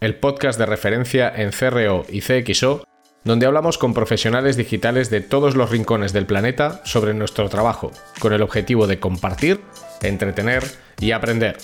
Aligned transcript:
el 0.00 0.14
podcast 0.14 0.58
de 0.58 0.64
referencia 0.64 1.30
en 1.34 1.50
CRO 1.50 2.06
y 2.08 2.22
CXO, 2.22 2.84
donde 3.22 3.44
hablamos 3.44 3.76
con 3.76 3.92
profesionales 3.92 4.56
digitales 4.56 5.10
de 5.10 5.20
todos 5.20 5.56
los 5.56 5.70
rincones 5.70 6.14
del 6.14 6.24
planeta 6.24 6.80
sobre 6.84 7.12
nuestro 7.12 7.50
trabajo, 7.50 7.92
con 8.18 8.32
el 8.32 8.40
objetivo 8.40 8.86
de 8.86 8.98
compartir, 8.98 9.60
entretener 10.00 10.64
y 11.00 11.10
aprender. 11.10 11.58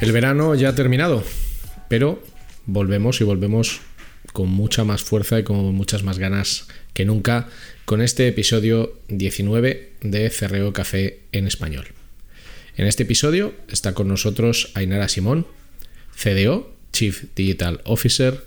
El 0.00 0.12
verano 0.12 0.54
ya 0.54 0.68
ha 0.68 0.74
terminado, 0.76 1.24
pero 1.88 2.22
volvemos 2.64 3.20
y 3.20 3.24
volvemos 3.24 3.80
con 4.32 4.48
mucha 4.50 4.84
más 4.84 5.02
fuerza 5.02 5.40
y 5.40 5.42
con 5.42 5.56
muchas 5.74 6.04
más 6.04 6.18
ganas 6.18 6.68
que 6.92 7.04
nunca 7.04 7.48
con 7.86 8.02
este 8.02 8.26
episodio 8.26 8.98
19 9.06 9.92
de 10.00 10.30
CRO 10.30 10.72
Café 10.72 11.20
en 11.30 11.46
español. 11.46 11.86
En 12.76 12.88
este 12.88 13.04
episodio 13.04 13.54
está 13.70 13.94
con 13.94 14.08
nosotros 14.08 14.72
Ainara 14.74 15.08
Simón, 15.08 15.46
CDO, 16.12 16.74
Chief 16.92 17.26
Digital 17.36 17.80
Officer 17.84 18.42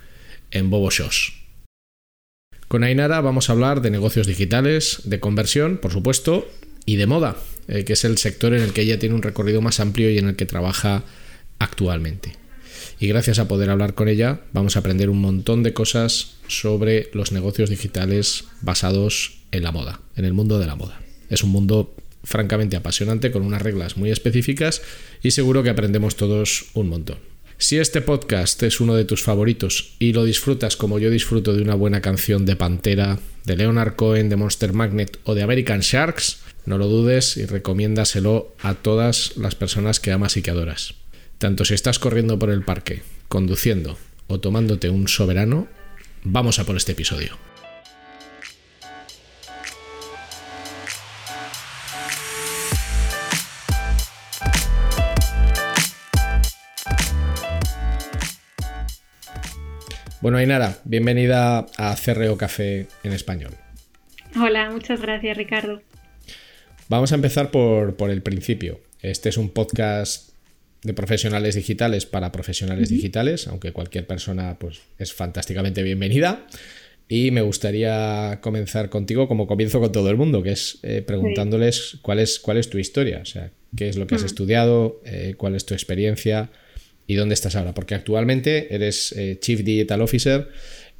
en 0.51 0.69
Bobo 0.69 0.91
Shows. 0.91 1.41
Con 2.67 2.83
Ainara 2.83 3.21
vamos 3.21 3.49
a 3.49 3.53
hablar 3.53 3.81
de 3.81 3.91
negocios 3.91 4.27
digitales, 4.27 5.03
de 5.05 5.21
conversión, 5.21 5.77
por 5.77 5.93
supuesto, 5.93 6.51
y 6.85 6.97
de 6.97 7.07
moda, 7.07 7.37
eh, 7.69 7.85
que 7.85 7.93
es 7.93 8.03
el 8.03 8.17
sector 8.17 8.53
en 8.53 8.61
el 8.61 8.73
que 8.73 8.81
ella 8.81 8.99
tiene 8.99 9.15
un 9.15 9.23
recorrido 9.23 9.61
más 9.61 9.79
amplio 9.79 10.11
y 10.11 10.17
en 10.17 10.27
el 10.27 10.35
que 10.35 10.47
trabaja 10.47 11.05
actualmente 11.59 12.38
y 12.99 13.07
gracias 13.07 13.39
a 13.39 13.47
poder 13.47 13.69
hablar 13.69 13.93
con 13.93 14.09
ella 14.09 14.41
vamos 14.51 14.75
a 14.75 14.79
aprender 14.79 15.09
un 15.09 15.21
montón 15.21 15.63
de 15.63 15.73
cosas 15.73 16.35
sobre 16.47 17.09
los 17.13 17.31
negocios 17.31 17.69
digitales 17.69 18.45
basados 18.61 19.39
en 19.51 19.63
la 19.63 19.71
moda, 19.71 20.01
en 20.15 20.25
el 20.25 20.33
mundo 20.33 20.59
de 20.59 20.67
la 20.67 20.75
moda. 20.75 20.99
Es 21.29 21.43
un 21.43 21.51
mundo 21.51 21.95
francamente 22.23 22.75
apasionante 22.75 23.31
con 23.31 23.43
unas 23.43 23.61
reglas 23.61 23.97
muy 23.97 24.11
específicas 24.11 24.81
y 25.23 25.31
seguro 25.31 25.63
que 25.63 25.69
aprendemos 25.69 26.15
todos 26.15 26.65
un 26.73 26.89
montón. 26.89 27.17
Si 27.57 27.77
este 27.77 28.01
podcast 28.01 28.63
es 28.63 28.79
uno 28.79 28.95
de 28.95 29.03
tus 29.03 29.21
favoritos 29.21 29.95
y 29.99 30.13
lo 30.13 30.23
disfrutas 30.23 30.77
como 30.77 30.99
yo 30.99 31.09
disfruto 31.09 31.53
de 31.53 31.61
una 31.61 31.75
buena 31.75 32.01
canción 32.01 32.45
de 32.45 32.55
Pantera, 32.55 33.19
de 33.45 33.57
Leonard 33.57 33.95
Cohen, 33.95 34.29
de 34.29 34.37
Monster 34.37 34.73
Magnet 34.73 35.19
o 35.23 35.35
de 35.35 35.43
American 35.43 35.81
Sharks, 35.81 36.39
no 36.65 36.77
lo 36.77 36.87
dudes 36.87 37.35
y 37.35 37.45
recomiéndaselo 37.45 38.55
a 38.61 38.75
todas 38.75 39.35
las 39.35 39.55
personas 39.55 39.99
que 39.99 40.11
amas 40.11 40.37
y 40.37 40.41
que 40.41 40.51
adoras. 40.51 40.98
Tanto 41.39 41.63
si 41.63 41.73
estás 41.73 41.99
corriendo 41.99 42.37
por 42.37 42.49
el 42.49 42.65
parque, 42.65 43.01
conduciendo 43.29 43.97
o 44.27 44.41
tomándote 44.41 44.89
un 44.89 45.07
soberano, 45.07 45.69
vamos 46.21 46.59
a 46.59 46.65
por 46.65 46.75
este 46.75 46.91
episodio. 46.91 47.37
Bueno, 60.19 60.39
Ainara, 60.39 60.79
bienvenida 60.83 61.67
a 61.77 61.95
CRO 61.95 62.35
Café 62.35 62.89
en 63.03 63.13
español. 63.13 63.55
Hola, 64.35 64.69
muchas 64.71 64.99
gracias, 64.99 65.37
Ricardo. 65.37 65.81
Vamos 66.89 67.13
a 67.13 67.15
empezar 67.15 67.49
por, 67.49 67.95
por 67.95 68.09
el 68.09 68.21
principio. 68.21 68.81
Este 69.01 69.29
es 69.29 69.37
un 69.37 69.51
podcast 69.51 70.28
de 70.83 70.93
profesionales 70.93 71.55
digitales 71.55 72.05
para 72.05 72.31
profesionales 72.31 72.89
digitales, 72.89 73.47
aunque 73.47 73.71
cualquier 73.71 74.07
persona 74.07 74.57
pues, 74.59 74.79
es 74.97 75.13
fantásticamente 75.13 75.83
bienvenida. 75.83 76.45
Y 77.11 77.31
me 77.31 77.41
gustaría 77.41 78.37
comenzar 78.41 78.89
contigo 78.89 79.27
como 79.27 79.47
comienzo 79.47 79.79
con 79.79 79.91
todo 79.91 80.11
el 80.11 80.15
mundo, 80.15 80.43
que 80.43 80.51
es 80.51 80.77
eh, 80.83 81.01
preguntándoles 81.01 81.97
cuál 82.03 82.19
es, 82.19 82.39
cuál 82.39 82.57
es 82.57 82.69
tu 82.69 82.77
historia, 82.77 83.19
o 83.23 83.25
sea, 83.25 83.51
qué 83.75 83.89
es 83.89 83.97
lo 83.97 84.05
que 84.05 84.13
has 84.13 84.23
estudiado, 84.23 85.01
eh, 85.05 85.33
cuál 85.35 85.55
es 85.55 85.65
tu 85.65 85.73
experiencia 85.73 86.51
y 87.07 87.15
dónde 87.15 87.33
estás 87.33 87.55
ahora. 87.55 87.73
Porque 87.73 87.95
actualmente 87.95 88.73
eres 88.75 89.11
eh, 89.13 89.39
Chief 89.41 89.63
Digital 89.63 90.03
Officer 90.03 90.49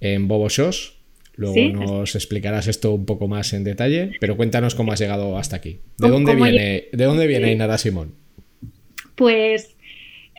en 0.02 0.28
Bobo 0.28 0.50
Shows. 0.50 0.96
Luego 1.36 1.70
nos 1.70 2.16
explicarás 2.16 2.68
esto 2.68 2.92
un 2.92 3.06
poco 3.06 3.28
más 3.28 3.54
en 3.54 3.64
detalle, 3.64 4.12
pero 4.20 4.36
cuéntanos 4.36 4.74
cómo 4.76 4.92
has 4.92 5.00
llegado 5.00 5.38
hasta 5.38 5.56
aquí. 5.56 5.80
¿De 5.98 6.10
dónde 6.10 6.36
viene, 6.36 6.88
¿de 6.92 7.04
dónde 7.06 7.28
viene 7.28 7.54
Inara 7.54 7.78
Simón? 7.78 8.16
Pues 9.20 9.76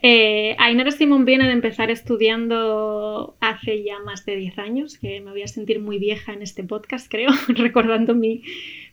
eh, 0.02 0.56
Simón 0.96 1.26
viene 1.26 1.44
de 1.46 1.52
empezar 1.52 1.90
estudiando 1.90 3.36
hace 3.38 3.84
ya 3.84 3.98
más 3.98 4.24
de 4.24 4.36
10 4.36 4.58
años, 4.58 4.96
que 4.96 5.20
me 5.20 5.32
voy 5.32 5.42
a 5.42 5.48
sentir 5.48 5.80
muy 5.80 5.98
vieja 5.98 6.32
en 6.32 6.40
este 6.40 6.64
podcast, 6.64 7.10
creo, 7.10 7.28
recordando 7.48 8.14
mi, 8.14 8.42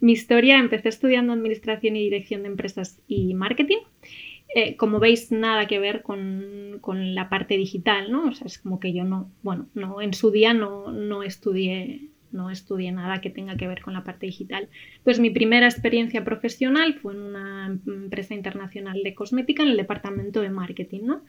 historia. 0.01 0.59
Empecé 0.59 0.89
estudiando 0.89 1.31
Administración 1.31 1.95
y 1.95 2.03
Dirección 2.03 2.41
de 2.41 2.49
Empresas 2.49 3.01
y 3.07 3.33
Marketing. 3.33 3.77
Eh, 4.53 4.75
como 4.75 4.99
veis, 4.99 5.31
nada 5.31 5.67
que 5.67 5.79
ver 5.79 6.01
con, 6.01 6.81
la 7.15 7.29
parte 7.29 7.55
digital, 7.55 8.11
¿no? 8.11 8.27
O 8.27 8.33
sea, 8.33 8.47
es 8.47 8.57
como 8.57 8.81
que 8.81 8.91
yo 8.91 9.05
no, 9.05 9.31
bueno, 9.41 9.69
no, 9.73 10.01
en 10.01 10.13
su 10.13 10.31
día 10.31 10.53
no, 10.53 10.91
no 10.91 11.23
estudié 11.23 12.09
no 12.31 12.49
estudié 12.49 12.91
nada 12.91 13.21
que 13.21 13.29
tenga 13.29 13.57
que 13.57 13.67
ver 13.67 13.81
con 13.81 13.93
la 13.93 14.03
parte 14.03 14.25
digital. 14.25 14.69
Pues 15.03 15.19
mi 15.19 15.29
primera 15.29 15.67
experiencia 15.67 16.23
profesional 16.23 16.93
fue 16.95 17.13
en 17.13 17.21
una 17.21 17.79
empresa 17.85 18.33
internacional 18.33 19.01
de 19.03 19.15
cosmética 19.15 19.63
en 19.63 19.69
el 19.69 19.77
departamento 19.77 20.41
de 20.41 20.49
marketing, 20.49 21.01
¿no? 21.03 21.21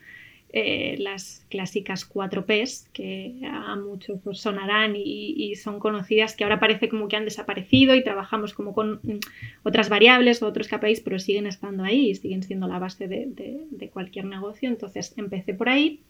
Eh, 0.50 0.96
las 1.00 1.44
clásicas 1.50 2.06
4 2.06 2.46
Ps 2.46 2.88
que 2.94 3.38
a 3.44 3.76
muchos 3.76 4.18
sonarán 4.40 4.94
y, 4.96 5.54
son 5.56 5.78
conocidas, 5.78 6.34
que 6.34 6.44
ahora 6.44 6.58
parece 6.58 6.88
como 6.88 7.06
que 7.06 7.16
han 7.16 7.26
desaparecido 7.26 7.94
y 7.94 8.02
trabajamos 8.02 8.54
como 8.54 8.72
con 8.72 9.00
otras 9.62 9.90
variables 9.90 10.42
o 10.42 10.46
otros 10.46 10.68
KPIs, 10.68 11.00
pero 11.00 11.18
siguen 11.18 11.46
estando 11.46 11.84
ahí 11.84 12.08
y 12.08 12.14
siguen 12.14 12.42
siendo 12.42 12.66
la 12.66 12.78
base 12.78 13.08
de 13.08 13.90
cualquier 13.92 14.24
negocio. 14.24 14.70
Entonces 14.70 15.12
empecé 15.18 15.52
por 15.52 15.68
ahí 15.68 16.00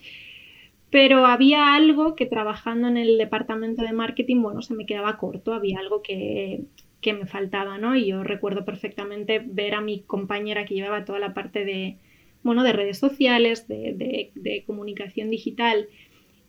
pero 0.90 1.26
había 1.26 1.74
algo 1.74 2.14
que 2.14 2.26
trabajando 2.26 2.88
en 2.88 2.96
el 2.96 3.18
departamento 3.18 3.82
de 3.82 3.92
marketing, 3.92 4.42
bueno, 4.42 4.62
se 4.62 4.74
me 4.74 4.86
quedaba 4.86 5.18
corto, 5.18 5.52
había 5.52 5.78
algo 5.78 6.02
que, 6.02 6.64
me 7.04 7.26
faltaba, 7.26 7.78
¿no? 7.78 7.96
Y 7.96 8.06
yo 8.06 8.22
recuerdo 8.22 8.66
perfectamente 8.66 9.42
ver 9.44 9.74
a 9.74 9.80
mi 9.80 10.00
compañera 10.00 10.66
que 10.66 10.74
llevaba 10.74 11.06
toda 11.06 11.18
la 11.18 11.32
parte 11.32 11.64
de, 11.64 11.96
bueno, 12.42 12.62
de 12.62 12.72
redes 12.72 12.98
sociales, 12.98 13.66
de, 13.66 14.30
de, 14.34 14.64
comunicación 14.66 15.30
digital, 15.30 15.88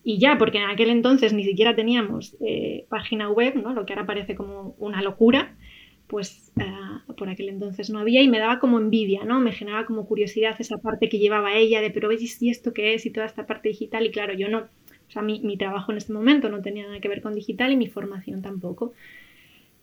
y 0.04 0.18
ya, 0.18 0.38
porque 0.38 0.58
en 0.58 0.70
aquel 0.70 0.90
entonces 0.90 1.34
ni 1.34 1.44
siquiera 1.44 1.76
teníamos 1.76 2.36
eh, 2.42 2.86
página 2.90 3.30
web, 3.30 3.56
¿no? 3.56 3.74
Lo 3.74 3.86
que 3.86 3.94
ahora 3.94 4.06
parece 4.06 4.36
como 4.36 4.76
una 4.80 5.02
locura 5.02 5.56
pues 6.10 6.52
ah, 6.60 7.04
por 7.16 7.30
aquel 7.30 7.50
entonces 7.50 7.92
no 7.92 8.00
había 8.00 8.24
y 8.24 8.28
me 8.28 8.40
daba 8.40 8.60
como 8.60 8.80
envidia, 8.80 9.24
¿no? 9.26 9.40
Me 9.40 9.52
generaba 9.52 9.86
como 9.86 10.08
curiosidad 10.08 10.56
esa 10.58 10.80
parte 10.80 11.08
que 11.08 11.20
llevaba 11.20 11.54
ella 11.56 11.82
de, 11.82 11.92
pero 11.92 12.10
¿ves 12.10 12.42
y 12.42 12.50
esto 12.50 12.74
qué 12.74 12.96
es? 12.96 13.06
Y 13.06 13.12
toda 13.12 13.28
esta 13.28 13.46
parte 13.46 13.70
digital 13.70 14.08
y 14.08 14.12
claro, 14.12 14.34
yo 14.34 14.50
no, 14.50 14.62
o 14.62 15.12
sea, 15.12 15.22
mi, 15.22 15.56
trabajo 15.58 15.92
en 15.92 16.00
este 16.00 16.12
momento 16.12 16.50
no 16.50 16.64
tenía 16.64 16.86
nada 16.88 17.00
que 17.00 17.08
ver 17.08 17.22
con 17.22 17.36
digital 17.36 17.72
y 17.72 17.78
mi 17.78 17.88
formación 17.88 18.42
tampoco. 18.42 18.94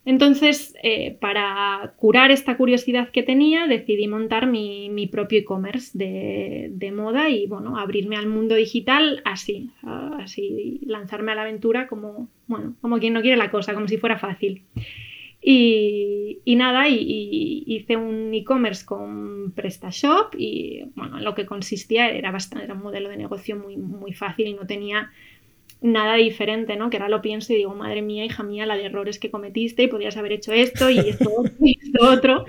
Entonces, 0.04 0.74
eh, 0.82 1.16
para 1.20 1.94
curar 1.96 2.32
esta 2.32 2.56
curiosidad 2.56 3.10
que 3.10 3.22
tenía, 3.22 3.68
decidí 3.68 4.08
montar 4.08 4.48
mi, 4.48 5.08
propio 5.12 5.38
e-commerce 5.38 5.96
de, 5.96 6.92
moda 6.92 7.28
y, 7.28 7.46
bueno, 7.46 7.78
abrirme 7.78 8.16
al 8.16 8.26
mundo 8.26 8.56
digital 8.56 9.22
así, 9.24 9.70
así, 9.82 10.80
lanzarme 10.86 11.32
a 11.32 11.34
la 11.36 11.42
aventura 11.42 11.86
como, 11.86 12.28
bueno, 12.48 12.74
como 12.80 12.98
quien 12.98 13.12
no 13.12 13.20
quiere 13.20 13.36
la 13.36 13.50
cosa, 13.52 13.74
como 13.74 13.86
si 13.86 13.98
fuera 13.98 14.18
fácil. 14.18 14.64
Y, 15.40 16.56
nada, 16.56 16.88
y, 16.88 17.62
hice 17.66 17.96
un 17.96 18.34
e-commerce 18.34 18.84
con 18.84 19.52
PrestaShop 19.52 20.34
y 20.36 20.84
bueno, 20.96 21.20
lo 21.20 21.34
que 21.34 21.46
consistía 21.46 22.10
era 22.10 22.32
bastante, 22.32 22.64
era 22.64 22.74
un 22.74 22.82
modelo 22.82 23.08
de 23.08 23.16
negocio 23.16 23.56
muy, 23.56 23.76
muy 23.76 24.12
fácil 24.12 24.48
y 24.48 24.54
no 24.54 24.66
tenía 24.66 25.10
nada 25.80 26.14
diferente, 26.16 26.76
¿no? 26.76 26.90
Que 26.90 26.96
ahora 26.96 27.08
lo 27.08 27.22
pienso 27.22 27.52
y 27.52 27.56
digo, 27.56 27.74
madre 27.74 28.02
mía, 28.02 28.24
hija 28.24 28.42
mía, 28.42 28.66
la 28.66 28.76
de 28.76 28.86
errores 28.86 29.18
que 29.18 29.30
cometiste 29.30 29.84
y 29.84 29.88
podías 29.88 30.16
haber 30.16 30.32
hecho 30.32 30.52
esto 30.52 30.90
y 30.90 30.98
esto 30.98 31.30
otro 31.36 31.54
y 31.60 31.78
esto 31.80 32.10
otro. 32.10 32.44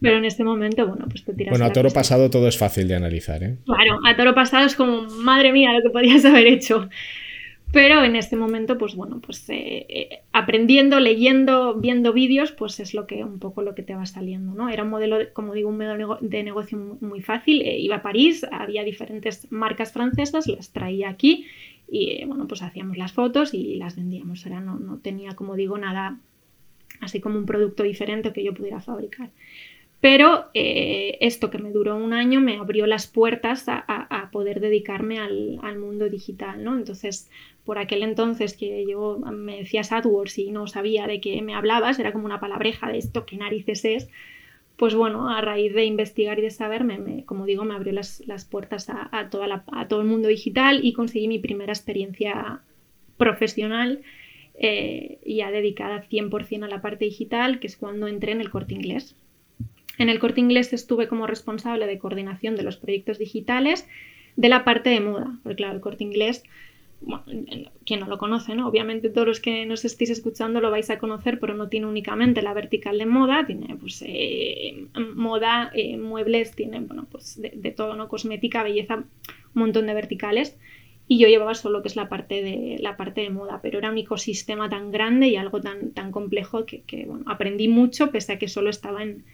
Pero 0.00 0.16
en 0.18 0.24
este 0.24 0.44
momento, 0.44 0.86
bueno, 0.86 1.06
pues 1.10 1.24
te 1.24 1.34
tiras. 1.34 1.50
Bueno, 1.50 1.64
a 1.64 1.72
toro 1.72 1.90
pasado 1.90 2.30
todo 2.30 2.46
es 2.46 2.56
fácil 2.56 2.86
de 2.86 2.94
analizar, 2.94 3.42
¿eh? 3.42 3.56
Claro, 3.64 3.98
a 4.06 4.16
toro 4.16 4.32
pasado 4.32 4.64
es 4.64 4.76
como, 4.76 5.02
madre 5.02 5.52
mía, 5.52 5.72
lo 5.72 5.82
que 5.82 5.90
podías 5.90 6.24
haber 6.24 6.46
hecho. 6.46 6.88
Pero 7.70 8.02
en 8.02 8.16
este 8.16 8.34
momento, 8.34 8.78
pues 8.78 8.94
bueno, 8.94 9.20
pues 9.20 9.46
eh, 9.50 9.84
eh, 9.88 10.20
aprendiendo, 10.32 11.00
leyendo, 11.00 11.74
viendo 11.74 12.14
vídeos, 12.14 12.50
pues 12.50 12.80
es 12.80 12.94
lo 12.94 13.06
que 13.06 13.24
un 13.24 13.38
poco 13.38 13.60
lo 13.60 13.74
que 13.74 13.82
te 13.82 13.94
va 13.94 14.06
saliendo, 14.06 14.54
¿no? 14.54 14.70
Era 14.70 14.84
un 14.84 14.90
modelo, 14.90 15.18
como 15.34 15.52
digo, 15.52 15.68
un 15.68 15.76
modelo 15.76 16.18
de 16.22 16.42
negocio 16.42 16.78
muy 17.00 17.20
fácil. 17.20 17.60
Eh, 17.60 17.78
iba 17.78 17.96
a 17.96 18.02
París, 18.02 18.46
había 18.50 18.84
diferentes 18.84 19.52
marcas 19.52 19.92
francesas, 19.92 20.46
las 20.46 20.72
traía 20.72 21.10
aquí 21.10 21.46
y 21.90 22.24
bueno, 22.24 22.48
pues 22.48 22.62
hacíamos 22.62 22.96
las 22.96 23.12
fotos 23.12 23.52
y 23.52 23.76
las 23.76 23.96
vendíamos. 23.96 24.46
Era, 24.46 24.60
no, 24.60 24.78
no 24.78 24.98
tenía, 24.98 25.36
como 25.36 25.54
digo, 25.54 25.76
nada 25.76 26.18
así 27.02 27.20
como 27.20 27.38
un 27.38 27.46
producto 27.46 27.82
diferente 27.82 28.32
que 28.32 28.42
yo 28.42 28.54
pudiera 28.54 28.80
fabricar. 28.80 29.30
Pero 30.00 30.46
esto 30.54 31.50
que 31.50 31.58
me 31.58 31.72
duró 31.72 31.96
un 31.96 32.12
año 32.12 32.40
me 32.40 32.56
abrió 32.56 32.86
las 32.86 33.08
puertas 33.08 33.64
a, 33.66 34.28
poder 34.30 34.60
dedicarme 34.60 35.18
al, 35.18 35.78
mundo 35.78 36.08
digital, 36.08 36.62
¿no? 36.62 36.76
Entonces, 36.76 37.28
por 37.68 37.76
aquel 37.76 38.02
entonces 38.02 38.56
que 38.56 38.86
yo 38.88 39.18
me 39.18 39.58
decías 39.58 39.92
AdWords 39.92 40.38
y 40.38 40.50
no 40.50 40.66
sabía 40.66 41.06
de 41.06 41.20
qué 41.20 41.42
me 41.42 41.54
hablabas, 41.54 41.98
era 41.98 42.14
como 42.14 42.24
una 42.24 42.40
palabreja 42.40 42.90
de 42.90 42.96
esto, 42.96 43.26
qué 43.26 43.36
narices 43.36 43.84
es, 43.84 44.08
pues 44.78 44.94
bueno, 44.94 45.28
a 45.28 45.42
raíz 45.42 45.74
de 45.74 45.84
investigar 45.84 46.38
y 46.38 46.42
de 46.42 46.50
saber, 46.50 46.82
me, 46.82 47.26
como 47.26 47.44
digo, 47.44 47.66
me 47.66 47.74
abrió 47.74 47.92
las, 47.92 48.48
puertas 48.50 48.88
a, 48.88 49.28
toda 49.30 49.64
a 49.70 49.86
todo 49.86 50.00
el 50.00 50.06
mundo 50.06 50.28
digital 50.28 50.80
y 50.82 50.94
conseguí 50.94 51.28
mi 51.28 51.40
primera 51.40 51.74
experiencia 51.74 52.62
profesional 53.18 54.00
eh, 54.54 55.18
ya 55.26 55.50
dedicada 55.50 56.08
100% 56.08 56.64
a 56.64 56.68
la 56.68 56.80
parte 56.80 57.04
digital, 57.04 57.60
que 57.60 57.66
es 57.66 57.76
cuando 57.76 58.06
entré 58.06 58.32
en 58.32 58.40
el 58.40 58.48
corte 58.48 58.72
inglés. 58.72 59.14
En 59.98 60.08
el 60.08 60.18
corte 60.20 60.40
inglés 60.40 60.72
estuve 60.72 61.06
como 61.06 61.26
responsable 61.26 61.86
de 61.86 61.98
coordinación 61.98 62.56
de 62.56 62.62
los 62.62 62.78
proyectos 62.78 63.18
digitales 63.18 63.86
de 64.36 64.48
la 64.48 64.64
parte 64.64 64.88
de 64.88 65.00
moda, 65.00 65.38
porque 65.42 65.56
claro, 65.56 65.74
el 65.74 65.82
corte 65.82 66.04
inglés, 66.04 66.44
quien 67.84 68.00
no 68.00 68.06
lo 68.06 68.18
conoce, 68.18 68.54
¿no? 68.54 68.68
Obviamente 68.68 69.08
todos 69.08 69.26
los 69.26 69.40
que 69.40 69.64
nos 69.66 69.84
estéis 69.84 70.10
escuchando 70.10 70.60
lo 70.60 70.70
vais 70.70 70.90
a 70.90 70.98
conocer, 70.98 71.38
pero 71.38 71.54
no 71.54 71.68
tiene 71.68 71.86
únicamente 71.86 72.42
la 72.42 72.54
vertical 72.54 72.98
de 72.98 73.06
moda, 73.06 73.46
tiene 73.46 73.76
pues 73.76 74.02
eh, 74.06 74.86
moda, 75.14 75.70
eh, 75.74 75.96
muebles, 75.96 76.54
tiene, 76.54 76.80
bueno, 76.80 77.06
pues 77.10 77.40
de, 77.40 77.52
de, 77.54 77.70
todo, 77.70 77.94
¿no? 77.94 78.08
Cosmética, 78.08 78.62
belleza, 78.62 78.96
un 78.96 79.06
montón 79.54 79.86
de 79.86 79.94
verticales. 79.94 80.58
Y 81.06 81.18
yo 81.18 81.28
llevaba 81.28 81.54
solo 81.54 81.80
que 81.80 81.88
es 81.88 81.96
la 81.96 82.08
parte 82.08 82.42
de, 82.42 82.76
la 82.80 82.96
parte 82.96 83.22
de 83.22 83.30
moda, 83.30 83.60
pero 83.62 83.78
era 83.78 83.90
un 83.90 83.96
ecosistema 83.96 84.68
tan 84.68 84.90
grande 84.90 85.28
y 85.28 85.36
algo 85.36 85.60
tan, 85.60 85.92
tan 85.92 86.12
complejo 86.12 86.66
que, 86.66 86.82
que 86.82 87.06
bueno, 87.06 87.24
aprendí 87.26 87.68
mucho 87.68 88.10
pese 88.10 88.34
a 88.34 88.38
que 88.38 88.48
solo 88.48 88.68
estaba 88.68 89.02
en, 89.02 89.24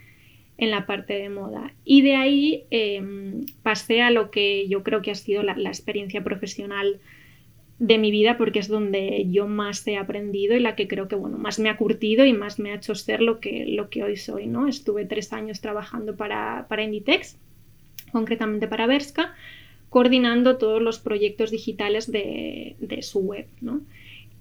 en 0.58 0.70
la 0.70 0.87
parte 0.87 1.14
de 1.14 1.28
moda. 1.28 1.72
Y 1.84 2.02
de 2.02 2.17
ahí 2.17 2.64
em, 2.70 3.46
pasé 3.62 4.02
a 4.02 4.10
lo 4.10 4.31
que 4.31 4.69
yo 4.69 4.82
creo 4.82 5.02
que 5.02 5.10
ha 5.10 5.14
sido 5.14 5.43
la, 5.43 5.55
experiencia 5.69 6.22
profesional 6.22 7.00
de 7.78 7.98
mi 7.98 8.10
vida 8.10 8.38
porque 8.38 8.60
es 8.60 8.68
donde 8.68 9.26
yo 9.30 9.46
más 9.46 9.86
he 9.86 9.96
aprendido 9.96 10.56
y 10.56 10.60
la 10.60 10.76
que 10.76 10.86
creo 10.86 11.08
que 11.08 11.16
bueno, 11.16 11.38
más 11.38 11.58
me 11.58 11.68
ha 11.68 11.76
curtido 11.76 12.24
y 12.24 12.32
más 12.32 12.58
me 12.58 12.70
ha 12.70 12.76
hecho 12.76 12.94
ser 12.94 13.20
lo 13.20 13.40
que, 13.40 13.66
lo 13.66 13.90
que 13.90 14.04
hoy 14.04 14.16
soy. 14.16 14.46
¿no? 14.46 14.68
Estuve 14.68 15.04
tres 15.04 15.32
años 15.32 15.60
trabajando 15.60 16.16
para, 16.16 16.66
para 16.68 16.84
Inditex, 16.84 17.36
concretamente 18.12 18.68
para 18.68 18.86
Berska, 18.86 19.34
coordinando 19.90 20.56
todos 20.56 20.80
los 20.80 20.98
proyectos 20.98 21.50
digitales 21.50 22.10
de, 22.10 22.76
de 22.78 23.02
su 23.02 23.20
web. 23.20 23.46
¿no? 23.60 23.80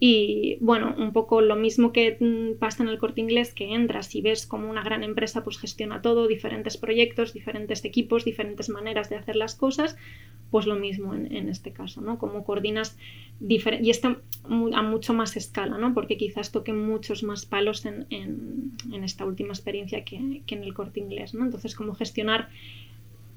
Y 0.06 0.58
bueno, 0.60 0.94
un 0.98 1.14
poco 1.14 1.40
lo 1.40 1.56
mismo 1.56 1.94
que 1.94 2.18
mm, 2.20 2.60
pasa 2.60 2.84
en 2.84 2.90
el 2.90 2.98
corte 2.98 3.22
inglés, 3.22 3.54
que 3.54 3.74
entras 3.74 4.14
y 4.16 4.22
ves 4.22 4.46
como 4.46 4.70
una 4.70 4.84
gran 4.84 5.02
empresa 5.02 5.46
pues 5.46 5.58
gestiona 5.58 6.02
todo, 6.02 6.28
diferentes 6.28 6.76
proyectos, 6.76 7.32
diferentes 7.32 7.86
equipos, 7.86 8.26
diferentes 8.26 8.68
maneras 8.68 9.10
de 9.10 9.16
hacer 9.16 9.38
las 9.38 9.56
cosas, 9.56 9.96
pues 10.52 10.66
lo 10.66 10.76
mismo 10.76 11.14
en, 11.14 11.48
este 11.48 11.72
caso, 11.72 12.02
¿no? 12.02 12.18
Como 12.18 12.44
coordinas 12.44 12.98
y 13.40 13.90
está 13.90 14.18
a 14.74 14.82
mucho 14.82 15.14
más 15.14 15.38
escala, 15.38 15.78
¿no? 15.78 15.94
Porque 15.94 16.18
quizás 16.18 16.52
toque 16.52 16.74
muchos 16.74 17.24
más 17.24 17.46
palos 17.46 17.86
en, 17.86 18.06
esta 19.06 19.24
última 19.24 19.54
experiencia 19.54 20.04
que, 20.04 20.42
que, 20.46 20.56
en 20.56 20.64
el 20.64 20.74
corte 20.74 21.00
inglés, 21.00 21.34
¿no? 21.34 21.46
Entonces, 21.46 21.76
cómo 21.76 21.96
gestionar 21.96 22.50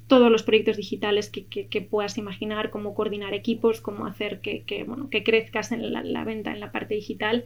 todos 0.07 0.31
los 0.31 0.43
proyectos 0.43 0.77
digitales 0.77 1.31
que, 1.31 1.81
puedas 1.83 2.17
imaginar, 2.19 2.71
cómo 2.71 2.95
coordinar 2.95 3.35
equipos, 3.35 3.81
cómo 3.81 4.07
hacer 4.07 4.41
que, 4.41 4.63
que 4.65 5.25
crezcas 5.25 5.73
en 5.73 5.93
la, 5.93 6.25
venta, 6.25 6.53
en 6.53 6.61
la 6.61 6.71
parte 6.71 6.95
digital 6.95 7.45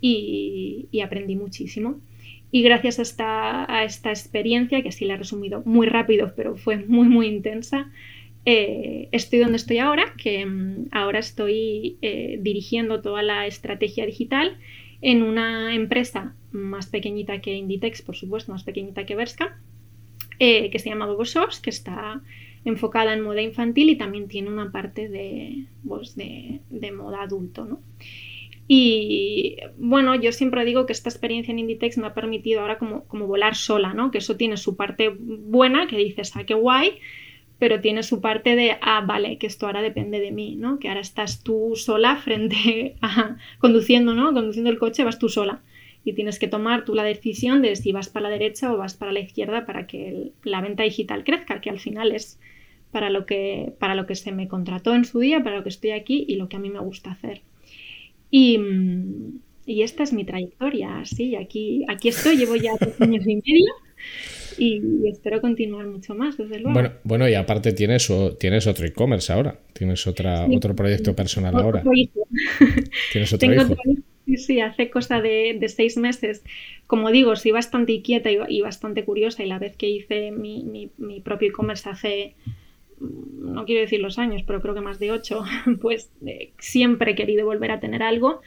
y, 0.00 0.88
aprendí 1.02 1.36
muchísimo. 1.36 2.00
Y 2.50 2.62
gracias 2.62 2.98
a 3.18 3.84
esta, 3.84 4.10
experiencia, 4.10 4.82
que 4.82 4.90
así 4.90 5.06
la 5.06 5.14
he 5.14 5.16
resumido 5.16 5.62
muy 5.64 5.86
rápido, 5.86 6.34
pero 6.36 6.56
fue 6.56 6.76
muy, 6.76 7.08
muy 7.08 7.26
intensa, 7.28 7.90
eh, 8.44 9.08
estoy 9.12 9.38
donde 9.38 9.56
estoy 9.56 9.78
ahora, 9.78 10.14
que 10.18 10.44
mm, 10.44 10.88
ahora 10.90 11.20
estoy 11.20 11.96
eh, 12.02 12.38
dirigiendo 12.42 13.00
toda 13.00 13.22
la 13.22 13.46
estrategia 13.46 14.04
digital 14.04 14.58
en 15.00 15.22
una 15.22 15.74
empresa 15.74 16.34
más 16.50 16.86
pequeñita 16.86 17.40
que 17.40 17.54
Inditex, 17.54 18.02
por 18.02 18.16
supuesto, 18.16 18.52
más 18.52 18.64
pequeñita 18.64 19.06
que 19.06 19.14
Berska, 19.14 19.58
eh, 20.44 20.70
que 20.70 20.80
se 20.80 20.88
llama 20.88 21.06
Bobo 21.06 21.22
Shops, 21.22 21.60
que 21.60 21.70
está 21.70 22.20
enfocada 22.64 23.12
en 23.12 23.20
moda 23.20 23.40
infantil 23.42 23.90
y 23.90 23.96
también 23.96 24.26
tiene 24.26 24.48
una 24.48 24.72
parte 24.72 25.08
de, 25.08 25.66
pues, 25.86 26.16
de, 26.16 26.60
moda 26.90 27.22
adulto. 27.22 27.64
¿no? 27.64 27.78
Y 28.66 29.58
bueno, 29.78 30.16
yo 30.16 30.32
siempre 30.32 30.64
digo 30.64 30.84
que 30.84 30.94
esta 30.94 31.10
experiencia 31.10 31.52
en 31.52 31.60
Inditex 31.60 31.96
me 31.96 32.08
ha 32.08 32.14
permitido 32.14 32.60
ahora 32.60 32.76
como, 32.76 33.04
como 33.04 33.28
volar 33.28 33.54
sola, 33.54 33.94
¿no? 33.94 34.10
que 34.10 34.18
eso 34.18 34.36
tiene 34.36 34.56
su 34.56 34.74
parte 34.74 35.14
buena, 35.16 35.86
que 35.86 35.96
dices, 35.96 36.32
ah, 36.34 36.42
qué 36.42 36.54
guay, 36.54 36.98
pero 37.60 37.80
tiene 37.80 38.02
su 38.02 38.20
parte 38.20 38.56
de, 38.56 38.78
ah, 38.80 39.04
vale, 39.06 39.38
que 39.38 39.46
esto 39.46 39.66
ahora 39.66 39.80
depende 39.80 40.18
de 40.18 40.32
mí, 40.32 40.56
¿no? 40.56 40.80
Que 40.80 40.88
ahora 40.88 41.02
estás 41.02 41.44
tú 41.44 41.74
sola 41.76 42.16
frente 42.16 42.96
a 43.00 43.36
conduciendo, 43.60 44.12
¿no? 44.12 44.32
Conduciendo 44.32 44.70
el 44.70 44.80
coche, 44.80 45.04
vas 45.04 45.20
tú 45.20 45.28
sola 45.28 45.62
y 46.04 46.14
tienes 46.14 46.38
que 46.38 46.48
tomar 46.48 46.84
tú 46.84 46.94
la 46.94 47.04
decisión 47.04 47.62
de 47.62 47.76
si 47.76 47.92
vas 47.92 48.08
para 48.08 48.24
la 48.24 48.30
derecha 48.30 48.72
o 48.72 48.76
vas 48.76 48.94
para 48.94 49.12
la 49.12 49.20
izquierda 49.20 49.66
para 49.66 49.86
que 49.86 50.32
la 50.42 50.60
venta 50.60 50.82
digital 50.82 51.24
crezca, 51.24 51.60
que 51.60 51.70
al 51.70 51.78
final 51.78 52.12
es 52.12 52.40
para 52.90 53.08
lo 53.10 53.24
que, 53.24 53.72
para 53.78 53.94
lo 53.94 54.06
que 54.06 54.14
se 54.14 54.32
me 54.32 54.48
contrató 54.48 54.94
en 54.94 55.04
su 55.04 55.20
día, 55.20 55.42
para 55.42 55.56
lo 55.56 55.62
que 55.62 55.70
estoy 55.70 55.92
aquí 55.92 56.24
y 56.28 56.36
lo 56.36 56.48
que 56.48 56.56
a 56.56 56.60
mí 56.60 56.70
me 56.70 56.80
gusta 56.80 57.12
hacer. 57.12 57.42
Y, 58.30 58.58
y 59.64 59.82
esta 59.82 60.02
es 60.02 60.12
mi 60.12 60.24
trayectoria, 60.24 61.04
sí, 61.04 61.36
aquí, 61.36 61.84
aquí 61.88 62.08
estoy, 62.08 62.36
llevo 62.36 62.56
ya 62.56 62.72
dos 62.80 62.94
años 63.00 63.26
y 63.26 63.36
medio 63.36 63.72
y 64.58 65.08
espero 65.08 65.40
continuar 65.40 65.86
mucho 65.86 66.14
más, 66.14 66.36
desde 66.36 66.58
luego. 66.58 66.72
Bueno, 66.72 66.92
bueno 67.04 67.28
y 67.28 67.34
aparte 67.34 67.72
tienes, 67.72 68.12
tienes 68.38 68.66
otro 68.66 68.86
e-commerce 68.86 69.32
ahora, 69.32 69.58
tienes 69.72 70.06
otra, 70.06 70.46
otro 70.46 70.74
proyecto 70.74 71.14
personal 71.14 71.54
ahora. 71.54 71.82
Tienes 73.12 73.32
otro 73.32 73.54
hijo. 73.54 73.76
Sí, 74.36 74.60
hace 74.60 74.88
cosa 74.90 75.20
de, 75.20 75.58
seis 75.68 75.96
meses. 75.96 76.44
Como 76.86 77.10
digo, 77.10 77.34
soy 77.34 77.50
bastante 77.50 77.92
inquieta 77.92 78.30
y, 78.30 78.60
bastante 78.60 79.04
curiosa 79.04 79.42
y 79.42 79.46
la 79.46 79.58
vez 79.58 79.76
que 79.76 79.88
hice 79.88 80.30
mi, 80.30 80.90
propio 81.24 81.48
e-commerce 81.48 81.88
hace, 81.88 82.34
mm, 83.00 83.52
no 83.52 83.64
quiero 83.64 83.80
decir 83.80 84.00
los 84.00 84.18
años, 84.18 84.42
pero 84.46 84.60
creo 84.60 84.74
que 84.74 84.80
más 84.80 84.98
de 85.00 85.10
ocho, 85.10 85.44
pues 85.80 86.12
eh, 86.24 86.52
siempre 86.58 87.12
he 87.12 87.14
querido 87.16 87.44
volver 87.44 87.72
a 87.72 87.80
tener 87.80 88.02
algo. 88.02 88.42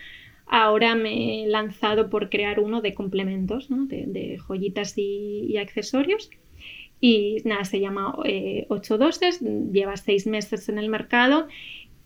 Ahora 0.48 0.96
me 0.96 1.44
he 1.44 1.48
lanzado 1.48 2.10
por 2.10 2.30
crear 2.30 2.60
uno 2.60 2.82
de 2.82 2.94
complementos, 2.94 3.68
de, 3.70 4.38
joyitas 4.38 4.94
y, 4.98 5.58
accesorios. 5.58 6.30
Y 7.02 7.38
nada, 7.44 7.66
se 7.66 7.82
llama 7.82 8.16
eh, 8.24 8.66
8 8.70 8.98
doses, 8.98 9.42
lleva 9.42 9.98
seis 9.98 10.26
meses 10.28 10.70
en 10.70 10.78
el 10.78 10.90
mercado 10.90 11.48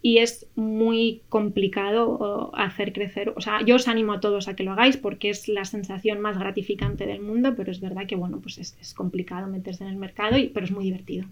y 0.02 0.20
es 0.20 0.48
muy 0.56 1.22
complicado 1.28 2.52
hacer 2.56 2.94
crecer. 2.94 3.34
O 3.36 3.42
sea, 3.42 3.64
yo 3.66 3.76
os 3.76 3.88
animo 3.88 4.14
a 4.14 4.20
todos 4.22 4.48
a 4.48 4.56
que 4.56 4.64
lo 4.64 4.72
hagáis 4.72 4.96
porque 4.96 5.30
es 5.30 5.48
la 5.50 5.66
sensación 5.66 6.22
más 6.22 6.38
gratificante 6.38 7.06
del 7.06 7.22
mundo, 7.22 7.54
pero 7.58 7.72
es 7.72 7.82
verdad 7.82 8.08
que, 8.08 8.16
bueno, 8.16 8.40
pues 8.42 8.58
es, 8.58 8.94
complicado 8.94 9.48
meterse 9.48 9.84
en 9.84 9.90
el 9.90 9.98
mercado, 9.98 10.38
y, 10.38 10.48
pero 10.48 10.66
es 10.66 10.72
muy 10.72 10.86
divertido. 10.86 11.26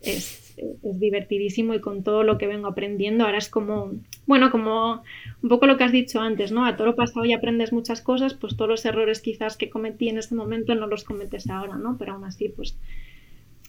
Es, 0.00 0.54
es, 0.56 1.00
divertidísimo 1.00 1.74
y 1.74 1.80
con 1.80 2.02
todo 2.02 2.22
lo 2.22 2.38
que 2.38 2.46
vengo 2.46 2.66
aprendiendo 2.66 3.24
ahora 3.24 3.38
es 3.38 3.48
como, 3.48 3.92
bueno, 4.26 4.50
como 4.50 5.02
un 5.42 5.48
poco 5.48 5.66
lo 5.66 5.76
que 5.76 5.84
has 5.84 5.92
dicho 5.92 6.20
antes, 6.20 6.50
¿no? 6.50 6.64
A 6.64 6.76
todo 6.76 6.88
lo 6.88 6.96
pasado 6.96 7.26
y 7.26 7.34
aprendes 7.34 7.72
muchas 7.72 8.00
cosas, 8.00 8.32
pues 8.34 8.56
todos 8.56 8.70
los 8.70 8.84
errores 8.86 9.20
quizás 9.20 9.58
que 9.58 9.70
cometí 9.70 10.08
en 10.08 10.18
ese 10.18 10.34
momento 10.34 10.74
no 10.74 10.86
los 10.86 11.04
cometes 11.04 11.48
ahora, 11.48 11.76
¿no? 11.76 11.98
Pero 11.98 12.14
aún 12.14 12.24
así, 12.24 12.48
pues 12.48 12.76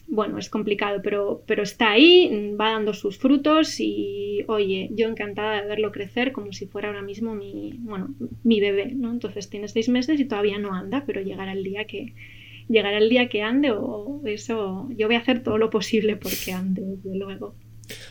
bueno, 0.06 0.38
es 0.38 0.50
complicado, 0.50 1.00
pero, 1.02 1.42
pero 1.46 1.62
está 1.62 1.92
ahí, 1.92 2.54
va 2.60 2.72
dando 2.72 2.94
sus 2.94 3.18
frutos 3.18 3.80
y, 3.80 4.44
oye, 4.48 4.90
yo 4.92 5.08
encantada 5.08 5.60
de 5.60 5.68
verlo 5.68 5.92
crecer 5.92 6.32
como 6.32 6.52
si 6.52 6.66
fuera 6.66 6.88
ahora 6.88 7.02
mismo 7.02 7.34
mi, 7.34 7.74
bueno, 7.80 8.14
mi 8.42 8.60
bebé, 8.60 8.92
¿no? 8.94 9.10
Entonces 9.10 9.48
tiene 9.48 9.68
seis 9.68 9.88
meses 9.88 10.20
y 10.20 10.24
todavía 10.24 10.58
no 10.58 10.74
anda, 10.74 11.04
pero 11.06 11.22
llegará 11.22 11.52
el 11.52 11.64
día 11.64 11.86
que, 11.86 12.14
llegará 12.68 12.98
el 12.98 13.08
día 13.08 13.28
que 13.28 13.42
ande 13.42 13.70
o 13.72 14.22
eso, 14.24 14.88
yo 14.96 15.06
voy 15.06 15.16
a 15.16 15.20
hacer 15.20 15.42
todo 15.42 15.58
lo 15.58 15.70
posible 15.70 16.16
porque 16.16 16.52
ande, 16.52 16.82
desde 16.82 17.16
luego. 17.16 17.54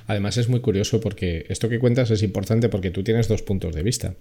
Además 0.05 0.37
es 0.37 0.49
muy 0.49 0.59
curioso 0.59 0.99
porque 0.99 1.45
esto 1.49 1.69
que 1.69 1.79
cuentas 1.79 2.11
es 2.11 2.21
importante 2.23 2.69
porque 2.69 2.91
tú 2.91 3.03
tienes 3.03 3.27
dos 3.27 3.41
puntos 3.41 3.73
de 3.73 3.83
vista. 3.83 4.15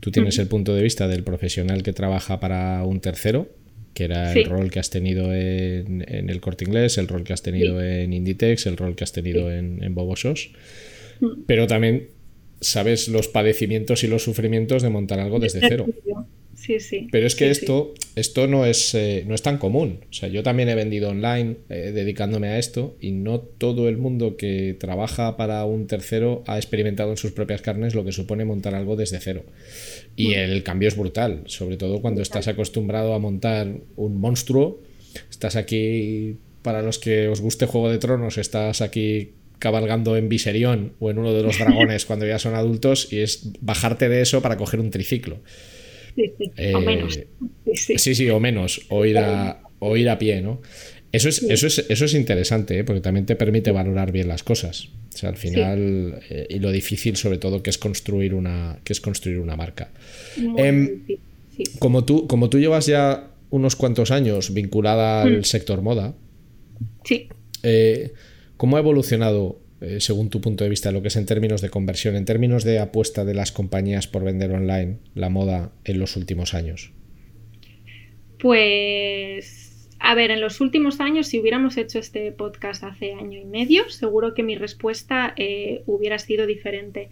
Tú 0.00 0.10
tienes 0.10 0.38
el 0.38 0.46
punto 0.46 0.74
de 0.74 0.82
vista 0.82 1.08
del 1.08 1.24
profesional 1.24 1.82
que 1.82 1.92
trabaja 1.92 2.38
para 2.38 2.84
un 2.84 3.00
tercero, 3.00 3.48
que 3.94 4.04
era 4.04 4.32
el 4.32 4.44
rol 4.44 4.70
que 4.70 4.80
has 4.80 4.90
tenido 4.90 5.32
en, 5.34 6.04
el 6.08 6.40
corte 6.40 6.64
inglés, 6.64 6.98
el 6.98 7.08
rol 7.08 7.24
que 7.24 7.32
has 7.32 7.42
tenido 7.42 7.82
en 7.82 8.12
Inditex, 8.12 8.66
el 8.66 8.76
rol 8.76 8.96
que 8.96 9.04
has 9.04 9.12
tenido 9.12 9.50
en, 9.50 9.82
en 9.82 9.94
Bobosos. 9.94 10.50
Mm. 11.20 11.44
Pero 11.46 11.66
también 11.66 12.08
sabes 12.60 13.08
los 13.08 13.28
padecimientos 13.28 14.04
y 14.04 14.08
los 14.08 14.22
sufrimientos 14.22 14.82
de 14.82 14.90
montar 14.90 15.20
algo 15.20 15.38
desde 15.38 15.60
cero. 15.60 15.86
Sí, 16.56 16.80
sí. 16.80 17.08
Pero 17.10 17.26
es 17.26 17.34
que 17.34 17.50
esto, 17.50 17.94
esto 18.16 18.46
no, 18.46 18.66
es, 18.66 18.94
eh, 18.94 19.24
no 19.26 19.34
es 19.34 19.42
tan 19.42 19.58
común. 19.58 20.00
O 20.08 20.12
sea, 20.12 20.28
yo 20.28 20.42
también 20.42 20.68
he 20.68 20.74
vendido 20.74 21.10
online 21.10 21.56
eh, 21.68 21.92
dedicándome 21.94 22.48
a 22.48 22.58
esto 22.58 22.96
y 23.00 23.12
no 23.12 23.40
todo 23.40 23.88
el 23.88 23.96
mundo 23.96 24.36
que 24.36 24.76
trabaja 24.78 25.36
para 25.36 25.64
un 25.64 25.86
tercero 25.86 26.44
ha 26.46 26.56
experimentado 26.56 27.10
en 27.10 27.16
sus 27.16 27.32
propias 27.32 27.62
carnes 27.62 27.94
lo 27.94 28.04
que 28.04 28.12
supone 28.12 28.44
montar 28.44 28.74
algo 28.74 28.96
desde 28.96 29.20
cero. 29.20 29.44
Y 30.16 30.28
mm. 30.28 30.32
el 30.34 30.62
cambio 30.62 30.88
es 30.88 30.96
brutal, 30.96 31.42
sobre 31.46 31.76
todo 31.76 32.00
cuando 32.00 32.22
estás 32.22 32.48
acostumbrado 32.48 33.14
a 33.14 33.18
montar 33.18 33.68
un 33.96 34.20
monstruo. 34.20 34.80
Estás 35.30 35.56
aquí, 35.56 36.36
para 36.62 36.82
los 36.82 36.98
que 36.98 37.28
os 37.28 37.40
guste 37.40 37.66
Juego 37.66 37.90
de 37.90 37.98
Tronos, 37.98 38.38
estás 38.38 38.80
aquí 38.80 39.32
cabalgando 39.58 40.16
en 40.16 40.28
Viserión 40.28 40.92
o 41.00 41.10
en 41.10 41.18
uno 41.18 41.32
de 41.32 41.42
los 41.42 41.58
dragones 41.60 42.04
cuando 42.04 42.26
ya 42.26 42.38
son 42.38 42.54
adultos 42.54 43.12
y 43.12 43.20
es 43.20 43.52
bajarte 43.60 44.08
de 44.08 44.20
eso 44.20 44.42
para 44.42 44.56
coger 44.56 44.80
un 44.80 44.90
triciclo. 44.90 45.38
Sí, 46.14 46.32
sí, 46.38 46.50
o 46.74 46.78
eh, 46.78 46.84
menos. 46.84 47.20
Sí, 47.74 48.14
sí, 48.14 48.30
o 48.30 48.40
menos, 48.40 48.82
o 48.88 49.04
ir 49.04 49.18
a, 49.18 49.62
o 49.78 49.96
ir 49.96 50.08
a 50.08 50.18
pie, 50.18 50.40
¿no? 50.40 50.60
Eso 51.12 51.28
es, 51.28 51.42
eso 51.42 51.66
es, 51.66 51.84
eso 51.88 52.04
es 52.04 52.14
interesante, 52.14 52.78
¿eh? 52.78 52.84
porque 52.84 53.00
también 53.00 53.24
te 53.24 53.36
permite 53.36 53.70
valorar 53.70 54.10
bien 54.10 54.26
las 54.26 54.42
cosas. 54.42 54.88
O 55.14 55.16
sea, 55.16 55.28
al 55.28 55.36
final, 55.36 56.20
eh, 56.28 56.46
y 56.50 56.58
lo 56.58 56.72
difícil 56.72 57.16
sobre 57.16 57.38
todo 57.38 57.62
que 57.62 57.70
es 57.70 57.78
construir 57.78 58.34
una, 58.34 58.80
que 58.82 58.92
es 58.92 59.00
construir 59.00 59.38
una 59.38 59.56
marca. 59.56 59.92
Em, 60.56 61.02
como, 61.78 62.04
tú, 62.04 62.26
como 62.26 62.50
tú 62.50 62.58
llevas 62.58 62.86
ya 62.86 63.30
unos 63.50 63.76
cuantos 63.76 64.10
años 64.10 64.52
vinculada 64.52 65.22
al 65.22 65.38
mm. 65.38 65.44
sector 65.44 65.82
moda, 65.82 66.16
sí. 67.04 67.28
¿cómo 68.56 68.76
ha 68.76 68.80
evolucionado 68.80 69.60
eh, 69.80 70.00
según 70.00 70.30
tu 70.30 70.40
punto 70.40 70.64
de 70.64 70.70
vista, 70.70 70.92
lo 70.92 71.02
que 71.02 71.08
es 71.08 71.16
en 71.16 71.26
términos 71.26 71.60
de 71.60 71.70
conversión, 71.70 72.16
en 72.16 72.24
términos 72.24 72.64
de 72.64 72.78
apuesta 72.78 73.24
de 73.24 73.34
las 73.34 73.52
compañías 73.52 74.06
por 74.06 74.24
vender 74.24 74.52
online 74.52 74.98
la 75.14 75.28
moda 75.28 75.72
en 75.84 75.98
los 75.98 76.16
últimos 76.16 76.54
años? 76.54 76.92
Pues, 78.38 79.88
a 79.98 80.14
ver, 80.14 80.30
en 80.30 80.40
los 80.40 80.60
últimos 80.60 81.00
años, 81.00 81.28
si 81.28 81.40
hubiéramos 81.40 81.76
hecho 81.76 81.98
este 81.98 82.30
podcast 82.32 82.84
hace 82.84 83.14
año 83.14 83.40
y 83.40 83.44
medio, 83.44 83.88
seguro 83.88 84.34
que 84.34 84.42
mi 84.42 84.56
respuesta 84.56 85.34
eh, 85.36 85.82
hubiera 85.86 86.18
sido 86.18 86.46
diferente. 86.46 87.10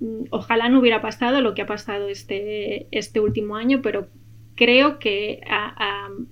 Mm, 0.00 0.24
ojalá 0.30 0.68
no 0.68 0.80
hubiera 0.80 1.00
pasado 1.00 1.40
lo 1.40 1.54
que 1.54 1.62
ha 1.62 1.66
pasado 1.66 2.08
este, 2.08 2.88
este 2.90 3.20
último 3.20 3.56
año, 3.56 3.80
pero 3.82 4.08
creo 4.54 4.98
que, 4.98 5.40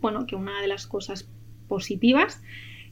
bueno, 0.00 0.26
que 0.26 0.37
una 0.37 0.60
de 0.60 0.68
las 0.68 0.87
cosas 0.87 1.28
positivas 1.68 2.42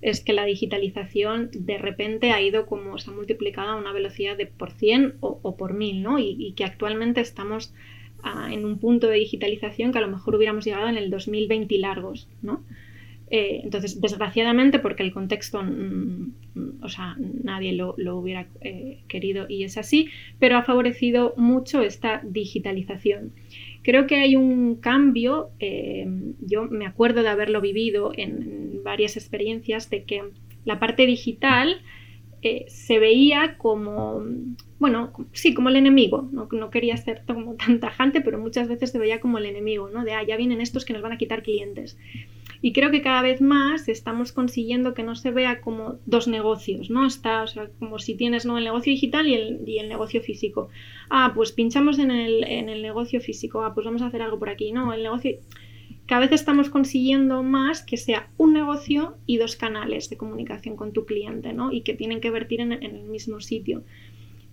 es 0.01 0.23
que 0.23 0.33
la 0.33 0.45
digitalización 0.45 1.51
de 1.53 1.79
repente 1.79 2.31
ha 2.33 2.41
ido 2.41 2.67
como 2.67 2.99
se 2.99 3.11
ha 3.11 3.15
multiplicado 3.15 3.71
a 3.71 3.77
una 3.77 3.93
velocidad 3.93 4.37
de 4.37 4.47
por 4.47 4.71
100 4.71 5.17
o, 5.21 5.57
por 5.57 5.75
1000, 5.75 6.03
¿no? 6.03 6.19
Y, 6.19 6.53
que 6.57 6.65
actualmente 6.65 7.21
estamos 7.21 7.75
ah, 8.23 8.49
en 8.53 8.65
un 8.65 8.79
punto 8.79 9.09
de 9.09 9.17
digitalización 9.17 9.93
que 9.93 9.99
a 9.99 10.03
lo 10.03 10.09
mejor 10.09 10.37
hubiéramos 10.37 10.65
llegado 10.65 10.89
en 10.89 10.97
el 10.97 11.11
2020 11.11 11.75
y 11.75 11.79
largos, 11.79 12.29
¿no? 12.43 12.63
Eh, 13.31 13.61
entonces, 13.63 14.01
desgraciadamente, 14.01 14.79
porque 14.79 15.03
el 15.03 15.13
contexto, 15.13 15.63
mm, 15.63 16.33
mm, 16.55 16.83
o 16.83 16.89
sea, 16.89 17.17
nadie 17.19 17.73
lo, 17.73 17.95
hubiera 18.17 18.47
eh, 18.63 19.01
querido 19.07 19.47
y 19.49 19.65
es 19.65 19.77
así, 19.77 20.09
pero 20.39 20.57
ha 20.57 20.63
favorecido 20.63 21.35
mucho 21.37 21.83
esta 21.83 22.23
digitalización. 22.25 23.33
Creo 23.83 24.07
que 24.07 24.17
hay 24.17 24.37
un 24.37 24.77
cambio, 24.77 25.51
eh, 25.61 26.07
yo 26.41 26.65
me 26.65 26.87
acuerdo 26.87 27.23
de 27.23 27.29
haberlo 27.29 27.61
vivido 27.61 28.13
en 28.17 28.58
varias 28.83 29.17
experiencias, 29.17 29.91
de 29.91 30.05
que 30.05 30.23
la 30.65 30.79
parte 30.79 31.07
digital 31.07 31.81
eh, 32.41 32.67
se 32.69 33.01
veía 33.01 33.59
como, 33.59 34.23
bueno, 34.79 35.13
sí, 35.33 35.55
como 35.55 35.71
el 35.71 35.77
enemigo, 35.77 36.29
no, 36.31 36.49
no, 36.53 36.71
quería 36.71 36.97
ser 36.97 37.23
como 37.27 37.55
tan 37.55 37.81
tajante, 37.81 38.21
pero 38.21 38.39
muchas 38.39 38.69
veces 38.69 38.91
se 38.91 38.99
veía 38.99 39.21
como 39.21 39.39
el 39.39 39.47
enemigo, 39.47 39.89
¿no? 39.89 40.05
De, 40.05 40.13
ah, 40.13 40.23
ya 40.23 40.37
vienen 40.37 40.61
estos 40.61 40.85
que 40.85 40.93
nos 40.93 41.03
van 41.03 41.13
a 41.13 41.19
quitar 41.19 41.43
clientes. 41.43 41.99
Y 42.61 42.73
creo 42.73 42.91
que 42.91 43.03
cada 43.03 43.23
vez 43.23 43.41
más 43.41 43.89
estamos 43.89 44.33
consiguiendo 44.33 44.95
que 44.95 45.03
no 45.03 45.15
se 45.17 45.31
vea 45.31 45.61
como 45.61 45.99
dos 46.07 46.29
negocios, 46.29 46.91
¿no? 46.91 47.07
Está, 47.07 47.43
o 47.43 47.47
sea, 47.47 47.71
como 47.79 47.99
si 47.99 48.15
tienes 48.15 48.47
¿no? 48.47 48.59
el 48.59 48.65
negocio 48.65 48.93
digital 48.93 49.27
y 49.27 49.35
el, 49.35 49.61
y 49.67 49.79
el 49.79 49.89
negocio 49.89 50.21
físico. 50.21 50.69
Ah, 51.11 51.33
pues 51.35 51.53
pinchamos 51.53 51.99
en 51.99 52.11
el, 52.11 52.45
en 52.45 52.69
el 52.69 52.83
negocio 52.83 53.21
físico, 53.21 53.63
ah, 53.65 53.75
pues 53.75 53.85
vamos 53.85 54.03
a 54.03 54.07
hacer 54.07 54.23
algo 54.23 54.39
por 54.39 54.49
aquí, 54.49 54.71
¿no? 54.73 54.93
El 54.93 55.03
negocio 55.03 55.39
cada 56.09 56.23
vez 56.23 56.33
estamos 56.33 56.71
consiguiendo 56.71 57.43
más 57.43 57.83
que 57.83 57.99
sea 57.99 58.31
un 58.39 58.55
negocio 58.55 59.19
y 59.27 59.37
dos 59.37 59.57
canales 59.57 60.09
de 60.09 60.17
comunicación 60.17 60.75
con 60.75 60.95
tu 60.95 61.05
cliente, 61.05 61.53
¿no? 61.53 61.71
Y 61.71 61.83
que 61.83 61.93
tienen 61.93 62.23
que 62.23 62.31
vertir 62.31 62.61
en, 62.63 62.73
el 62.73 63.03
mismo 63.03 63.41
sitio. 63.41 63.85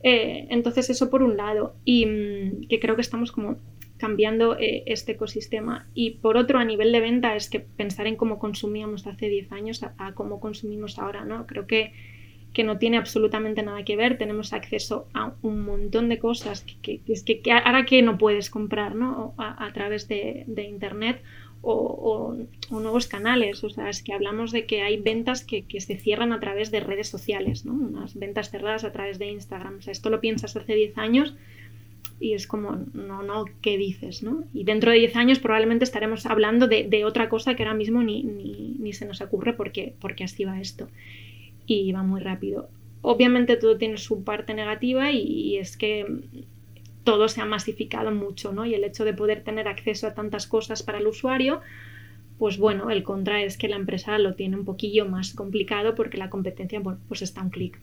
Eh, 0.04 0.48
entonces, 0.50 0.90
eso 0.90 1.10
por 1.10 1.24
un 1.24 1.38
lado. 1.38 1.78
Y 1.86 2.06
mm, 2.08 2.68
que 2.68 2.82
creo 2.82 2.96
que 2.96 3.02
estamos 3.02 3.32
como 3.32 3.56
cambiando 3.96 4.58
eh, 4.60 4.84
este 4.88 5.14
ecosistema. 5.14 5.88
Y 5.94 6.18
por 6.18 6.36
otro, 6.36 6.60
a 6.60 6.66
nivel 6.66 6.92
de 6.92 7.00
venta, 7.00 7.38
es 7.38 7.50
que 7.50 7.62
pensar 7.62 8.06
en 8.08 8.18
cómo 8.18 8.38
consumíamos 8.38 9.08
hace 9.08 9.30
10 9.30 9.54
años 9.54 9.82
a, 9.82 10.14
cómo 10.14 10.42
consumimos 10.42 11.00
ahora, 11.00 11.24
¿no? 11.24 11.48
Creo 11.48 11.68
que, 11.68 11.94
que, 12.52 12.66
no 12.66 12.80
tiene 12.80 12.98
absolutamente 12.98 13.64
nada 13.64 13.86
que 13.86 13.96
ver. 13.96 14.18
Tenemos 14.18 14.52
acceso 14.52 15.08
a 15.14 15.36
un 15.42 15.64
montón 15.64 16.10
de 16.10 16.20
cosas 16.20 16.66
que, 16.82 17.00
que, 17.00 17.42
que, 17.42 17.52
ahora 17.54 17.86
que 17.86 18.02
no 18.02 18.18
puedes 18.18 18.50
comprar, 18.50 18.94
¿no? 18.94 19.36
A, 19.38 19.72
través 19.72 20.10
de 20.10 20.46
Internet. 20.70 21.22
O, 21.68 22.38
nuevos 22.70 23.08
canales. 23.08 23.64
O 23.64 23.70
sea, 23.70 23.90
es 23.90 24.04
que 24.04 24.14
hablamos 24.14 24.52
de 24.52 24.66
que 24.66 24.82
hay 24.82 24.98
ventas 24.98 25.44
que, 25.44 25.66
se 25.80 25.98
cierran 25.98 26.32
a 26.32 26.40
través 26.40 26.70
de 26.70 26.80
redes 26.80 27.10
sociales, 27.10 27.66
¿no? 27.66 27.74
Unas 27.74 28.14
ventas 28.16 28.52
cerradas 28.52 28.84
a 28.84 28.92
través 28.92 29.18
de 29.18 29.32
Instagram. 29.32 29.80
O 29.80 29.82
sea, 29.82 29.92
esto 29.92 30.10
lo 30.10 30.22
piensas 30.22 30.56
hace 30.56 30.76
10 30.76 30.98
años 30.98 31.36
y 32.20 32.34
es 32.34 32.48
como, 32.48 32.78
no, 32.94 33.24
no, 33.24 33.46
¿qué 33.62 33.78
dices? 33.78 34.24
¿no? 34.24 34.46
Y 34.54 34.64
dentro 34.64 34.92
de 34.92 35.00
10 35.00 35.16
años 35.16 35.40
probablemente 35.40 35.84
estaremos 35.84 36.26
hablando 36.26 36.68
de, 36.68 37.04
otra 37.06 37.30
cosa 37.30 37.56
que 37.56 37.64
ahora 37.64 37.76
mismo 37.76 38.04
ni, 38.04 38.24
ni, 38.24 38.94
se 38.94 39.06
nos 39.06 39.22
ocurre 39.22 39.54
porque, 39.54 39.94
porque 40.00 40.24
así 40.24 40.46
va 40.46 40.62
esto. 40.62 40.88
Y 41.66 41.92
va 41.92 42.04
muy 42.04 42.22
rápido. 42.22 42.70
Obviamente 43.02 43.58
todo 43.58 43.78
tiene 43.78 43.98
su 43.98 44.24
parte 44.24 44.54
negativa 44.54 45.12
y, 45.12 45.58
es 45.58 45.78
que 45.78 46.06
todo 47.06 47.30
se 47.30 47.40
ha 47.40 47.46
masificado 47.46 48.12
mucho, 48.12 48.52
¿no? 48.52 48.66
Y 48.66 48.74
el 48.74 48.84
hecho 48.84 49.06
de 49.06 49.14
poder 49.14 49.44
tener 49.44 49.70
acceso 49.70 50.08
a 50.08 50.14
tantas 50.14 50.48
cosas 50.48 50.84
para 50.84 50.98
el 50.98 51.08
usuario, 51.08 51.62
pues 52.38 52.58
bueno, 52.58 52.90
el 52.90 53.04
contra 53.04 53.42
es 53.42 53.58
que 53.58 53.70
la 53.70 53.78
empresa 53.78 54.18
lo 54.20 54.36
tiene 54.36 54.58
un 54.58 54.66
poquillo 54.66 55.06
más 55.06 55.34
complicado 55.34 55.96
porque 55.96 56.18
la 56.18 56.30
competencia, 56.30 56.82
bueno, 56.82 57.00
pues 57.08 57.22
está 57.22 57.42
un 57.42 57.52
clic, 57.52 57.80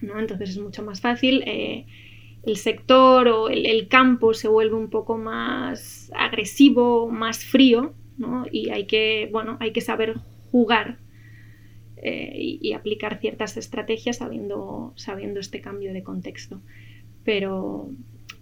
¿no? 0.00 0.18
Entonces 0.18 0.50
es 0.50 0.58
mucho 0.58 0.82
más 0.82 1.02
fácil. 1.02 1.42
Eh, 1.46 1.84
el 2.46 2.56
sector 2.56 3.28
o 3.28 3.48
el, 3.48 3.88
campo 3.88 4.32
se 4.32 4.48
vuelve 4.48 4.76
un 4.76 4.88
poco 4.88 5.18
más 5.18 6.10
agresivo, 6.14 7.10
más 7.10 7.44
frío, 7.44 7.92
¿no? 8.16 8.46
Y 8.50 8.70
hay 8.70 8.86
que, 8.86 9.28
bueno, 9.32 9.56
hay 9.60 9.72
que 9.72 9.80
saber 9.80 10.14
jugar 10.52 10.98
eh, 11.96 12.58
y, 12.60 12.72
aplicar 12.72 13.18
ciertas 13.18 13.56
estrategias 13.56 14.18
sabiendo, 14.18 14.92
sabiendo 14.94 15.40
este 15.40 15.60
cambio 15.60 15.92
de 15.92 16.04
contexto. 16.04 16.60
Pero, 17.24 17.90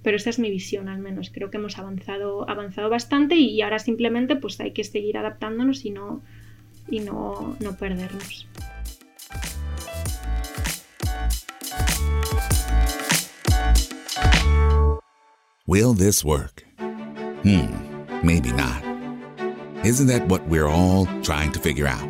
pero 0.04 0.18
esa 0.18 0.30
es 0.30 0.38
mi 0.38 0.50
visión 0.50 0.88
al 0.88 1.00
menos. 1.00 1.30
Creo 1.30 1.50
que 1.50 1.56
hemos 1.56 1.78
avanzado, 1.78 2.48
avanzado 2.48 2.90
bastante 2.90 3.36
y 3.36 3.60
ahora 3.62 3.80
simplemente 3.80 4.36
pues 4.36 4.60
hay 4.60 4.72
que 4.72 4.84
seguir 4.84 5.16
adaptándonos 5.16 5.84
y 5.84 5.90
no, 5.90 6.22
y 6.88 7.00
no, 7.00 7.56
no 7.58 7.76
perdernos. 7.76 8.46
Will 15.66 15.94
this 15.94 16.22
work? 16.22 16.62
Hmm, 17.42 17.72
maybe 18.22 18.52
not. 18.52 18.84
Isn't 19.82 20.06
that 20.08 20.28
what 20.28 20.46
we're 20.46 20.68
all 20.68 21.06
trying 21.22 21.52
to 21.52 21.58
figure 21.58 21.86
out? 21.86 22.06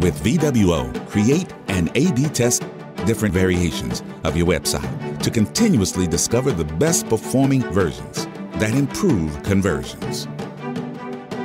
With 0.00 0.20
VWO, 0.22 0.92
create 1.08 1.54
and 1.68 1.88
A 1.94 2.12
B 2.12 2.28
test 2.28 2.64
different 3.04 3.34
variations 3.34 4.02
of 4.24 4.36
your 4.36 4.46
website 4.46 5.22
to 5.22 5.30
continuously 5.30 6.06
discover 6.06 6.52
the 6.52 6.64
best 6.76 7.08
performing 7.08 7.62
versions 7.72 8.26
that 8.58 8.74
improve 8.74 9.42
conversions. 9.42 10.26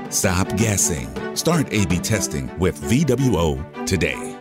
Stop 0.10 0.48
guessing. 0.58 1.08
Start 1.36 1.68
A 1.72 1.86
B 1.86 2.00
testing 2.00 2.50
with 2.60 2.80
VWO 2.82 3.86
today. 3.86 4.36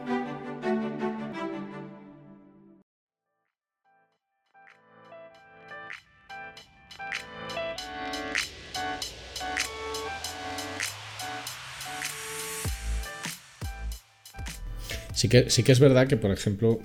Sí 15.14 15.28
que, 15.28 15.50
sí 15.50 15.64
que 15.64 15.72
es 15.72 15.80
verdad 15.80 16.06
que, 16.08 16.16
por 16.16 16.30
ejemplo, 16.30 16.80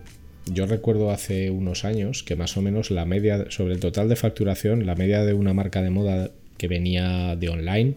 yo 0.46 0.66
recuerdo 0.66 1.12
hace 1.12 1.50
unos 1.50 1.86
años 1.86 2.24
que 2.24 2.36
más 2.36 2.58
o 2.58 2.62
menos 2.62 2.92
la 2.92 3.06
media, 3.06 3.46
sobre 3.50 3.74
el 3.74 3.80
total 3.80 4.10
de 4.10 4.16
facturación, 4.16 4.86
la 4.86 4.96
media 4.96 5.24
de 5.24 5.34
una 5.34 5.54
marca 5.54 5.82
de 5.82 5.90
moda 5.90 6.32
que 6.58 6.68
venía 6.68 7.36
de 7.36 7.50
online 7.50 7.96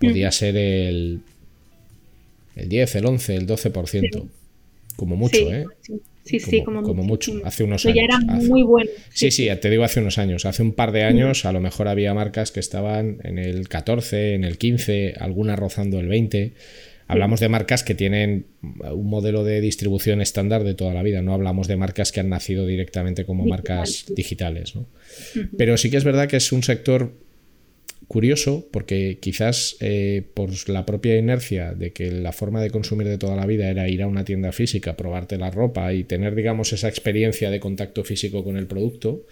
podía 0.00 0.30
ser 0.32 0.56
el, 0.56 1.20
el 2.56 2.68
10, 2.68 2.96
el 2.96 3.06
11, 3.06 3.36
el 3.36 3.46
12%. 3.46 4.28
como 4.96 5.16
mucho, 5.16 5.52
¿eh? 5.52 5.66
Sí, 6.24 6.40
sí, 6.40 6.62
como, 6.64 6.80
mucho, 7.04 7.32
hace 7.44 7.64
unos 7.64 7.84
años. 7.84 7.96
ya 7.96 8.02
era 8.02 8.18
muy 8.18 8.62
bueno. 8.62 8.90
Sí, 9.10 9.30
sí, 9.30 9.46
te 9.60 9.68
digo 9.68 9.84
hace 9.84 10.00
unos 10.00 10.16
años. 10.16 10.46
Hace 10.46 10.62
un 10.62 10.72
par 10.72 10.90
de 10.90 11.04
años 11.04 11.44
a 11.44 11.52
lo 11.52 11.60
mejor 11.60 11.86
había 11.86 12.14
marcas 12.14 12.50
que 12.50 12.60
estaban 12.60 13.18
en 13.24 13.38
el 13.38 13.68
14, 13.68 14.34
en 14.34 14.44
el 14.44 14.56
15, 14.56 15.16
algunas 15.20 15.58
rozando 15.58 16.00
el 16.00 16.08
20. 16.08 16.54
Hablamos 17.06 17.40
de 17.40 17.48
marcas 17.48 17.84
que 17.84 17.94
tienen 17.94 18.46
un 18.62 19.10
modelo 19.10 19.44
de 19.44 19.60
distribución 19.60 20.20
estándar 20.20 20.64
de 20.64 20.74
toda 20.74 20.94
la 20.94 21.02
vida, 21.02 21.20
no 21.20 21.34
hablamos 21.34 21.68
de 21.68 21.76
marcas 21.76 22.12
que 22.12 22.20
han 22.20 22.30
nacido 22.30 22.66
directamente 22.66 23.26
como 23.26 23.44
marcas 23.44 24.06
digitales. 24.14 24.74
¿no? 24.74 24.86
Pero 25.58 25.76
sí 25.76 25.90
que 25.90 25.98
es 25.98 26.04
verdad 26.04 26.28
que 26.28 26.38
es 26.38 26.50
un 26.52 26.62
sector 26.62 27.12
curioso 28.08 28.68
porque 28.70 29.18
quizás 29.20 29.76
eh, 29.80 30.22
por 30.34 30.50
la 30.68 30.86
propia 30.86 31.16
inercia 31.16 31.74
de 31.74 31.92
que 31.92 32.10
la 32.10 32.32
forma 32.32 32.60
de 32.62 32.70
consumir 32.70 33.08
de 33.08 33.18
toda 33.18 33.36
la 33.36 33.46
vida 33.46 33.68
era 33.68 33.88
ir 33.88 34.02
a 34.02 34.06
una 34.06 34.24
tienda 34.24 34.52
física, 34.52 34.96
probarte 34.96 35.36
la 35.38 35.50
ropa 35.50 35.92
y 35.92 36.04
tener, 36.04 36.34
digamos, 36.34 36.72
esa 36.72 36.88
experiencia 36.88 37.50
de 37.50 37.60
contacto 37.60 38.04
físico 38.04 38.44
con 38.44 38.56
el 38.56 38.66
producto, 38.66 39.26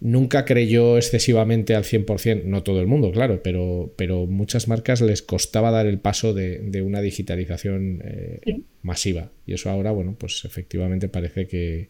nunca 0.00 0.44
creyó 0.44 0.96
excesivamente 0.96 1.74
al 1.74 1.84
100%, 1.84 2.44
no 2.44 2.62
todo 2.62 2.80
el 2.80 2.86
mundo, 2.86 3.12
claro, 3.12 3.42
pero, 3.42 3.92
pero 3.96 4.26
muchas 4.26 4.68
marcas 4.68 5.00
les 5.00 5.22
costaba 5.22 5.70
dar 5.70 5.86
el 5.86 5.98
paso 5.98 6.34
de, 6.34 6.82
una 6.82 7.00
digitalización 7.00 8.02
eh, 8.04 8.62
masiva. 8.82 9.30
Y 9.46 9.54
eso 9.54 9.70
ahora, 9.70 9.90
bueno, 9.92 10.16
pues 10.18 10.44
efectivamente 10.44 11.08
parece 11.08 11.46
que 11.46 11.88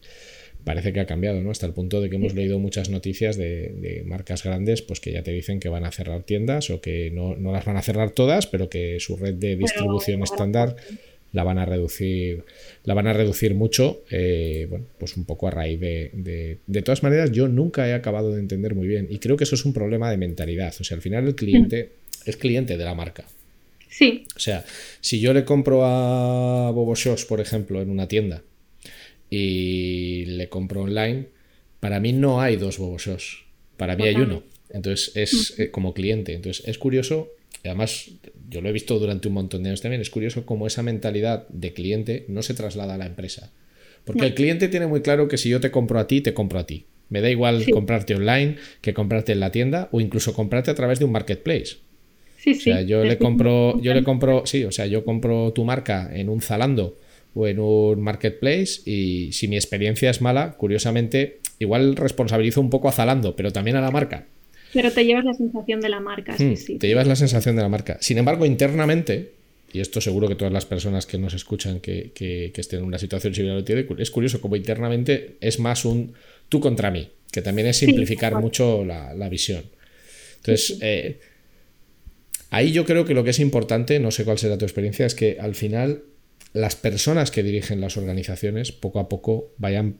parece 0.63 0.93
que 0.93 0.99
ha 0.99 1.05
cambiado, 1.05 1.41
¿no? 1.41 1.51
Hasta 1.51 1.65
el 1.65 1.73
punto 1.73 2.01
de 2.01 2.09
que 2.09 2.15
hemos 2.15 2.33
leído 2.33 2.59
muchas 2.59 2.89
noticias 2.89 3.37
de, 3.37 4.03
marcas 4.05 4.43
grandes 4.43 4.81
pues 4.81 4.99
que 4.99 5.11
ya 5.11 5.23
te 5.23 5.31
dicen 5.31 5.59
que 5.59 5.69
van 5.69 5.85
a 5.85 5.91
cerrar 5.91 6.23
tiendas 6.23 6.69
o 6.69 6.81
que 6.81 7.11
no, 7.11 7.35
las 7.35 7.65
van 7.65 7.77
a 7.77 7.81
cerrar 7.81 8.11
todas, 8.11 8.47
pero 8.47 8.69
que 8.69 8.99
su 8.99 9.17
red 9.17 9.35
de 9.35 9.55
distribución 9.55 10.23
estándar 10.23 10.75
la 11.33 11.43
van 11.43 11.57
a 11.57 11.65
reducir, 11.65 12.45
la 12.85 12.93
van 12.93 13.07
a 13.07 13.13
reducir 13.13 13.55
mucho, 13.55 14.03
eh, 14.09 14.67
bueno, 14.69 14.85
pues 14.97 15.17
un 15.17 15.25
poco 15.25 15.47
a 15.47 15.51
raíz 15.51 15.79
de, 15.79 16.59
de, 16.65 16.81
todas 16.83 17.03
maneras, 17.03 17.31
yo 17.31 17.47
nunca 17.47 17.87
he 17.87 17.93
acabado 17.93 18.31
de 18.31 18.39
entender 18.39 18.75
muy 18.75 18.87
bien 18.87 19.07
y 19.09 19.19
creo 19.19 19.35
que 19.35 19.43
eso 19.43 19.55
es 19.55 19.65
un 19.65 19.73
problema 19.73 20.09
de 20.09 20.17
mentalidad. 20.17 20.73
O 20.79 20.83
sea, 20.83 20.95
al 20.95 21.01
final 21.01 21.27
el 21.27 21.35
cliente 21.35 21.91
es 22.25 22.37
cliente 22.37 22.77
de 22.77 22.85
la 22.85 22.93
marca. 22.93 23.25
Sí. 23.89 24.25
O 24.35 24.39
sea, 24.39 24.63
si 25.01 25.19
yo 25.19 25.33
le 25.33 25.43
compro 25.43 25.85
a 25.85 26.71
Bobo 26.71 26.95
Shows, 26.95 27.25
por 27.25 27.41
ejemplo, 27.41 27.81
en 27.81 27.89
una 27.89 28.07
tienda, 28.07 28.43
y 29.29 30.25
le 30.25 30.47
compro 30.49 30.83
online, 30.83 31.25
para 31.79 31.99
mí 31.99 32.13
no 32.13 32.39
hay 32.39 32.55
dos 32.55 32.77
Bobosos, 32.77 33.45
para 33.77 33.95
mí 33.95 34.03
hay 34.03 34.15
uno. 34.15 34.43
Entonces 34.69 35.11
es 35.15 35.59
eh, 35.59 35.71
como 35.71 35.95
cliente. 35.95 36.33
Entonces 36.33 36.67
es 36.67 36.77
curioso, 36.77 37.31
además 37.63 38.11
yo 38.49 38.61
lo 38.61 38.69
he 38.69 38.71
visto 38.71 38.99
durante 38.99 39.27
un 39.27 39.33
montón 39.33 39.63
de 39.63 39.69
años 39.69 39.81
también, 39.81 40.01
es 40.01 40.09
curioso 40.09 40.45
cómo 40.45 40.67
esa 40.67 40.83
mentalidad 40.83 41.47
de 41.49 41.73
cliente 41.73 42.25
no 42.27 42.41
se 42.41 42.53
traslada 42.53 42.95
a 42.95 42.97
la 42.97 43.05
empresa. 43.05 43.51
Porque 44.05 44.25
el 44.25 44.33
cliente 44.33 44.67
tiene 44.67 44.87
muy 44.87 45.01
claro 45.01 45.27
que 45.27 45.37
si 45.37 45.49
yo 45.49 45.59
te 45.61 45.71
compro 45.71 45.99
a 45.99 46.07
ti, 46.07 46.21
te 46.21 46.33
compro 46.33 46.59
a 46.59 46.65
ti. 46.65 46.85
Me 47.09 47.21
da 47.21 47.29
igual 47.29 47.63
comprarte 47.71 48.15
online 48.15 48.57
que 48.81 48.93
comprarte 48.93 49.31
en 49.31 49.39
la 49.39 49.51
tienda 49.51 49.87
o 49.91 50.01
incluso 50.01 50.33
comprarte 50.33 50.71
a 50.71 50.75
través 50.75 50.99
de 50.99 51.05
un 51.05 51.11
marketplace. 51.11 51.77
Sí, 52.37 52.51
o 52.51 52.59
sea, 52.59 52.81
yo 52.81 53.05
le 53.05 53.17
compro, 53.17 53.79
yo 53.81 53.93
le 53.93 54.03
compro, 54.03 54.45
sí, 54.45 54.65
o 54.65 54.71
sea, 54.71 54.85
yo 54.85 55.05
compro 55.05 55.53
tu 55.53 55.63
marca 55.63 56.09
en 56.13 56.27
un 56.27 56.41
Zalando 56.41 56.97
o 57.33 57.47
en 57.47 57.59
un 57.59 58.01
marketplace 58.01 58.81
y 58.85 59.31
si 59.31 59.47
mi 59.47 59.55
experiencia 59.55 60.09
es 60.09 60.21
mala, 60.21 60.55
curiosamente, 60.57 61.39
igual 61.59 61.95
responsabilizo 61.95 62.59
un 62.59 62.69
poco 62.69 62.89
a 62.89 62.91
Zalando, 62.91 63.35
pero 63.35 63.53
también 63.53 63.77
a 63.77 63.81
la 63.81 63.91
marca. 63.91 64.27
Pero 64.73 64.91
te 64.91 65.05
llevas 65.05 65.25
la 65.25 65.33
sensación 65.33 65.79
de 65.81 65.89
la 65.89 65.99
marca, 65.99 66.37
sí, 66.37 66.45
hmm, 66.45 66.55
sí. 66.57 66.77
Te 66.77 66.87
llevas 66.87 67.07
la 67.07 67.15
sensación 67.15 67.55
de 67.55 67.61
la 67.61 67.69
marca. 67.69 67.97
Sin 68.01 68.17
embargo, 68.17 68.45
internamente, 68.45 69.33
y 69.71 69.79
esto 69.79 70.01
seguro 70.01 70.27
que 70.27 70.35
todas 70.35 70.53
las 70.53 70.65
personas 70.65 71.05
que 71.05 71.17
nos 71.17 71.33
escuchan 71.33 71.79
que, 71.79 72.51
estén 72.55 72.79
en 72.79 72.85
una 72.85 72.99
situación 72.99 73.33
similar 73.33 73.57
lo 73.57 73.63
tienen, 73.63 73.87
es 73.99 74.11
curioso 74.11 74.41
como 74.41 74.55
internamente 74.55 75.37
es 75.41 75.59
más 75.59 75.85
un 75.85 76.13
tú 76.49 76.59
contra 76.59 76.91
mí, 76.91 77.09
que 77.31 77.41
también 77.41 77.67
es 77.67 77.77
simplificar 77.77 78.39
mucho 78.39 78.83
la, 78.85 79.29
visión. 79.29 79.63
Entonces, 80.37 80.77
eh, 80.81 81.19
ahí 82.49 82.71
yo 82.71 82.85
creo 82.85 83.05
que 83.05 83.13
lo 83.13 83.23
que 83.23 83.31
es 83.31 83.39
importante, 83.39 83.99
no 83.99 84.11
sé 84.11 84.25
cuál 84.25 84.37
será 84.37 84.57
tu 84.57 84.65
experiencia, 84.65 85.05
es 85.05 85.15
que 85.15 85.37
al 85.39 85.55
final 85.55 86.03
las 86.53 86.75
personas 86.75 87.31
que 87.31 87.41
dirigen 87.41 87.81
las 87.81 87.97
organizaciones 87.97 88.71
poco 88.71 88.99
a 88.99 89.09
poco 89.09 89.53
vayan 89.57 89.97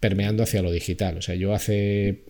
permeando 0.00 0.42
hacia 0.42 0.60
lo 0.60 0.70
digital. 0.70 1.16
O 1.16 1.22
sea, 1.22 1.34
yo 1.34 1.54
hace, 1.54 2.24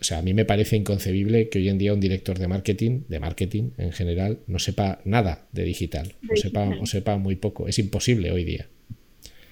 o 0.00 0.04
sea, 0.04 0.18
a 0.18 0.22
mí 0.22 0.34
me 0.34 0.44
parece 0.44 0.76
inconcebible 0.76 1.48
que 1.48 1.58
hoy 1.58 1.68
en 1.68 1.78
día 1.78 1.92
un 1.92 2.00
director 2.00 2.38
de 2.38 2.48
marketing, 2.48 3.02
de 3.08 3.20
marketing 3.20 3.70
en 3.78 3.92
general, 3.92 4.40
no 4.46 4.58
sepa 4.58 5.00
nada 5.04 5.48
de 5.52 5.64
digital, 5.64 6.14
o 6.30 6.36
sepa, 6.36 6.68
o 6.80 6.86
sepa 6.86 7.16
muy 7.16 7.36
poco. 7.36 7.68
Es 7.68 7.78
imposible 7.78 8.30
hoy 8.30 8.44
día. 8.44 8.68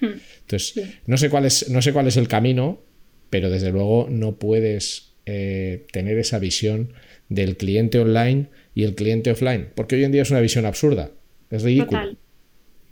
Hmm. 0.01 0.19
Entonces, 0.41 0.83
no 1.07 1.17
sé 1.17 1.29
cuál 1.29 1.45
es, 1.45 1.69
no 1.69 1.81
sé 1.81 1.93
cuál 1.93 2.07
es 2.07 2.17
el 2.17 2.27
camino, 2.27 2.81
pero 3.29 3.49
desde 3.49 3.71
luego 3.71 4.07
no 4.09 4.37
puedes 4.37 5.13
eh, 5.25 5.85
tener 5.91 6.17
esa 6.19 6.39
visión 6.39 6.93
del 7.29 7.57
cliente 7.57 7.99
online 7.99 8.47
y 8.75 8.83
el 8.83 8.95
cliente 8.95 9.31
offline, 9.31 9.69
porque 9.75 9.95
hoy 9.95 10.03
en 10.03 10.11
día 10.11 10.21
es 10.21 10.31
una 10.31 10.41
visión 10.41 10.65
absurda, 10.65 11.11
es 11.49 11.63
ridículo. 11.63 12.15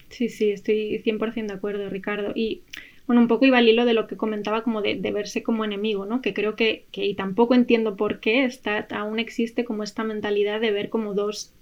Sí, 0.09 0.29
sí, 0.29 0.51
estoy 0.51 1.01
100% 1.03 1.47
de 1.47 1.53
acuerdo, 1.53 1.89
Ricardo. 1.89 2.33
Y 2.35 2.61
bueno, 3.05 3.21
un 3.21 3.27
poco 3.27 3.45
iba 3.45 3.57
al 3.57 3.67
hilo 3.67 3.85
de 3.85 3.93
lo 3.93 4.07
que 4.07 4.17
comentaba 4.17 4.63
como 4.63 4.81
de, 4.81 4.95
verse 5.11 5.43
como 5.43 5.65
enemigo, 5.65 6.05
¿no? 6.05 6.21
Que 6.21 6.33
creo 6.33 6.55
que, 6.55 6.85
que, 6.91 7.05
y 7.05 7.15
tampoco 7.15 7.53
entiendo 7.53 7.95
por 7.97 8.19
qué 8.19 8.45
está, 8.45 8.87
aún 8.91 9.19
existe 9.19 9.65
como 9.65 9.83
esta 9.83 10.03
mentalidad 10.03 10.61
de 10.61 10.71
ver 10.71 10.89
como 10.89 11.13
dos, 11.13 11.53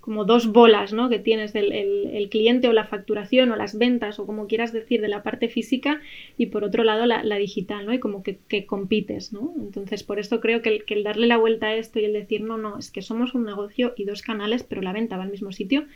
como 0.00 0.24
dos 0.24 0.48
bolas, 0.48 0.92
¿no? 0.92 1.08
Que 1.08 1.18
tienes 1.18 1.52
del 1.52 1.72
el, 1.72 2.28
cliente 2.30 2.68
o 2.68 2.72
la 2.72 2.86
facturación 2.86 3.52
o 3.52 3.56
las 3.56 3.78
ventas 3.78 4.18
o 4.18 4.26
como 4.26 4.46
quieras 4.46 4.72
decir 4.72 5.00
de 5.00 5.08
la 5.08 5.22
parte 5.22 5.48
física 5.48 6.00
y 6.36 6.46
por 6.46 6.64
otro 6.64 6.84
lado 6.84 7.06
la, 7.06 7.36
digital, 7.36 7.86
¿no? 7.86 7.92
Y 7.92 8.00
como 8.00 8.22
que, 8.22 8.66
compites, 8.66 9.32
¿no? 9.32 9.54
Entonces 9.58 10.02
por 10.02 10.18
esto 10.18 10.40
creo 10.40 10.62
que 10.62 10.70
el, 10.70 10.84
que 10.84 10.94
el 10.94 11.04
darle 11.04 11.26
la 11.26 11.36
vuelta 11.36 11.68
a 11.68 11.76
esto 11.76 12.00
y 12.00 12.04
el 12.04 12.14
decir, 12.14 12.40
no, 12.40 12.56
no, 12.56 12.78
es 12.78 12.90
que 12.90 13.02
somos 13.02 13.34
un 13.34 13.44
negocio 13.44 13.92
y 13.96 14.04
dos 14.04 14.22
canales, 14.22 14.64
pero 14.64 14.82
la 14.82 14.92
venta 14.92 15.16
va 15.16 15.24
al 15.24 15.30
mismo 15.30 15.52
sitio, 15.52 15.86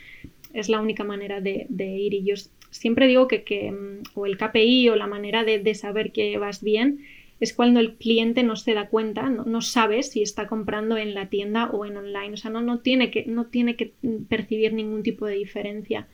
es 0.55 0.69
la 0.69 0.79
única 0.79 1.03
manera 1.03 1.41
de, 1.41 1.67
ir. 1.69 2.13
Y 2.13 2.23
yo 2.23 2.35
siempre 2.75 3.07
digo 3.07 3.27
que, 3.27 3.71
mm, 3.71 4.03
o 4.13 4.25
el 4.25 4.37
KPI 4.37 4.89
o 4.89 4.95
la 4.95 5.07
manera 5.07 5.43
de, 5.43 5.75
saber 5.75 6.11
que 6.11 6.37
vas 6.37 6.61
bien 6.61 6.99
es 7.39 7.53
cuando 7.53 7.79
el 7.79 7.95
cliente 7.95 8.43
no 8.43 8.55
se 8.55 8.73
da 8.73 8.87
cuenta, 8.87 9.29
no, 9.29 9.61
sabe 9.61 10.03
si 10.03 10.21
está 10.21 10.47
comprando 10.47 10.97
en 10.97 11.13
la 11.13 11.27
tienda 11.29 11.69
o 11.69 11.85
en 11.85 11.97
online. 11.97 12.33
O 12.33 12.37
sea, 12.37 12.49
no, 12.51 12.61
no, 12.61 12.79
tiene, 12.79 13.11
que, 13.11 13.25
no 13.25 13.45
tiene 13.47 13.75
que 13.75 13.93
percibir 14.29 14.73
ningún 14.73 15.03
tipo 15.03 15.25
de 15.25 15.35
diferencia. 15.35 16.07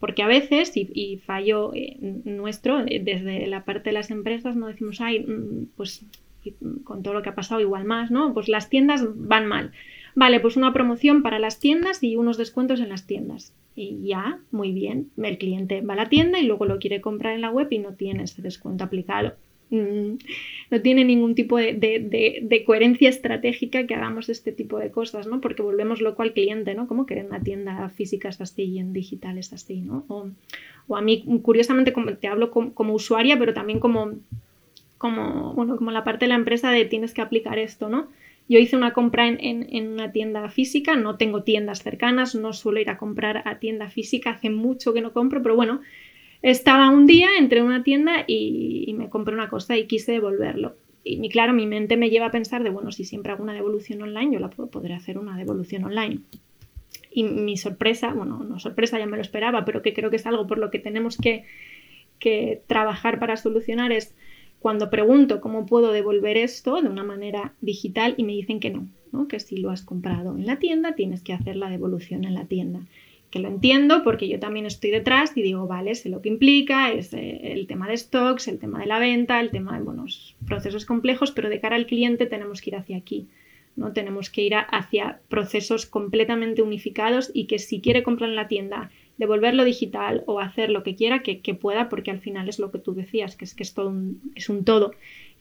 Porque 0.00 0.22
a 0.22 0.26
veces, 0.26 0.72
y, 0.74 1.18
fallo 1.24 1.72
eh, 1.74 1.96
nuestro, 2.00 2.80
eh, 2.86 3.00
desde 3.02 3.46
la 3.46 3.64
parte 3.64 3.90
de 3.90 3.94
las 3.94 4.10
empresas, 4.10 4.56
no 4.56 4.68
decimos, 4.68 5.00
ay, 5.00 5.20
mm, 5.20 5.68
pues 5.76 6.04
con 6.84 7.02
todo 7.02 7.12
lo 7.14 7.22
que 7.22 7.30
ha 7.30 7.34
pasado 7.34 7.60
igual 7.60 7.84
más, 7.84 8.10
¿no? 8.10 8.32
Pues 8.32 8.48
las 8.48 8.70
tiendas 8.70 9.02
van 9.14 9.46
mal. 9.46 9.72
Vale, 10.16 10.40
pues 10.40 10.56
una 10.56 10.72
promoción 10.72 11.22
para 11.22 11.38
las 11.38 11.60
tiendas 11.60 12.02
y 12.02 12.16
unos 12.16 12.38
descuentos 12.38 12.80
en 12.80 12.88
las 12.88 13.06
tiendas. 13.06 13.52
Y 13.76 14.00
ya, 14.02 14.40
muy 14.50 14.72
bien, 14.72 15.10
el 15.22 15.36
cliente 15.36 15.82
va 15.82 15.92
a 15.92 15.96
la 15.98 16.08
tienda 16.08 16.40
y 16.40 16.46
luego 16.46 16.64
lo 16.64 16.78
quiere 16.78 17.02
comprar 17.02 17.34
en 17.34 17.42
la 17.42 17.50
web 17.50 17.68
y 17.70 17.78
no 17.78 17.92
tiene 17.92 18.22
ese 18.22 18.40
descuento 18.40 18.82
aplicado. 18.82 19.34
Mm, 19.68 20.14
no 20.70 20.80
tiene 20.80 21.04
ningún 21.04 21.34
tipo 21.34 21.58
de, 21.58 22.62
coherencia 22.64 23.10
estratégica 23.10 23.86
que 23.86 23.94
hagamos 23.94 24.30
este 24.30 24.52
tipo 24.52 24.78
de 24.78 24.90
cosas, 24.90 25.26
¿no? 25.26 25.42
Porque 25.42 25.60
volvemos 25.60 26.00
loco 26.00 26.22
al 26.22 26.32
cliente, 26.32 26.74
¿no? 26.74 26.88
Como 26.88 27.04
que 27.04 27.18
en 27.18 27.26
una 27.26 27.42
tienda 27.42 27.86
física 27.90 28.30
es 28.30 28.40
así 28.40 28.62
y 28.62 28.78
en 28.78 28.94
digital 28.94 29.36
es 29.36 29.52
así, 29.52 29.82
¿no? 29.82 30.06
O, 30.08 30.96
a 30.96 31.02
mí, 31.02 31.26
curiosamente, 31.42 31.92
como, 31.92 32.14
te 32.14 32.28
hablo 32.28 32.50
como, 32.50 32.94
usuaria, 32.94 33.38
pero 33.38 33.52
también 33.52 33.80
como, 33.80 34.12
como, 34.96 35.52
bueno, 35.52 35.76
como 35.76 35.90
la 35.90 36.04
parte 36.04 36.24
de 36.24 36.30
la 36.30 36.36
empresa 36.36 36.70
de 36.70 36.86
tienes 36.86 37.12
que 37.12 37.20
aplicar 37.20 37.58
esto, 37.58 37.90
¿no? 37.90 38.08
Yo 38.48 38.58
hice 38.58 38.76
una 38.76 38.92
compra 38.92 39.26
en, 39.26 39.88
una 39.88 40.12
tienda 40.12 40.48
física, 40.48 40.94
no 40.94 41.16
tengo 41.16 41.42
tiendas 41.42 41.82
cercanas, 41.82 42.34
no 42.34 42.52
suelo 42.52 42.80
ir 42.80 42.90
a 42.90 42.98
comprar 42.98 43.42
a 43.44 43.58
tienda 43.58 43.90
física, 43.90 44.30
hace 44.30 44.50
mucho 44.50 44.94
que 44.94 45.00
no 45.00 45.12
compro, 45.12 45.42
pero 45.42 45.56
bueno, 45.56 45.80
estaba 46.42 46.90
un 46.90 47.06
día, 47.06 47.28
entré 47.38 47.58
en 47.58 47.64
una 47.64 47.82
tienda 47.82 48.24
y, 48.26 48.94
me 48.96 49.08
compré 49.08 49.34
una 49.34 49.48
cosa 49.48 49.76
y 49.76 49.86
quise 49.86 50.12
devolverlo. 50.12 50.76
Y 51.02 51.28
claro, 51.28 51.52
mi 51.52 51.66
mente 51.66 51.96
me 51.96 52.10
lleva 52.10 52.26
a 52.26 52.30
pensar 52.30 52.62
de, 52.62 52.70
bueno, 52.70 52.92
si 52.92 53.04
siempre 53.04 53.32
hago 53.32 53.42
una 53.42 53.54
devolución 53.54 54.02
online, 54.02 54.34
yo 54.34 54.40
la 54.40 54.50
puedo, 54.50 54.70
podré 54.70 54.94
hacer 54.94 55.18
una 55.18 55.36
devolución 55.36 55.84
online. 55.84 56.20
Y 57.10 57.24
mi 57.24 57.56
sorpresa, 57.56 58.12
bueno, 58.12 58.44
no 58.44 58.58
sorpresa, 58.58 58.98
ya 58.98 59.06
me 59.06 59.16
lo 59.16 59.22
esperaba, 59.22 59.64
pero 59.64 59.82
que 59.82 59.94
creo 59.94 60.10
que 60.10 60.16
es 60.16 60.26
algo 60.26 60.46
por 60.46 60.58
lo 60.58 60.70
que 60.70 60.78
tenemos 60.78 61.16
que, 61.16 61.44
que 62.18 62.62
trabajar 62.66 63.18
para 63.18 63.36
solucionar 63.36 63.92
es 63.92 64.14
cuando 64.66 64.90
pregunto 64.90 65.40
cómo 65.40 65.64
puedo 65.64 65.92
devolver 65.92 66.36
esto 66.36 66.82
de 66.82 66.88
una 66.88 67.04
manera 67.04 67.54
digital 67.60 68.14
y 68.16 68.24
me 68.24 68.32
dicen 68.32 68.58
que 68.58 68.70
no, 68.70 69.28
que 69.28 69.38
si 69.38 69.58
lo 69.58 69.70
has 69.70 69.82
comprado 69.82 70.36
en 70.36 70.44
la 70.44 70.58
tienda 70.58 70.96
tienes 70.96 71.22
que 71.22 71.32
hacer 71.32 71.54
la 71.54 71.70
devolución 71.70 72.24
en 72.24 72.34
la 72.34 72.46
tienda. 72.46 72.80
Que 73.30 73.38
lo 73.38 73.46
entiendo 73.46 74.02
porque 74.02 74.26
yo 74.26 74.40
también 74.40 74.66
estoy 74.66 74.90
detrás 74.90 75.36
y 75.36 75.42
digo, 75.42 75.68
vale, 75.68 75.94
sé 75.94 76.08
lo 76.08 76.20
que 76.20 76.30
implica, 76.30 76.90
es 76.90 77.14
eh, 77.14 77.52
el 77.52 77.68
tema 77.68 77.86
de 77.86 77.96
stocks, 77.96 78.48
el 78.48 78.58
tema 78.58 78.80
de 78.80 78.86
la 78.86 78.98
venta, 78.98 79.38
el 79.38 79.52
tema 79.52 79.78
de 79.78 79.84
buenos 79.84 80.34
procesos 80.48 80.84
complejos, 80.84 81.30
pero 81.30 81.48
de 81.48 81.60
cara 81.60 81.76
al 81.76 81.86
cliente 81.86 82.26
tenemos 82.26 82.60
que 82.60 82.70
ir 82.70 82.76
hacia 82.76 82.96
aquí. 82.96 83.28
¿no? 83.76 83.92
Tenemos 83.92 84.30
que 84.30 84.42
ir 84.42 84.54
hacia 84.56 85.20
procesos 85.28 85.86
completamente 85.86 86.62
unificados 86.62 87.30
y 87.32 87.46
que 87.46 87.60
si 87.60 87.80
quiere 87.80 88.02
comprar 88.02 88.30
en 88.30 88.36
la 88.36 88.48
tienda 88.48 88.90
devolverlo 89.18 89.64
digital 89.64 90.22
o 90.26 90.40
hacer 90.40 90.70
lo 90.70 90.82
que 90.82 90.94
quiera 90.94 91.22
que, 91.22 91.54
pueda, 91.54 91.88
porque 91.88 92.10
al 92.10 92.20
final 92.20 92.48
es 92.48 92.58
lo 92.58 92.70
que 92.70 92.78
tú 92.78 92.94
decías, 92.94 93.36
que 93.36 93.44
es 93.44 93.54
que 93.54 93.62
es 93.62 93.74
todo 93.74 93.88
un, 93.88 94.20
es 94.34 94.48
un 94.48 94.64
todo, 94.64 94.92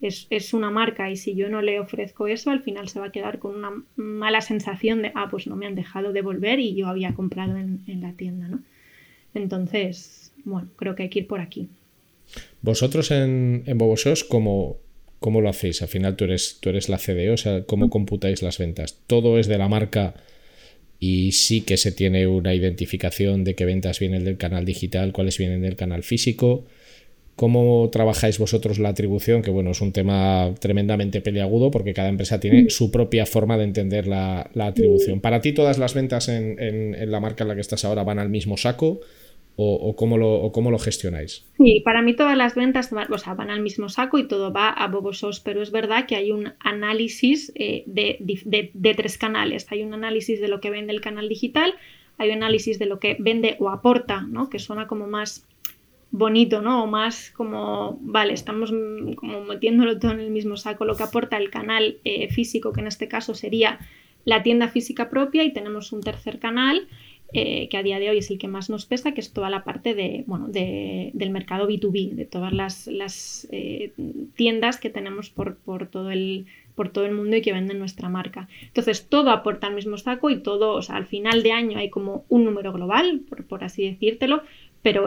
es, 0.02 0.28
es, 0.30 0.54
una 0.54 0.72
marca 0.72 1.10
y 1.10 1.18
si 1.18 1.36
yo 1.36 1.50
no 1.50 1.62
le 1.62 1.80
ofrezco 1.80 2.28
eso, 2.28 2.52
al 2.52 2.62
final 2.62 2.88
se 2.88 3.00
va 3.00 3.08
a 3.08 3.12
quedar 3.12 3.40
con 3.40 3.56
una 3.56 3.84
mala 3.96 4.42
sensación 4.42 5.02
de, 5.02 5.12
ah, 5.16 5.28
pues 5.30 5.48
no 5.48 5.56
me 5.56 5.66
han 5.66 5.76
dejado 5.76 6.14
devolver 6.14 6.60
y 6.60 6.76
yo 6.76 6.88
había 6.88 7.14
comprado 7.14 7.58
en, 7.58 7.82
en 7.88 8.02
la 8.02 8.14
tienda, 8.14 8.48
¿no? 8.48 8.62
Entonces, 9.34 10.32
bueno, 10.46 10.70
creo 10.78 10.96
que 10.96 11.04
hay 11.04 11.10
que 11.10 11.20
ir 11.20 11.28
por 11.28 11.42
aquí. 11.42 11.68
Vosotros 12.62 13.12
en, 13.12 13.64
en 13.66 13.78
Bobosos, 13.78 14.24
¿cómo, 14.24 14.78
¿cómo 15.20 15.42
lo 15.42 15.50
hacéis? 15.50 15.82
Al 15.82 15.88
final 15.88 16.16
tú 16.16 16.24
eres, 16.24 16.60
tú 16.62 16.70
eres 16.70 16.90
la 16.90 16.98
CDO, 16.98 17.34
o 17.34 17.38
sea, 17.38 17.64
¿cómo 17.66 17.90
computáis 17.90 18.42
las 18.42 18.58
ventas? 18.58 19.00
¿Todo 19.08 19.38
es 19.38 19.48
de 19.48 19.58
la 19.58 19.68
marca 19.68 20.16
y 21.00 21.32
sí 21.34 21.62
que 21.62 21.78
se 21.78 21.92
tiene 21.92 22.28
una 22.28 22.54
identificación 22.54 23.44
de 23.44 23.56
qué 23.56 23.66
ventas 23.66 24.00
vienen 24.00 24.24
del 24.24 24.38
canal 24.38 24.66
digital, 24.66 25.12
cuáles 25.12 25.38
vienen 25.38 25.62
del 25.62 25.76
canal 25.76 26.04
físico? 26.04 26.66
¿Cómo 27.36 27.90
trabajáis 27.92 28.40
vosotros 28.40 28.80
la 28.80 28.90
atribución? 28.90 29.42
Que 29.42 29.52
bueno, 29.52 29.72
es 29.72 29.82
un 29.82 29.92
tema 29.92 30.54
tremendamente 30.60 31.20
peliagudo 31.20 31.70
porque 31.70 31.94
cada 31.94 32.08
empresa 32.08 32.40
tiene 32.40 32.70
su 32.70 32.92
propia 32.92 33.26
forma 33.26 33.58
de 33.58 33.66
entender 33.66 34.08
la, 34.08 34.50
atribución. 34.58 35.20
¿Para 35.20 35.42
ti 35.42 35.52
todas 35.52 35.78
las 35.78 35.94
ventas 35.94 36.30
en, 36.30 36.58
en, 36.60 37.12
la 37.12 37.20
marca 37.20 37.44
en 37.44 37.50
la 37.50 37.56
que 37.56 37.62
estás 37.62 37.84
ahora 37.84 38.04
van 38.04 38.20
al 38.20 38.30
mismo 38.30 38.56
saco? 38.56 39.02
O, 39.58 39.96
cómo 39.96 40.18
lo, 40.18 40.52
cómo 40.52 40.70
lo, 40.70 40.78
gestionáis? 40.80 41.46
Sí, 41.58 41.82
para 41.86 42.02
mí 42.02 42.14
todas 42.14 42.36
las 42.36 42.56
ventas 42.56 42.92
van 42.92 43.50
al 43.50 43.62
mismo 43.62 43.88
saco 43.88 44.18
y 44.18 44.28
todo 44.28 44.52
va 44.52 44.70
a 44.70 44.88
Bobosos, 44.88 45.40
pero 45.40 45.62
es 45.62 45.72
verdad 45.72 46.08
que 46.08 46.16
hay 46.16 46.32
un 46.32 46.54
análisis 46.60 47.54
eh, 47.56 47.84
de, 47.86 48.94
tres 48.96 49.18
canales. 49.18 49.66
Hay 49.70 49.84
un 49.84 49.94
análisis 49.94 50.42
de 50.42 50.50
lo 50.50 50.60
que 50.60 50.72
vende 50.72 50.92
el 50.92 51.00
canal 51.00 51.30
digital, 51.30 51.74
hay 52.18 52.30
un 52.30 52.38
análisis 52.38 52.80
de 52.80 52.86
lo 52.86 53.00
que 53.00 53.16
vende 53.20 53.56
o 53.60 53.70
aporta, 53.70 54.22
¿no? 54.22 54.50
que 54.50 54.60
suena 54.60 54.88
como 54.88 55.08
más 55.08 55.48
bonito, 56.12 56.62
¿no? 56.62 56.84
O 56.84 56.88
más 56.88 57.32
como, 57.32 57.98
vale, 58.02 58.34
estamos 58.34 58.74
como 59.16 59.44
metiéndolo 59.44 60.00
todo 60.00 60.12
en 60.12 60.22
el 60.22 60.32
mismo 60.32 60.56
saco, 60.56 60.86
lo 60.86 60.96
que 60.96 61.04
aporta 61.04 61.38
el 61.38 61.50
canal 61.50 61.98
eh, 62.06 62.30
físico, 62.30 62.72
que 62.72 62.82
en 62.82 62.88
este 62.88 63.08
caso 63.08 63.34
sería 63.34 63.80
la 64.24 64.42
tienda 64.42 64.70
física 64.70 65.10
propia, 65.10 65.44
y 65.44 65.52
tenemos 65.52 65.92
un 65.92 66.02
tercer 66.02 66.40
canal 66.40 66.88
eh, 67.34 67.68
que 67.70 67.78
a 67.78 67.84
día 67.84 68.00
de 68.00 68.10
hoy 68.10 68.20
es 68.20 68.30
el 68.30 68.38
que 68.38 68.48
más 68.48 68.70
nos 68.70 68.86
pesa, 68.86 69.14
que 69.14 69.20
es 69.20 69.34
toda 69.34 69.50
la 69.50 69.64
parte 69.64 69.94
de, 69.94 70.24
bueno, 70.28 70.48
del 70.48 71.30
mercado 71.32 71.68
B2B, 71.68 72.12
de 72.12 72.26
todas 72.26 72.54
las, 72.54 73.48
eh, 73.52 73.92
tiendas 74.36 74.80
que 74.80 74.90
tenemos 74.90 75.30
por, 75.30 75.58
todo 75.88 76.12
el, 76.12 76.46
por 76.76 76.90
todo 76.90 77.06
el 77.06 77.14
mundo 77.14 77.36
y 77.36 77.42
que 77.42 77.52
venden 77.52 77.80
nuestra 77.80 78.10
marca. 78.10 78.48
Entonces, 78.62 79.08
todo 79.10 79.32
aporta 79.32 79.68
al 79.68 79.76
mismo 79.76 79.98
saco 79.98 80.30
y 80.30 80.38
todo, 80.38 80.74
o 80.74 80.82
sea, 80.82 80.96
al 80.96 81.08
final 81.08 81.44
de 81.44 81.52
año 81.52 81.80
hay 81.80 81.90
como 81.90 82.26
un 82.30 82.46
número 82.46 82.72
global, 82.72 83.22
por, 83.50 83.64
así 83.64 83.90
decírtelo, 83.90 84.44
pero 84.82 85.06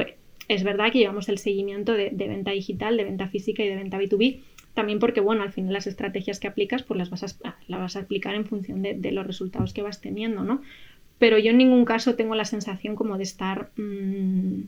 es 0.49 0.65
verdad 0.65 0.93
que 0.93 0.99
llevamos 0.99 1.29
el 1.29 1.39
seguimiento 1.39 1.93
de, 1.93 2.11
venta 2.11 2.51
digital, 2.51 2.97
de 2.97 3.05
venta 3.05 3.29
física 3.29 3.63
y 3.63 3.69
de 3.69 3.77
venta 3.77 3.99
B2B 3.99 4.41
también 4.75 5.01
porque, 5.01 5.21
bueno, 5.21 5.43
al 5.43 5.51
final 5.51 5.73
las 5.73 5.89
estrategias 5.89 6.39
que 6.39 6.47
aplicas, 6.47 6.85
pues 6.85 6.99
las 6.99 7.11
vas 7.11 7.25
a, 7.43 7.57
las 7.67 7.81
vas 7.81 7.97
a 7.97 8.01
aplicar 8.01 8.37
en 8.37 8.45
función 8.45 8.81
de, 8.81 8.95
de, 8.95 9.11
los 9.11 9.27
resultados 9.27 9.73
que 9.73 9.83
vas 9.83 10.01
teniendo, 10.01 10.45
¿no? 10.45 10.63
Pero 11.19 11.39
yo 11.39 11.51
en 11.51 11.59
ningún 11.59 11.85
caso 11.85 12.15
tengo 12.15 12.35
la 12.35 12.45
sensación 12.45 12.95
como 12.95 13.17
de 13.17 13.25
estar 13.25 13.71
mm, 13.77 14.63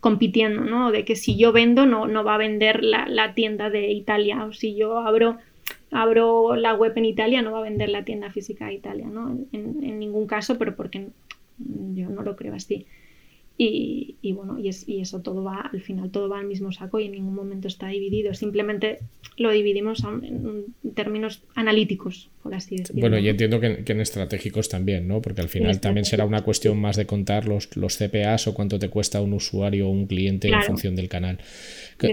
compitiendo, 0.00 0.62
¿no? 0.62 0.90
De 0.90 1.04
que 1.04 1.16
si 1.16 1.36
yo 1.36 1.52
vendo 1.52 1.86
no, 1.86 2.06
no 2.06 2.24
va 2.24 2.34
a 2.34 2.38
vender 2.38 2.82
la, 2.82 3.34
tienda 3.34 3.70
de 3.70 3.92
Italia 3.92 4.44
o 4.44 4.52
si 4.52 4.74
yo 4.74 4.98
abro, 4.98 5.36
abro 5.90 6.56
la 6.56 6.74
web 6.74 6.92
en 6.96 7.04
Italia 7.04 7.42
no 7.42 7.52
va 7.52 7.58
a 7.58 7.62
vender 7.62 7.90
la 7.90 8.04
tienda 8.04 8.30
física 8.30 8.66
de 8.66 8.74
Italia, 8.74 9.06
¿no? 9.06 9.38
En, 9.52 9.98
ningún 9.98 10.26
caso, 10.26 10.58
pero 10.58 10.74
porque 10.74 11.08
yo 11.58 12.08
no 12.08 12.22
lo 12.22 12.36
creo 12.36 12.54
así. 12.54 12.86
Y, 13.56 14.16
bueno, 14.32 14.58
y, 14.58 14.68
eso 14.68 15.22
todo 15.22 15.44
va, 15.44 15.60
al 15.60 15.80
final 15.80 16.10
todo 16.10 16.28
va 16.28 16.40
al 16.40 16.46
mismo 16.46 16.72
saco 16.72 16.98
y 16.98 17.06
en 17.06 17.12
ningún 17.12 17.34
momento 17.34 17.68
está 17.68 17.88
dividido. 17.88 18.34
Simplemente 18.34 18.98
lo 19.36 19.50
dividimos 19.50 20.04
en, 20.04 20.66
términos 20.94 21.42
analíticos, 21.54 22.30
por 22.42 22.54
así 22.54 22.76
decirlo. 22.76 23.00
Bueno, 23.00 23.18
y 23.18 23.28
entiendo 23.28 23.58
que, 23.58 23.82
en 23.84 24.00
estratégicos 24.00 24.68
también, 24.68 25.08
¿no? 25.08 25.20
Porque 25.20 25.40
al 25.40 25.48
final 25.48 25.80
también 25.80 26.04
será 26.04 26.24
una 26.24 26.42
cuestión 26.42 26.78
más 26.78 26.96
de 26.96 27.06
contar 27.06 27.46
los, 27.46 27.76
los 27.76 27.96
CPAs 27.96 28.46
o 28.46 28.54
cuánto 28.54 28.78
te 28.78 28.88
cuesta 28.88 29.20
un 29.20 29.32
usuario 29.32 29.88
o 29.88 29.90
un 29.90 30.06
cliente 30.06 30.48
en 30.48 30.62
función 30.62 30.94
del 30.94 31.08
canal. 31.08 31.38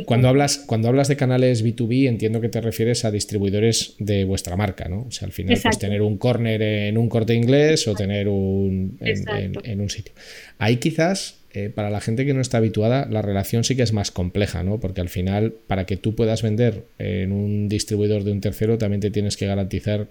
Cuando 0.05 0.29
hablas, 0.29 0.57
cuando 0.57 0.87
hablas 0.87 1.07
de 1.07 1.15
canales 1.15 1.63
B2B, 1.65 2.07
entiendo 2.07 2.41
que 2.41 2.49
te 2.49 2.61
refieres 2.61 3.05
a 3.05 3.11
distribuidores 3.11 3.95
de 3.99 4.25
vuestra 4.25 4.55
marca, 4.55 4.87
¿no? 4.89 5.05
O 5.07 5.11
sea, 5.11 5.27
al 5.27 5.31
final, 5.31 5.57
pues 5.61 5.79
tener 5.79 6.01
un 6.01 6.17
corner 6.17 6.61
en 6.61 6.97
un 6.97 7.09
corte 7.09 7.33
inglés 7.33 7.87
o 7.87 7.93
tener 7.93 8.27
un 8.27 8.97
en 8.99 9.81
un 9.81 9.89
sitio. 9.89 10.13
Ahí 10.57 10.77
quizás, 10.77 11.40
eh, 11.53 11.69
para 11.69 11.89
la 11.89 11.99
gente 11.99 12.25
que 12.25 12.33
no 12.33 12.41
está 12.41 12.57
habituada, 12.57 13.07
la 13.09 13.21
relación 13.21 13.63
sí 13.63 13.75
que 13.75 13.83
es 13.83 13.93
más 13.93 14.11
compleja, 14.11 14.63
¿no? 14.63 14.79
Porque 14.79 15.01
al 15.01 15.09
final, 15.09 15.53
para 15.67 15.85
que 15.85 15.97
tú 15.97 16.15
puedas 16.15 16.41
vender 16.41 16.85
en 16.97 17.31
un 17.31 17.67
distribuidor 17.67 18.23
de 18.23 18.31
un 18.31 18.41
tercero, 18.41 18.77
también 18.77 19.01
te 19.01 19.11
tienes 19.11 19.35
que 19.35 19.47
garantizar 19.47 20.07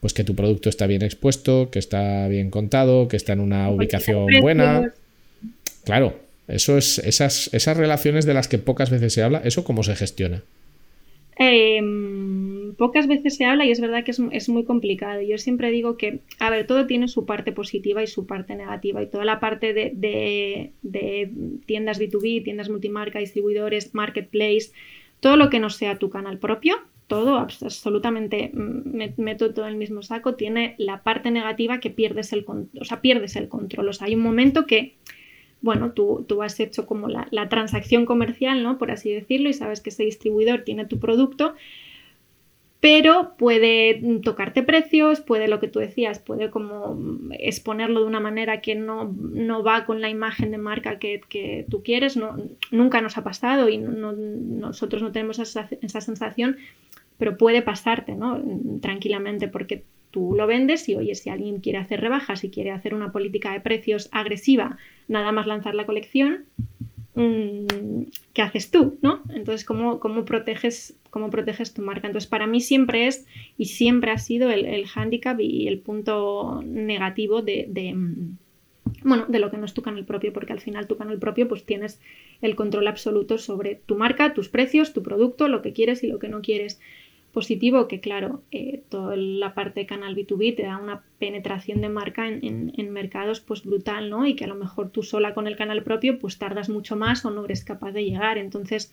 pues 0.00 0.12
que 0.12 0.24
tu 0.24 0.36
producto 0.36 0.68
está 0.68 0.86
bien 0.86 1.02
expuesto, 1.02 1.70
que 1.70 1.78
está 1.78 2.28
bien 2.28 2.50
contado, 2.50 3.08
que 3.08 3.16
está 3.16 3.32
en 3.32 3.40
una 3.40 3.70
ubicación 3.70 4.26
buena. 4.40 4.92
Claro, 5.84 6.18
eso 6.46 6.78
es, 6.78 6.98
esas, 6.98 7.50
esas 7.52 7.76
relaciones 7.76 8.24
de 8.24 8.34
las 8.34 8.46
que 8.46 8.58
pocas 8.58 8.90
veces 8.90 9.12
se 9.12 9.22
habla, 9.22 9.40
¿eso 9.44 9.64
cómo 9.64 9.82
se 9.82 9.96
gestiona? 9.96 10.42
Eh, 11.38 11.80
pocas 12.76 13.06
veces 13.06 13.36
se 13.36 13.44
habla 13.44 13.64
y 13.64 13.70
es 13.70 13.80
verdad 13.80 14.04
que 14.04 14.10
es, 14.10 14.48
muy 14.48 14.64
complicado. 14.64 15.20
Yo 15.22 15.38
siempre 15.38 15.70
digo 15.70 15.96
que, 15.96 16.20
a 16.38 16.50
ver, 16.50 16.66
todo 16.66 16.86
tiene 16.86 17.08
su 17.08 17.26
parte 17.26 17.52
positiva 17.52 18.02
y 18.02 18.06
su 18.06 18.26
parte 18.26 18.54
negativa 18.54 19.02
y 19.02 19.06
toda 19.06 19.24
la 19.24 19.40
parte 19.40 19.72
de, 19.72 20.72
tiendas 21.66 22.00
B2B, 22.00 22.44
tiendas 22.44 22.68
multimarca, 22.68 23.18
distribuidores, 23.18 23.94
marketplace, 23.94 24.72
todo 25.20 25.36
lo 25.36 25.50
que 25.50 25.60
no 25.60 25.70
sea 25.70 25.96
tu 25.96 26.10
canal 26.10 26.38
propio, 26.38 26.76
todo, 27.06 27.36
absolutamente, 27.36 28.50
mm, 28.52 29.20
meto 29.20 29.54
todo 29.54 29.66
en 29.66 29.72
el 29.72 29.78
mismo 29.78 30.02
saco, 30.02 30.34
tiene 30.34 30.74
la 30.78 31.02
parte 31.02 31.30
negativa 31.30 31.80
que 31.80 31.90
pierdes 31.90 32.32
el, 32.32 32.44
o 32.46 32.84
sea, 32.84 33.00
pierdes 33.00 33.36
el 33.36 33.48
control. 33.48 33.88
O 33.88 33.92
sea, 33.92 34.08
hay 34.08 34.14
un 34.14 34.22
momento 34.22 34.66
que 34.66 34.96
bueno, 35.62 35.92
tú, 35.92 36.24
tú 36.28 36.42
has 36.42 36.60
hecho 36.60 36.86
como 36.86 37.08
la, 37.08 37.48
transacción 37.48 38.06
comercial, 38.06 38.62
¿no? 38.62 38.78
Por 38.78 38.90
así 38.90 39.12
decirlo, 39.12 39.48
y 39.48 39.52
sabes 39.52 39.80
que 39.80 39.90
ese 39.90 40.04
distribuidor 40.04 40.62
tiene 40.62 40.84
tu 40.84 40.98
producto, 41.00 41.54
pero 42.80 43.36
puede 43.38 44.00
tocarte 44.22 44.62
precios, 44.62 45.20
puede 45.20 45.48
lo 45.48 45.60
que 45.60 45.68
tú 45.68 45.78
decías, 45.78 46.18
puede 46.18 46.50
como 46.50 46.98
exponerlo 47.38 48.00
de 48.00 48.06
una 48.06 48.20
manera 48.20 48.60
que 48.60 48.74
no, 48.74 49.14
va 49.62 49.86
con 49.86 50.00
la 50.00 50.10
imagen 50.10 50.50
de 50.50 50.58
marca 50.58 50.98
que, 50.98 51.66
tú 51.70 51.82
quieres, 51.82 52.16
no, 52.16 52.36
nunca 52.70 53.00
nos 53.00 53.16
ha 53.16 53.24
pasado 53.24 53.68
y 53.68 53.78
nosotros 53.78 55.02
no 55.02 55.12
tenemos 55.12 55.38
esa, 55.38 55.68
sensación, 56.00 56.58
pero 57.18 57.38
puede 57.38 57.62
pasarte 57.62 58.14
¿no? 58.14 58.42
tranquilamente 58.82 59.48
porque 59.48 59.84
tú 60.10 60.34
lo 60.36 60.46
vendes 60.46 60.88
y 60.88 60.96
oye, 60.96 61.14
si 61.14 61.30
alguien 61.30 61.60
quiere 61.60 61.78
hacer 61.78 62.00
rebajas 62.00 62.44
y 62.44 62.50
quiere 62.50 62.70
hacer 62.70 62.94
una 62.94 63.10
política 63.10 63.52
de 63.52 63.60
precios 63.60 64.08
agresiva, 64.12 64.76
nada 65.08 65.32
más 65.32 65.46
lanzar 65.46 65.74
la 65.74 65.86
colección, 65.86 66.44
¿qué 67.16 68.42
haces 68.42 68.70
tú? 68.70 68.98
¿no? 69.00 69.22
Entonces, 69.30 69.64
¿cómo, 69.64 70.00
cómo, 70.00 70.24
proteges, 70.24 70.96
¿cómo 71.10 71.30
proteges 71.30 71.72
tu 71.72 71.82
marca? 71.82 72.06
Entonces, 72.06 72.28
para 72.28 72.46
mí 72.46 72.60
siempre 72.60 73.06
es 73.06 73.26
y 73.56 73.66
siempre 73.66 74.10
ha 74.10 74.18
sido 74.18 74.50
el, 74.50 74.66
el 74.66 74.86
hándicap 74.86 75.40
y 75.40 75.66
el 75.66 75.78
punto 75.78 76.62
negativo 76.64 77.40
de, 77.40 77.66
de, 77.68 77.94
mm, 77.94 78.36
bueno, 79.02 79.24
de 79.28 79.38
lo 79.38 79.50
que 79.50 79.56
no 79.56 79.64
es 79.64 79.72
tu 79.72 79.80
canal 79.82 80.04
propio, 80.04 80.32
porque 80.34 80.52
al 80.52 80.60
final 80.60 80.86
tu 80.86 80.98
canal 80.98 81.18
propio 81.18 81.48
pues 81.48 81.64
tienes 81.64 82.00
el 82.42 82.54
control 82.54 82.86
absoluto 82.86 83.38
sobre 83.38 83.76
tu 83.76 83.96
marca, 83.96 84.34
tus 84.34 84.50
precios, 84.50 84.92
tu 84.92 85.02
producto, 85.02 85.48
lo 85.48 85.62
que 85.62 85.72
quieres 85.72 86.04
y 86.04 86.08
lo 86.08 86.18
que 86.18 86.28
no 86.28 86.42
quieres 86.42 86.80
positivo 87.36 87.86
que, 87.86 88.00
claro, 88.00 88.40
eh, 88.50 88.80
toda 88.88 89.14
la 89.14 89.52
parte 89.52 89.80
de 89.80 89.86
canal 89.86 90.16
B2B 90.16 90.56
te 90.56 90.62
da 90.62 90.78
una 90.78 91.02
penetración 91.18 91.82
de 91.82 91.90
marca 91.90 92.26
en, 92.26 92.90
mercados 92.92 93.40
pues 93.40 93.62
brutal, 93.62 94.08
¿no? 94.08 94.26
Y 94.26 94.34
que 94.36 94.44
a 94.44 94.46
lo 94.46 94.54
mejor 94.54 94.88
tú 94.88 95.02
sola 95.02 95.34
con 95.34 95.46
el 95.46 95.54
canal 95.54 95.82
propio 95.82 96.18
pues 96.18 96.38
tardas 96.38 96.70
mucho 96.70 96.96
más 96.96 97.26
o 97.26 97.30
no 97.30 97.44
eres 97.44 97.62
capaz 97.62 97.92
de 97.92 98.06
llegar. 98.06 98.38
Entonces, 98.38 98.90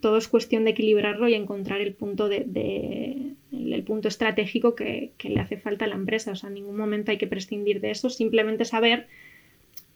todo 0.00 0.16
es 0.16 0.26
cuestión 0.26 0.64
de 0.64 0.72
equilibrarlo 0.72 1.28
y 1.28 1.34
encontrar 1.34 1.80
el 1.80 1.92
punto 1.92 2.28
de, 2.28 3.34
el, 3.52 3.82
punto 3.84 4.08
estratégico 4.08 4.74
que, 4.74 5.12
le 5.22 5.38
hace 5.38 5.56
falta 5.56 5.84
a 5.84 5.88
la 5.88 5.94
empresa. 5.94 6.32
O 6.32 6.34
sea, 6.34 6.48
en 6.48 6.54
ningún 6.54 6.76
momento 6.76 7.12
hay 7.12 7.18
que 7.18 7.28
prescindir 7.28 7.80
de 7.80 7.92
eso, 7.92 8.10
simplemente 8.10 8.64
saber 8.64 9.06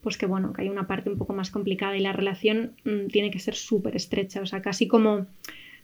pues 0.00 0.16
que 0.16 0.26
bueno, 0.26 0.52
que 0.52 0.62
hay 0.62 0.68
una 0.68 0.86
parte 0.86 1.10
un 1.10 1.18
poco 1.18 1.32
más 1.32 1.50
complicada 1.50 1.96
y 1.96 2.00
la 2.00 2.12
relación 2.12 2.74
mm, 2.84 3.08
tiene 3.08 3.32
que 3.32 3.40
ser 3.40 3.56
súper 3.56 3.96
estrecha. 3.96 4.42
O 4.42 4.46
sea, 4.46 4.62
casi 4.62 4.86
como 4.86 5.26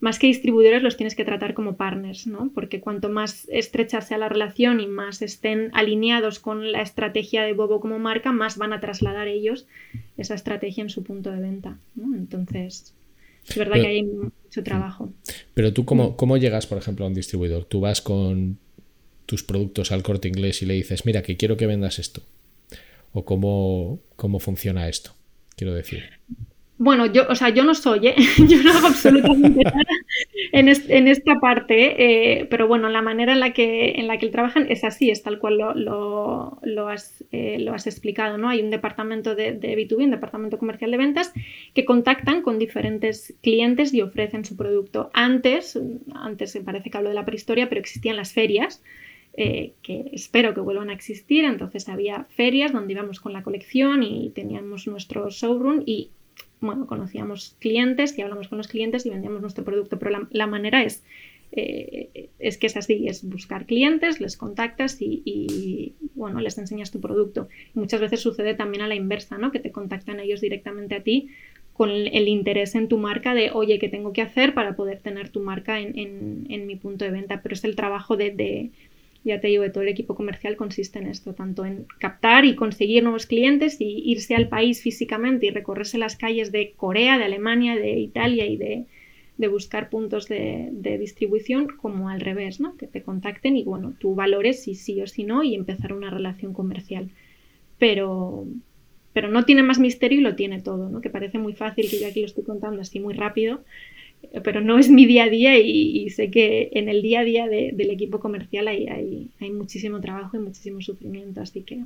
más 0.01 0.19
que 0.19 0.27
distribuidores 0.27 0.83
los 0.83 0.97
tienes 0.97 1.15
que 1.15 1.27
tratar 1.27 1.53
como 1.53 1.77
partners, 1.77 2.27
¿no? 2.27 2.51
Porque 2.55 2.81
cuanto 2.81 3.11
más 3.11 3.47
estrecha 3.51 4.01
sea 4.01 4.17
la 4.17 4.31
relación 4.31 4.81
y 4.81 4.87
más 4.87 5.21
estén 5.21 5.71
alineados 5.75 6.39
con 6.39 6.73
la 6.73 6.81
estrategia 6.81 7.43
de 7.43 7.53
Bobo 7.53 7.81
como 7.81 7.99
marca, 7.99 8.33
más 8.33 8.57
van 8.57 8.73
a 8.73 8.81
trasladar 8.81 9.29
ellos 9.29 9.67
esa 10.17 10.35
estrategia 10.35 10.83
en 10.83 10.91
su 10.91 11.03
punto 11.03 11.31
de 11.31 11.41
venta, 11.41 11.79
¿no? 11.95 12.17
Entonces, 12.17 12.95
es 13.47 13.57
verdad 13.57 13.75
que 13.75 13.87
hay 13.87 14.03
mucho 14.03 14.63
trabajo. 14.65 15.13
Pero 15.53 15.73
tú, 15.75 15.85
cómo, 15.85 16.17
¿cómo 16.17 16.39
llegas, 16.39 16.67
por 16.67 16.79
ejemplo, 16.79 17.05
a 17.05 17.09
un 17.09 17.15
distribuidor? 17.15 17.67
Tú 17.67 17.81
vas 17.81 18.01
con 18.01 18.59
tus 19.27 19.43
productos 19.43 19.93
al 19.93 20.03
corte 20.03 20.29
inglés 20.29 20.63
y 20.63 20.67
le 20.67 20.75
dices, 20.75 21.05
mira, 21.05 21.23
que 21.23 21.37
quiero 21.37 21.57
que 21.59 21.67
vendas 21.67 21.99
esto. 21.99 22.23
o 23.13 23.25
cómo, 23.25 24.01
cómo 24.17 24.41
funciona 24.41 24.89
esto? 24.89 25.13
Quiero 25.57 25.75
decir. 25.75 26.20
Bueno, 26.83 27.05
yo, 27.05 27.27
o 27.29 27.35
sea, 27.35 27.51
yo 27.51 27.63
no 27.63 27.75
soy, 27.75 28.07
¿eh? 28.07 28.15
yo 28.49 28.63
no 28.63 28.73
hago 28.73 28.87
absolutamente 28.87 29.61
nada 29.65 29.85
en, 30.53 31.09
esta 31.09 31.39
parte, 31.39 32.39
eh, 32.39 32.47
pero 32.47 32.69
bueno, 32.69 32.89
la 32.89 33.03
manera 33.03 33.35
en 33.35 33.41
la 33.41 33.53
que, 33.53 33.91
en 33.97 34.07
la 34.07 34.17
que 34.17 34.29
trabajan 34.29 34.65
es 34.67 34.83
así, 34.83 35.11
es 35.11 35.23
tal 35.23 35.39
cual 35.39 35.59
lo, 35.59 36.59
lo, 36.63 36.89
has, 36.89 37.23
eh, 37.33 37.59
lo 37.61 37.75
has, 37.75 37.87
explicado, 37.87 38.39
¿no? 38.39 38.49
Hay 38.49 38.63
un 38.63 38.71
departamento 38.71 39.35
de, 39.35 39.53
de, 39.53 39.77
B2B, 39.77 40.05
un 40.05 40.11
departamento 40.11 40.57
comercial 40.57 40.91
de 40.91 40.97
ventas, 40.97 41.35
que 41.75 41.85
contactan 41.85 42.41
con 42.41 42.59
diferentes 42.59 43.35
clientes 43.43 43.93
y 43.93 44.01
ofrecen 44.01 44.47
su 44.47 44.57
producto. 44.57 45.11
Antes, 45.13 45.79
antes 46.15 46.57
me 46.57 46.63
parece 46.63 46.89
que 46.89 46.97
hablo 46.97 47.11
de 47.11 47.15
la 47.15 47.27
prehistoria, 47.27 47.69
pero 47.69 47.83
existían 47.83 48.17
las 48.17 48.33
ferias, 48.33 48.83
que 49.37 50.11
espero 50.13 50.55
que 50.55 50.61
vuelvan 50.61 50.89
a 50.89 50.95
existir. 50.95 51.45
Entonces 51.45 51.91
había 51.91 52.25
ferias 52.31 52.73
donde 52.73 52.95
íbamos 52.95 53.21
con 53.21 53.35
la 53.35 53.43
colección 53.43 54.03
y 54.03 54.31
teníamos 54.31 54.87
nuestro 54.87 55.29
showroom 55.29 55.83
y 55.85 56.11
bueno, 56.61 56.87
conocíamos 56.87 57.57
clientes 57.59 58.17
y 58.19 58.23
hablamos 58.23 58.49
con 58.49 58.59
los 58.59 58.69
clientes 58.69 59.07
y 59.07 59.11
vendíamos 59.11 59.41
nuestro 59.41 59.65
producto, 59.65 59.99
pero 59.99 60.29
la, 60.31 60.47
manera 60.47 60.83
es, 60.83 61.03
eh, 61.53 62.31
es 62.39 62.59
que 62.59 62.67
es 62.67 62.77
así, 62.77 63.09
es 63.09 63.29
buscar 63.29 63.67
clientes, 63.67 64.21
les 64.21 64.37
contactas 64.37 64.99
y, 65.01 65.95
bueno, 66.15 66.41
les 66.41 66.59
enseñas 66.59 66.91
tu 66.91 67.01
producto. 67.01 67.49
muchas 67.75 68.01
veces 68.01 68.21
sucede 68.21 68.55
también 68.55 68.83
a 68.83 68.89
la 68.89 68.95
inversa, 68.95 69.39
¿no? 69.39 69.53
Que 69.53 69.61
te 69.61 69.73
contactan 69.73 70.21
ellos 70.21 70.41
directamente 70.41 70.95
a 70.95 71.03
ti 71.03 71.31
con 71.73 71.89
el, 71.91 72.29
interés 72.29 72.75
en 72.75 72.89
tu 72.89 72.99
marca 72.99 73.33
de, 73.33 73.51
oye, 73.53 73.79
¿qué 73.79 73.89
tengo 73.89 74.13
que 74.13 74.21
hacer 74.21 74.53
para 74.53 74.77
poder 74.77 75.01
tener 75.01 75.31
tu 75.31 75.41
marca 75.41 75.81
en, 75.81 76.67
mi 76.67 76.77
punto 76.77 77.07
de 77.07 77.11
venta? 77.11 77.41
Pero 77.43 77.55
es 77.55 77.65
el 77.65 77.75
trabajo 77.75 78.19
de 78.19 78.71
ya 79.23 79.41
te 79.41 79.49
digo, 79.49 79.71
todo 79.71 79.83
el 79.83 79.89
equipo 79.89 80.15
comercial 80.15 80.57
consiste 80.57 80.99
en 80.99 81.07
esto, 81.07 81.35
tanto 81.35 81.67
en 81.67 81.87
captar 81.99 82.45
y 82.47 82.55
conseguir 82.55 83.03
nuevos 83.03 83.27
clientes 83.27 83.81
y 83.81 84.03
irse 84.11 84.35
al 84.35 84.49
país 84.49 84.81
físicamente 84.83 85.47
y 85.47 85.51
recorrerse 85.51 85.99
las 85.99 86.17
calles 86.17 86.53
de 86.53 86.73
Corea, 86.73 87.19
de 87.19 87.25
Alemania, 87.25 87.77
de 87.77 87.99
Italia 87.99 88.47
y 88.47 88.57
de, 88.57 88.87
buscar 89.49 89.89
puntos 89.91 90.29
de, 90.29 90.97
distribución, 90.99 91.69
como 91.69 92.09
al 92.09 92.21
revés, 92.21 92.61
¿no? 92.61 92.77
Que 92.77 92.87
te 92.87 93.03
contacten 93.03 93.57
y 93.57 93.65
bueno, 93.65 93.95
tú 93.99 94.15
valores 94.15 94.63
si 94.63 94.75
sí 94.75 95.01
o 95.03 95.07
si 95.07 95.25
no 95.25 95.43
y 95.43 95.55
empezar 95.55 95.93
una 95.93 96.11
relación 96.11 96.53
comercial. 96.53 97.11
Pero, 97.79 98.47
pero 99.13 99.29
no 99.29 99.45
tiene 99.45 99.63
más 99.63 99.79
misterio 99.79 100.19
y 100.19 100.23
lo 100.23 100.35
tiene 100.35 100.61
todo, 100.61 100.89
¿no? 100.89 101.01
Que 101.01 101.11
parece 101.11 101.39
muy 101.39 101.55
fácil, 101.55 101.91
que 101.91 102.01
yo 102.01 102.07
aquí 102.07 102.21
lo 102.21 102.27
estoy 102.27 102.45
contando 102.45 102.81
así 102.81 103.01
muy 103.01 103.15
rápido, 103.15 103.65
pero 104.45 104.61
no 104.61 104.79
es 104.79 104.89
mi 104.91 105.07
día 105.07 105.25
a 105.25 105.29
día 105.29 105.59
y, 105.59 106.09
sé 106.11 106.31
que 106.31 106.71
en 106.73 106.89
el 106.89 107.03
día 107.03 107.21
a 107.21 107.25
día 107.25 107.49
del 107.49 107.91
equipo 107.91 108.21
comercial 108.21 108.69
hay, 108.69 108.87
hay, 109.41 109.51
muchísimo 109.51 110.01
trabajo 110.01 110.37
y 110.37 110.41
muchísimo 110.41 110.81
sufrimiento, 110.81 111.41
así 111.41 111.63
que 111.63 111.83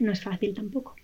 no 0.00 0.12
es 0.12 0.20
fácil 0.20 0.54
tampoco. 0.54 0.96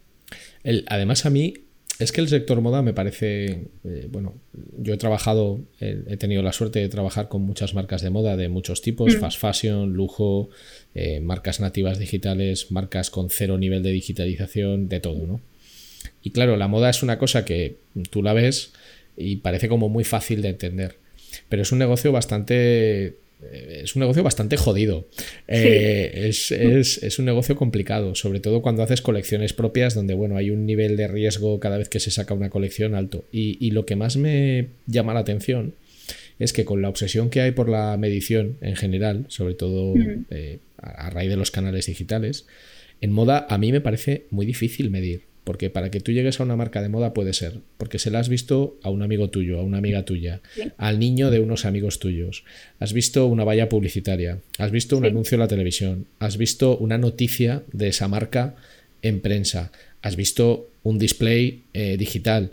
además 0.86 1.26
a 1.26 1.30
mí 1.30 1.54
es 2.00 2.12
que 2.12 2.22
el 2.22 2.28
sector 2.28 2.62
moda 2.62 2.80
me 2.80 2.94
parece, 2.94 3.68
eh, 3.84 4.08
bueno, 4.10 4.34
yo 4.78 4.94
he 4.94 4.96
trabajado, 4.96 5.60
he 5.80 6.16
tenido 6.16 6.42
la 6.42 6.52
suerte 6.52 6.78
de 6.78 6.88
trabajar 6.88 7.28
con 7.28 7.42
muchas 7.42 7.74
marcas 7.74 8.00
de 8.00 8.08
moda 8.08 8.38
de 8.38 8.48
muchos 8.48 8.80
tipos, 8.80 9.14
mm. 9.14 9.20
fast 9.20 9.38
fashion, 9.38 9.92
lujo, 9.92 10.48
eh, 10.94 11.20
marcas 11.20 11.60
nativas 11.60 11.98
digitales, 11.98 12.72
marcas 12.72 13.10
con 13.10 13.28
cero 13.28 13.58
nivel 13.58 13.82
de 13.82 13.92
digitalización, 13.92 14.88
de 14.88 15.00
todo, 15.00 15.26
¿no? 15.26 15.40
Y 16.22 16.30
claro, 16.30 16.56
la 16.56 16.68
moda 16.68 16.88
es 16.88 17.02
una 17.02 17.18
cosa 17.18 17.44
que 17.44 17.76
tú 18.08 18.22
la 18.22 18.32
ves 18.32 18.72
y 19.16 19.36
parece 19.36 19.68
como 19.68 19.88
muy 19.88 20.04
fácil 20.04 20.42
de 20.42 20.48
entender. 20.50 20.96
Pero 21.48 21.62
es 21.62 21.72
un 21.72 21.78
negocio 21.78 22.12
bastante 22.12 23.16
eh, 23.42 23.80
es 23.84 23.96
un 23.96 24.00
negocio 24.00 24.22
bastante 24.22 24.56
jodido. 24.56 25.08
Eh, 25.48 26.28
es, 26.28 27.18
un 27.18 27.24
negocio 27.24 27.56
complicado, 27.56 28.14
sobre 28.14 28.40
todo 28.40 28.62
cuando 28.62 28.82
haces 28.82 29.00
colecciones 29.02 29.52
propias 29.52 29.94
donde, 29.94 30.14
bueno, 30.14 30.36
hay 30.36 30.50
un 30.50 30.66
nivel 30.66 30.96
de 30.96 31.08
riesgo 31.08 31.58
cada 31.60 31.78
vez 31.78 31.88
que 31.88 32.00
se 32.00 32.10
saca 32.10 32.34
una 32.34 32.50
colección 32.50 32.94
alto. 32.94 33.24
Y, 33.32 33.70
lo 33.70 33.86
que 33.86 33.96
más 33.96 34.16
me 34.16 34.68
llama 34.86 35.14
la 35.14 35.20
atención 35.20 35.74
es 36.38 36.52
que 36.52 36.64
con 36.64 36.82
la 36.82 36.88
obsesión 36.88 37.30
que 37.30 37.40
hay 37.40 37.52
por 37.52 37.68
la 37.68 37.96
medición 37.96 38.56
en 38.60 38.74
general, 38.74 39.26
sobre 39.28 39.54
todo 39.54 39.94
eh, 40.30 40.58
a 40.78 41.10
raíz 41.10 41.30
de 41.30 41.36
los 41.36 41.50
canales 41.50 41.86
digitales, 41.86 42.46
en 43.00 43.12
moda 43.12 43.46
a 43.48 43.58
mí 43.58 43.72
me 43.72 43.80
parece 43.80 44.26
muy 44.30 44.46
difícil 44.46 44.90
medir. 44.90 45.29
Porque 45.44 45.70
para 45.70 45.90
que 45.90 46.00
tú 46.00 46.12
llegues 46.12 46.38
a 46.38 46.42
una 46.42 46.56
marca 46.56 46.82
de 46.82 46.88
moda 46.88 47.14
puede 47.14 47.32
ser, 47.32 47.60
porque 47.78 47.98
se 47.98 48.10
la 48.10 48.18
has 48.18 48.28
visto 48.28 48.78
a 48.82 48.90
un 48.90 49.02
amigo 49.02 49.30
tuyo, 49.30 49.58
a 49.58 49.62
una 49.62 49.78
amiga 49.78 50.04
tuya, 50.04 50.40
al 50.76 50.98
niño 50.98 51.30
de 51.30 51.40
unos 51.40 51.64
amigos 51.64 51.98
tuyos, 51.98 52.44
has 52.78 52.92
visto 52.92 53.26
una 53.26 53.44
valla 53.44 53.68
publicitaria, 53.68 54.38
has 54.58 54.70
visto 54.70 54.96
un 54.96 55.06
anuncio 55.06 55.36
en 55.36 55.40
la 55.40 55.48
televisión, 55.48 56.06
has 56.18 56.36
visto 56.36 56.76
una 56.76 56.98
noticia 56.98 57.62
de 57.72 57.88
esa 57.88 58.06
marca 58.06 58.54
en 59.02 59.20
prensa, 59.20 59.72
has 60.02 60.16
visto 60.16 60.70
un 60.82 60.98
display 60.98 61.62
eh, 61.72 61.96
digital, 61.96 62.52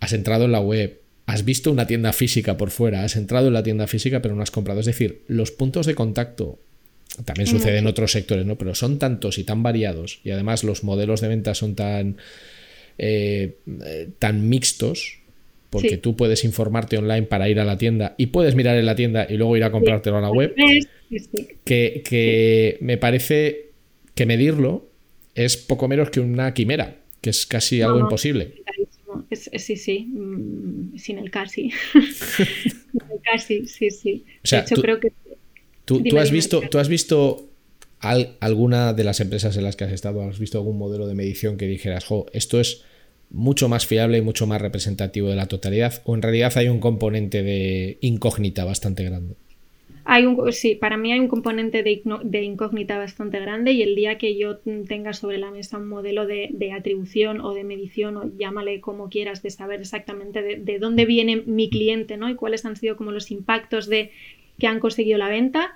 has 0.00 0.12
entrado 0.12 0.44
en 0.44 0.52
la 0.52 0.60
web, 0.60 1.00
has 1.26 1.44
visto 1.44 1.72
una 1.72 1.86
tienda 1.86 2.12
física 2.12 2.56
por 2.56 2.70
fuera, 2.70 3.02
has 3.02 3.16
entrado 3.16 3.48
en 3.48 3.54
la 3.54 3.62
tienda 3.62 3.86
física 3.86 4.22
pero 4.22 4.34
no 4.34 4.42
has 4.42 4.50
comprado. 4.50 4.80
Es 4.80 4.86
decir, 4.86 5.22
los 5.26 5.50
puntos 5.50 5.86
de 5.86 5.94
contacto 5.94 6.58
también 7.24 7.46
sucede 7.46 7.78
en 7.78 7.86
otros 7.86 8.12
sectores, 8.12 8.44
¿no? 8.44 8.56
Pero 8.56 8.74
son 8.74 8.98
tantos 8.98 9.38
y 9.38 9.44
tan 9.44 9.62
variados 9.62 10.20
y 10.24 10.30
además 10.30 10.64
los 10.64 10.84
modelos 10.84 11.20
de 11.20 11.28
venta 11.28 11.54
son 11.54 11.74
tan, 11.74 12.16
eh, 12.98 13.56
tan 14.18 14.48
mixtos 14.48 15.20
porque 15.70 15.96
tú 15.96 16.16
puedes 16.16 16.44
informarte 16.44 16.96
online 16.98 17.24
para 17.24 17.48
ir 17.48 17.60
a 17.60 17.64
la 17.64 17.76
tienda 17.76 18.14
y 18.16 18.26
puedes 18.26 18.54
mirar 18.54 18.76
en 18.76 18.86
la 18.86 18.94
tienda 18.94 19.26
y 19.28 19.36
luego 19.36 19.56
ir 19.56 19.64
a 19.64 19.70
comprártelo 19.70 20.18
a 20.18 20.20
la 20.20 20.30
web, 20.30 20.54
que, 21.64 22.78
me 22.80 22.96
parece 22.96 23.70
que 24.14 24.26
medirlo 24.26 24.88
es 25.34 25.56
poco 25.56 25.88
menos 25.88 26.10
que 26.10 26.20
una 26.20 26.54
quimera, 26.54 26.96
que 27.20 27.30
es 27.30 27.46
casi 27.46 27.82
algo 27.82 27.98
imposible. 27.98 28.54
sí, 29.32 29.76
sí, 29.76 30.06
mm, 30.08 30.96
sin 30.96 31.18
el 31.18 31.30
casi. 31.30 31.70
casi, 33.24 33.66
sí, 33.66 33.90
sí. 33.90 34.24
creo 34.80 35.00
que 35.00 35.12
¿Tú, 35.86 36.18
has, 36.18 36.32
visto, 36.32 36.62
¿tú 36.68 36.78
has 36.78 36.88
visto 36.88 37.48
alguna 38.00 38.92
de 38.92 39.04
las 39.04 39.20
empresas 39.20 39.56
en 39.56 39.62
las 39.62 39.76
que 39.76 39.84
has 39.84 39.92
estado? 39.92 40.20
¿Has 40.22 40.40
visto 40.40 40.58
algún 40.58 40.78
modelo 40.78 41.06
de 41.06 41.14
medición 41.14 41.56
que 41.56 41.68
dijeras, 41.68 42.04
jo, 42.04 42.26
esto 42.32 42.60
es 42.60 42.84
mucho 43.30 43.68
más 43.68 43.86
fiable 43.86 44.18
y 44.18 44.20
mucho 44.20 44.48
más 44.48 44.60
representativo 44.60 45.28
de 45.28 45.36
la 45.36 45.46
totalidad? 45.46 46.02
¿O 46.04 46.16
en 46.16 46.22
realidad 46.22 46.52
hay 46.56 46.68
un 46.68 46.80
componente 46.80 47.44
de 47.44 47.98
incógnita 48.00 48.64
bastante 48.64 49.04
grande? 49.04 49.36
Hay 50.08 50.24
un, 50.24 50.52
sí, 50.52 50.74
para 50.74 50.96
mí 50.96 51.12
hay 51.12 51.20
un 51.20 51.28
componente 51.28 51.84
de, 51.84 52.02
de, 52.22 52.42
incógnita 52.42 52.98
bastante 52.98 53.40
grande 53.40 53.72
y 53.72 53.82
el 53.82 53.94
día 53.96 54.18
que 54.18 54.36
yo 54.36 54.58
tenga 54.88 55.12
sobre 55.12 55.38
la 55.38 55.50
mesa 55.50 55.78
un 55.78 55.88
modelo 55.88 56.26
de, 56.26 56.72
atribución 56.76 57.40
o 57.40 57.54
de 57.54 57.64
medición 57.64 58.16
o 58.16 58.30
llámale 58.38 58.80
como 58.80 59.08
quieras, 59.08 59.42
de 59.42 59.50
saber 59.50 59.80
exactamente 59.80 60.42
de, 60.42 60.56
de, 60.56 60.78
dónde 60.78 61.06
viene 61.06 61.42
mi 61.46 61.70
cliente 61.70 62.16
¿no? 62.16 62.28
y 62.28 62.36
cuáles 62.36 62.64
han 62.64 62.76
sido 62.76 62.96
como 62.96 63.10
los 63.10 63.32
impactos 63.32 63.88
de 63.88 64.12
que 64.58 64.66
han 64.66 64.80
conseguido 64.80 65.18
la 65.18 65.28
venta, 65.28 65.74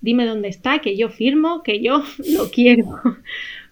dime 0.00 0.26
dónde 0.26 0.48
está, 0.48 0.80
que 0.80 0.96
yo 0.96 1.08
firmo, 1.08 1.62
que 1.62 1.80
yo 1.80 2.02
lo 2.34 2.50
quiero. 2.50 3.00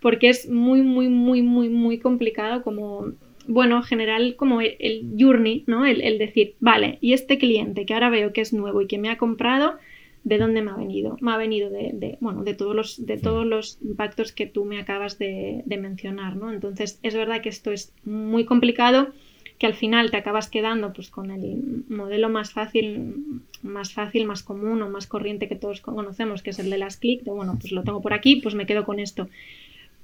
Porque 0.01 0.29
es 0.29 0.49
muy, 0.49 0.83
muy, 0.83 1.09
muy, 1.09 1.43
muy, 1.43 1.69
muy 1.69 1.99
complicado 1.99 2.63
como, 2.63 3.13
bueno, 3.49 3.83
general 3.83 4.37
como 4.37 4.61
el, 4.61 5.15
journey, 5.19 5.65
¿no? 5.67 5.87
El, 5.87 6.19
decir, 6.19 6.55
vale, 6.61 6.99
y 7.01 7.13
este 7.13 7.39
cliente 7.39 7.87
que 7.87 7.95
ahora 7.95 8.11
veo 8.11 8.33
que 8.33 8.41
es 8.41 8.53
nuevo 8.53 8.83
y 8.83 8.87
que 8.87 8.99
me 8.99 9.09
ha 9.09 9.19
comprado, 9.19 9.77
¿de 10.25 10.39
dónde 10.39 10.63
me 10.63 10.71
ha 10.71 10.77
venido? 10.77 11.17
Me 11.21 11.33
ha 11.33 11.37
venido 11.37 11.71
de, 11.71 12.19
bueno, 12.21 12.45
de 12.45 12.55
todos 12.55 12.75
los, 12.75 13.07
de 13.07 13.17
todos 13.17 13.47
los 13.47 13.79
impactos 13.83 14.33
que 14.33 14.47
tú 14.47 14.65
me 14.65 14.79
acabas 14.79 15.19
de, 15.19 15.63
de 15.65 15.77
mencionar, 15.77 16.37
¿no? 16.37 16.53
Entonces, 16.53 16.99
es 17.03 17.15
verdad 17.15 17.41
que 17.41 17.49
esto 17.49 17.73
es 17.73 17.93
muy 18.05 18.45
complicado 18.45 19.13
que 19.59 19.67
al 19.67 19.75
final 19.75 20.11
te 20.11 20.19
acabas 20.19 20.49
quedando 20.49 20.93
pues 20.93 21.11
con 21.11 21.31
el 21.31 21.85
modelo 21.89 22.29
más 22.29 22.53
fácil, 22.53 23.15
más 23.63 23.93
fácil, 23.93 24.27
más 24.27 24.43
común 24.43 24.83
o 24.83 24.91
más 24.91 25.07
corriente 25.07 25.49
que 25.49 25.57
todos 25.57 25.81
conocemos, 25.81 26.43
que 26.43 26.51
es 26.51 26.59
el 26.59 26.71
de 26.71 26.79
las 26.79 26.97
clic, 26.97 27.23
de 27.23 27.31
bueno, 27.31 27.57
pues 27.59 27.73
lo 27.73 27.83
tengo 27.83 28.03
por 28.03 28.13
aquí, 28.13 28.37
pues 28.43 28.55
me 28.55 28.67
quedo 28.67 28.85
con 28.85 28.99
esto. 28.99 29.29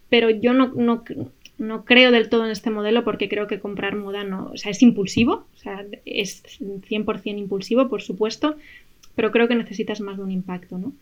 Pero 0.09 0.31
yo 0.31 0.55
no, 0.55 0.69
no, 0.75 1.05
no 1.59 1.85
creo 1.85 2.11
del 2.11 2.29
todo 2.29 2.45
en 2.45 2.51
este 2.51 2.71
modelo 2.71 3.05
porque 3.05 3.29
creo 3.29 3.47
que 3.47 3.61
comprar 3.61 3.95
moda 3.97 4.25
no, 4.25 4.51
o 4.53 4.57
sea, 4.57 4.71
es 4.71 4.83
impulsivo, 4.83 5.47
o 5.55 5.59
sea, 5.59 5.85
es 6.05 6.43
100% 6.61 7.39
impulsivo, 7.39 7.89
por 7.89 8.01
supuesto, 8.01 8.57
pero 9.15 9.31
creo 9.33 9.49
que 9.49 9.55
necesitas 9.55 10.01
más 10.01 10.17
de 10.17 10.23
un 10.23 10.31
impacto, 10.31 10.79
¿no? 10.79 10.93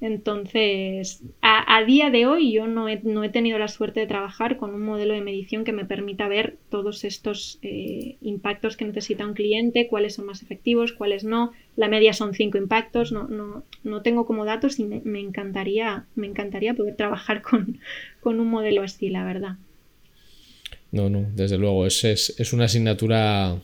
Entonces, 0.00 1.24
a, 1.42 1.82
día 1.84 2.10
de 2.10 2.26
hoy 2.26 2.52
yo 2.52 2.68
no 2.68 2.88
he, 2.88 3.00
no 3.02 3.24
he, 3.24 3.30
tenido 3.30 3.58
la 3.58 3.66
suerte 3.66 3.98
de 3.98 4.06
trabajar 4.06 4.56
con 4.56 4.72
un 4.72 4.82
modelo 4.82 5.12
de 5.12 5.22
medición 5.22 5.64
que 5.64 5.72
me 5.72 5.84
permita 5.84 6.28
ver 6.28 6.56
todos 6.70 7.02
estos 7.02 7.58
eh, 7.62 8.16
impactos 8.20 8.76
que 8.76 8.84
necesita 8.84 9.26
un 9.26 9.34
cliente, 9.34 9.88
cuáles 9.88 10.14
son 10.14 10.26
más 10.26 10.44
efectivos, 10.44 10.92
cuáles 10.92 11.24
no. 11.24 11.52
La 11.74 11.88
media 11.88 12.12
son 12.12 12.32
cinco 12.32 12.58
impactos, 12.58 13.10
no, 13.10 13.26
no, 13.26 13.64
no 13.82 14.02
tengo 14.02 14.24
como 14.24 14.44
datos 14.44 14.78
y 14.78 14.84
me, 14.84 15.20
encantaría, 15.20 16.06
me 16.14 16.28
encantaría 16.28 16.74
poder 16.74 16.94
trabajar 16.94 17.42
con, 17.42 17.80
con, 18.20 18.38
un 18.38 18.48
modelo 18.48 18.82
así, 18.82 19.10
la 19.10 19.24
verdad. 19.24 19.56
No, 20.92 21.10
no, 21.10 21.26
desde 21.34 21.58
luego, 21.58 21.86
es, 21.86 22.04
es, 22.04 22.38
es 22.38 22.52
una 22.52 22.66
asignatura 22.66 23.60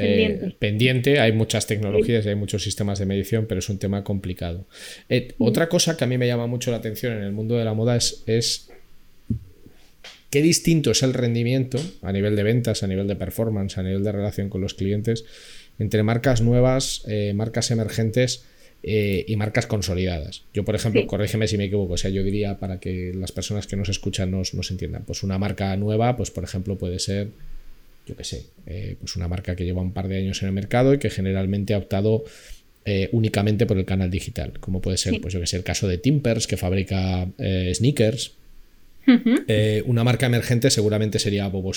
eh, 0.00 0.54
pendiente. 0.58 1.20
Hay 1.20 1.32
muchas 1.32 1.66
tecnologías 1.66 2.24
y 2.26 2.30
hay 2.30 2.34
muchos 2.34 2.62
sistemas 2.62 2.98
de 2.98 3.06
medición, 3.06 3.46
pero 3.46 3.58
es 3.58 3.68
un 3.68 3.78
tema 3.78 4.04
complicado. 4.04 4.66
Eh, 5.08 5.34
otra 5.38 5.68
cosa 5.68 5.96
que 5.96 6.04
a 6.04 6.06
mí 6.06 6.18
me 6.18 6.26
llama 6.26 6.46
mucho 6.46 6.70
la 6.70 6.78
atención 6.78 7.14
en 7.14 7.22
el 7.22 7.32
mundo 7.32 7.56
de 7.56 7.64
la 7.64 7.74
moda 7.74 7.96
es, 7.96 8.70
qué 10.30 10.42
distinto 10.42 10.90
es 10.90 11.02
el 11.02 11.14
rendimiento 11.14 11.78
a 12.02 12.12
nivel 12.12 12.36
de 12.36 12.42
ventas, 12.42 12.82
a 12.82 12.86
nivel 12.86 13.06
de 13.06 13.16
performance, 13.16 13.78
a 13.78 13.82
nivel 13.82 14.04
de 14.04 14.12
relación 14.12 14.48
con 14.48 14.60
los 14.60 14.74
clientes 14.74 15.24
entre 15.78 16.02
marcas 16.02 16.42
nuevas, 16.42 17.02
eh, 17.08 17.32
marcas 17.34 17.70
emergentes 17.70 18.44
eh, 18.82 19.24
y 19.26 19.36
marcas 19.36 19.66
consolidadas. 19.66 20.44
Yo, 20.54 20.64
por 20.64 20.74
ejemplo, 20.74 21.06
corrígeme 21.06 21.48
si 21.48 21.58
me 21.58 21.64
equivoco, 21.64 21.94
o 21.94 21.96
sea, 21.96 22.10
yo 22.10 22.22
diría 22.22 22.58
para 22.58 22.80
que 22.80 23.12
las 23.14 23.32
personas 23.32 23.66
que 23.66 23.76
nos 23.76 23.88
escuchan 23.88 24.30
nos, 24.30 24.54
nos 24.54 24.70
entiendan, 24.70 25.04
pues 25.04 25.22
una 25.22 25.38
marca 25.38 25.76
nueva, 25.76 26.16
pues 26.16 26.30
por 26.30 26.44
ejemplo 26.44 26.78
puede 26.78 26.98
ser, 26.98 27.28
yo 28.10 28.16
qué 28.16 28.24
sé, 28.24 28.50
eh, 28.66 28.96
pues 28.98 29.16
una 29.16 29.28
marca 29.28 29.56
que 29.56 29.64
lleva 29.64 29.80
un 29.80 29.92
par 29.92 30.08
de 30.08 30.18
años 30.18 30.42
en 30.42 30.48
el 30.48 30.54
mercado 30.54 30.94
y 30.94 30.98
que 30.98 31.10
generalmente 31.10 31.74
ha 31.74 31.78
optado 31.78 32.24
únicamente 33.12 33.66
por 33.66 33.78
el 33.78 33.84
canal 33.84 34.10
digital, 34.10 34.58
como 34.58 34.80
puede 34.80 34.96
ser, 34.96 35.20
pues 35.20 35.32
yo 35.32 35.38
que 35.38 35.46
sé, 35.46 35.56
el 35.56 35.62
caso 35.62 35.86
de 35.86 35.96
Timpers, 35.96 36.48
que 36.48 36.56
fabrica 36.56 37.30
sneakers. 37.72 38.39
Una 39.86 40.04
marca 40.04 40.26
emergente 40.26 40.70
seguramente 40.70 41.18
sería 41.18 41.48
Bobo 41.48 41.72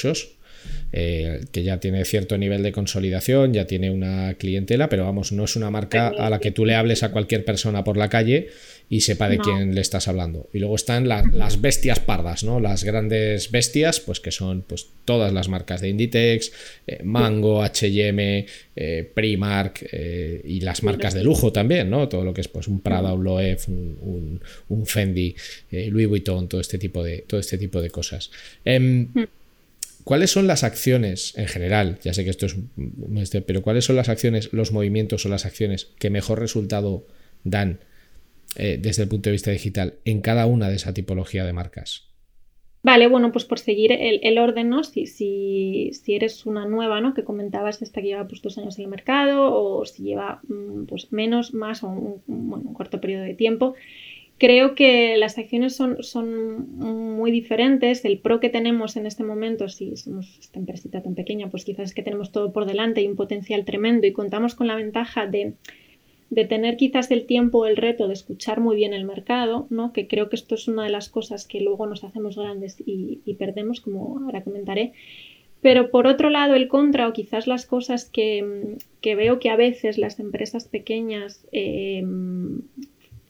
eh, 0.96 1.46
que 1.52 1.64
ya 1.64 1.80
tiene 1.80 2.06
cierto 2.06 2.38
nivel 2.38 2.62
de 2.62 2.72
consolidación, 2.72 3.52
ya 3.52 3.66
tiene 3.66 3.90
una 3.90 4.36
clientela, 4.36 4.90
pero 4.90 5.06
vamos, 5.06 5.32
no 5.32 5.44
es 5.44 5.56
una 5.56 5.72
marca 5.72 6.10
a 6.10 6.30
la 6.30 6.40
que 6.40 6.52
tú 6.52 6.66
le 6.66 6.76
hables 6.76 7.02
a 7.02 7.10
cualquier 7.10 7.44
persona 7.44 7.84
por 7.84 7.98
la 7.98 8.10
calle 8.10 8.50
y 8.90 9.02
sepa 9.02 9.28
de 9.28 9.40
quién 9.40 9.74
le 9.74 9.82
estás 9.82 10.08
hablando. 10.08 10.50
Y 10.54 10.60
luego 10.60 10.76
están 10.76 11.08
las 11.08 11.62
bestias 11.62 12.00
pardas, 12.00 12.44
¿no? 12.44 12.60
Las 12.60 12.84
grandes 12.84 13.50
bestias, 13.50 14.02
pues 14.02 14.20
que 14.20 14.30
son 14.30 14.62
pues 14.62 14.88
todas 15.04 15.34
las 15.34 15.50
marcas 15.50 15.82
de 15.82 15.90
Inditex, 15.90 16.52
eh, 16.86 17.00
Mango, 17.04 17.64
H&M, 17.64 18.46
Primark 19.16 19.90
y 20.44 20.60
las 20.60 20.84
marcas 20.84 21.16
de 21.16 21.24
lujo 21.24 21.52
también, 21.52 21.90
¿no? 21.90 22.08
Todo 22.08 22.24
lo 22.24 22.36
que 22.36 22.42
es 22.42 22.48
pues 22.48 22.68
un 22.68 22.82
Prada, 22.82 23.14
un 23.14 23.24
Loewe, 23.24 23.58
un, 23.68 24.86
Fendi, 24.86 25.36
Louis 25.72 26.08
Vuitton, 26.08 26.48
todo 26.48 26.62
este 26.62 26.78
tipo 26.78 27.04
de, 27.04 27.13
todo 27.22 27.40
este 27.40 27.58
tipo 27.58 27.82
de 27.82 27.90
cosas. 27.90 28.32
Em, 28.66 29.10
mm. 29.14 29.28
¿Cuáles 30.04 30.32
son 30.32 30.48
las 30.48 30.64
acciones 30.64 31.34
en 31.38 31.48
general? 31.48 31.98
Ya 32.04 32.14
sé 32.14 32.24
que 32.24 32.30
esto 32.30 32.46
es 32.46 32.58
este, 33.18 33.42
pero 33.42 33.62
¿cuáles 33.62 33.86
son 33.86 33.96
las 33.96 34.10
acciones, 34.10 34.52
los 34.52 34.72
movimientos 34.72 35.26
o 35.26 35.30
las 35.30 35.46
acciones 35.46 35.92
que 35.98 36.10
mejor 36.10 36.40
resultado 36.40 37.06
dan 37.44 37.80
eh, 38.58 38.78
desde 38.82 39.04
el 39.04 39.10
punto 39.10 39.30
de 39.30 39.34
vista 39.34 39.52
digital 39.52 39.96
en 40.04 40.22
cada 40.22 40.46
una 40.46 40.70
de 40.70 40.76
esa 40.76 40.94
tipología 40.94 41.46
de 41.46 41.54
marcas? 41.54 42.10
Vale, 42.86 43.08
bueno, 43.08 43.32
pues 43.32 43.46
por 43.46 43.60
seguir 43.60 43.94
el, 43.94 44.38
orden, 44.38 44.68
¿no? 44.68 44.84
Si, 44.84 45.06
si, 45.06 45.92
si, 45.94 46.16
eres 46.16 46.46
una 46.46 46.66
nueva, 46.66 47.00
¿no? 47.00 47.14
Que 47.14 47.24
comentabas 47.24 47.82
esta 47.82 48.02
que 48.02 48.08
lleva 48.08 48.28
pues 48.28 48.42
dos 48.42 48.58
años 48.58 48.78
en 48.78 48.84
el 48.84 48.90
mercado 48.90 49.56
o 49.56 49.86
si 49.86 50.04
lleva 50.04 50.42
mm, 50.50 50.84
pues 50.84 51.14
menos, 51.14 51.54
más 51.54 51.82
o 51.84 51.88
un, 51.88 52.22
un 52.28 52.74
corto 52.74 53.00
periodo 53.00 53.24
de 53.24 53.36
tiempo, 53.36 53.76
Creo 54.44 54.76
que 54.76 55.16
las 55.16 55.38
acciones 55.38 55.74
son, 55.74 56.04
son 56.04 56.78
muy 56.78 57.32
diferentes. 57.32 58.04
El 58.04 58.20
pro 58.20 58.42
que 58.42 58.50
tenemos 58.50 58.98
en 58.98 59.06
este 59.06 59.24
momento, 59.24 59.70
si 59.70 59.96
somos 59.96 60.38
esta 60.38 60.60
empresita 60.60 61.02
tan 61.02 61.16
pequeña, 61.16 61.50
pues 61.50 61.64
quizás 61.64 61.86
es 61.86 61.96
que 61.96 62.04
tenemos 62.04 62.34
todo 62.34 62.52
por 62.52 62.66
delante 62.66 63.02
y 63.02 63.08
un 63.08 63.16
potencial 63.16 63.64
tremendo 63.64 64.06
y 64.06 64.12
contamos 64.12 64.54
con 64.54 64.68
la 64.68 64.76
ventaja 64.76 65.28
de, 65.28 65.54
tener 66.50 66.76
quizás 66.76 67.10
el 67.12 67.26
tiempo 67.26 67.60
o 67.60 67.68
el 67.68 67.78
reto 67.78 68.10
de 68.10 68.16
escuchar 68.16 68.60
muy 68.60 68.76
bien 68.76 68.94
el 68.94 69.06
mercado, 69.06 69.66
¿no? 69.70 69.94
que 69.94 70.10
creo 70.10 70.28
que 70.28 70.36
esto 70.36 70.56
es 70.56 70.68
una 70.68 70.84
de 70.84 70.90
las 70.90 71.08
cosas 71.08 71.48
que 71.48 71.62
luego 71.62 71.88
nos 71.88 72.04
hacemos 72.04 72.36
grandes 72.36 72.76
y, 72.86 73.22
perdemos, 73.40 73.80
como 73.80 74.20
ahora 74.26 74.44
comentaré. 74.44 74.92
Pero 75.62 75.90
por 75.90 76.06
otro 76.06 76.30
lado, 76.30 76.56
el 76.56 76.68
contra 76.68 77.08
o 77.08 77.14
quizás 77.14 77.48
las 77.48 77.66
cosas 77.66 78.10
que, 78.10 78.76
veo 79.02 79.40
que 79.40 79.50
a 79.50 79.56
veces 79.56 79.98
las 79.98 80.20
empresas 80.20 80.68
pequeñas 80.68 81.48
eh, 81.54 82.04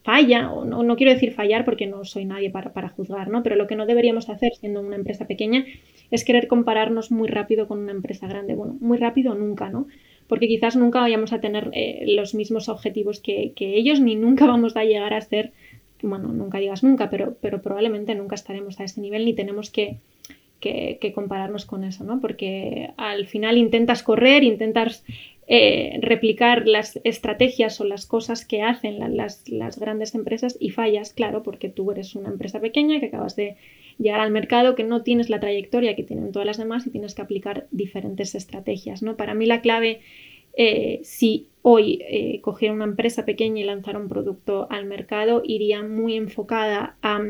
falla, 0.03 0.51
o 0.51 0.65
no, 0.65 0.95
quiero 0.95 1.13
decir 1.13 1.33
fallar 1.33 1.63
porque 1.65 1.87
no 1.87 2.03
soy 2.03 2.25
nadie 2.25 2.49
para, 2.49 2.73
para, 2.73 2.89
juzgar, 2.89 3.29
¿no? 3.29 3.41
Pero 3.41 3.55
lo 3.55 3.67
que 3.67 3.75
no 3.75 3.85
deberíamos 3.85 4.29
hacer 4.29 4.53
siendo 4.53 4.81
una 4.81 4.97
empresa 4.97 5.27
pequeña 5.27 5.65
es 6.11 6.25
querer 6.25 6.47
compararnos 6.47 7.09
muy 7.09 7.29
rápido 7.29 7.67
con 7.67 7.79
una 7.79 7.93
empresa 7.93 8.27
grande. 8.27 8.53
Bueno, 8.53 8.75
muy 8.81 8.97
rápido 8.97 9.33
nunca, 9.33 9.69
¿no? 9.69 9.87
Porque 10.27 10.47
quizás 10.47 10.75
nunca 10.75 10.99
vayamos 10.99 11.31
a 11.31 11.39
tener 11.39 11.69
eh, 11.73 12.03
los 12.07 12.35
mismos 12.35 12.67
objetivos 12.67 13.19
que, 13.21 13.53
ellos, 13.57 13.99
ni 14.01 14.15
nunca 14.15 14.45
vamos 14.45 14.75
a 14.75 14.83
llegar 14.83 15.13
a 15.13 15.21
ser, 15.21 15.51
bueno, 16.01 16.29
nunca 16.29 16.59
digas 16.59 16.83
nunca, 16.83 17.09
pero, 17.09 17.37
pero 17.41 17.61
probablemente 17.61 18.13
nunca 18.13 18.35
estaremos 18.35 18.79
a 18.79 18.83
ese 18.83 18.99
nivel 18.99 19.23
ni 19.25 19.33
tenemos 19.33 19.69
que, 19.69 19.97
que, 20.63 21.11
compararnos 21.13 21.65
con 21.65 21.83
eso, 21.83 22.03
¿no? 22.03 22.21
Porque 22.21 22.91
al 22.97 23.27
final 23.27 23.57
intentas 23.57 24.01
correr, 24.01 24.43
intentas 24.43 25.03
eh, 25.47 25.99
replicar 26.01 26.67
las 26.67 26.99
estrategias 27.03 27.81
o 27.81 27.83
las 27.83 28.05
cosas 28.05 28.45
que 28.45 28.61
hacen 28.61 28.99
las, 29.17 29.43
grandes 29.77 30.15
empresas 30.15 30.55
y 30.59 30.69
fallas, 30.69 31.13
claro, 31.13 31.43
porque 31.43 31.67
tú 31.67 31.91
eres 31.91 32.15
una 32.15 32.29
empresa 32.29 32.61
pequeña 32.61 32.99
que 33.01 33.07
acabas 33.07 33.35
de 33.35 33.57
llegar 33.99 34.21
al 34.21 34.31
mercado, 34.31 34.75
que 34.75 34.85
no 34.85 35.03
tienes 35.03 35.29
la 35.29 35.41
trayectoria 35.41 35.95
que 35.95 36.03
tienen 36.03 36.31
todas 36.31 36.45
las 36.45 36.57
demás 36.57 36.87
y 36.87 36.91
tienes 36.91 37.13
que 37.13 37.21
aplicar 37.21 37.67
diferentes 37.71 38.33
estrategias. 38.33 39.03
¿no? 39.03 39.17
Para 39.17 39.33
mí 39.33 39.45
la 39.45 39.61
clave, 39.61 39.99
eh, 40.55 41.01
si 41.03 41.47
hoy 41.61 42.01
eh, 42.07 42.39
cogiera 42.41 42.73
una 42.73 42.85
empresa 42.85 43.25
pequeña 43.25 43.61
y 43.61 43.65
lanzara 43.65 43.99
un 43.99 44.07
producto 44.07 44.67
al 44.69 44.85
mercado, 44.85 45.41
iría 45.45 45.83
muy 45.83 46.15
enfocada 46.15 46.95
a 47.01 47.21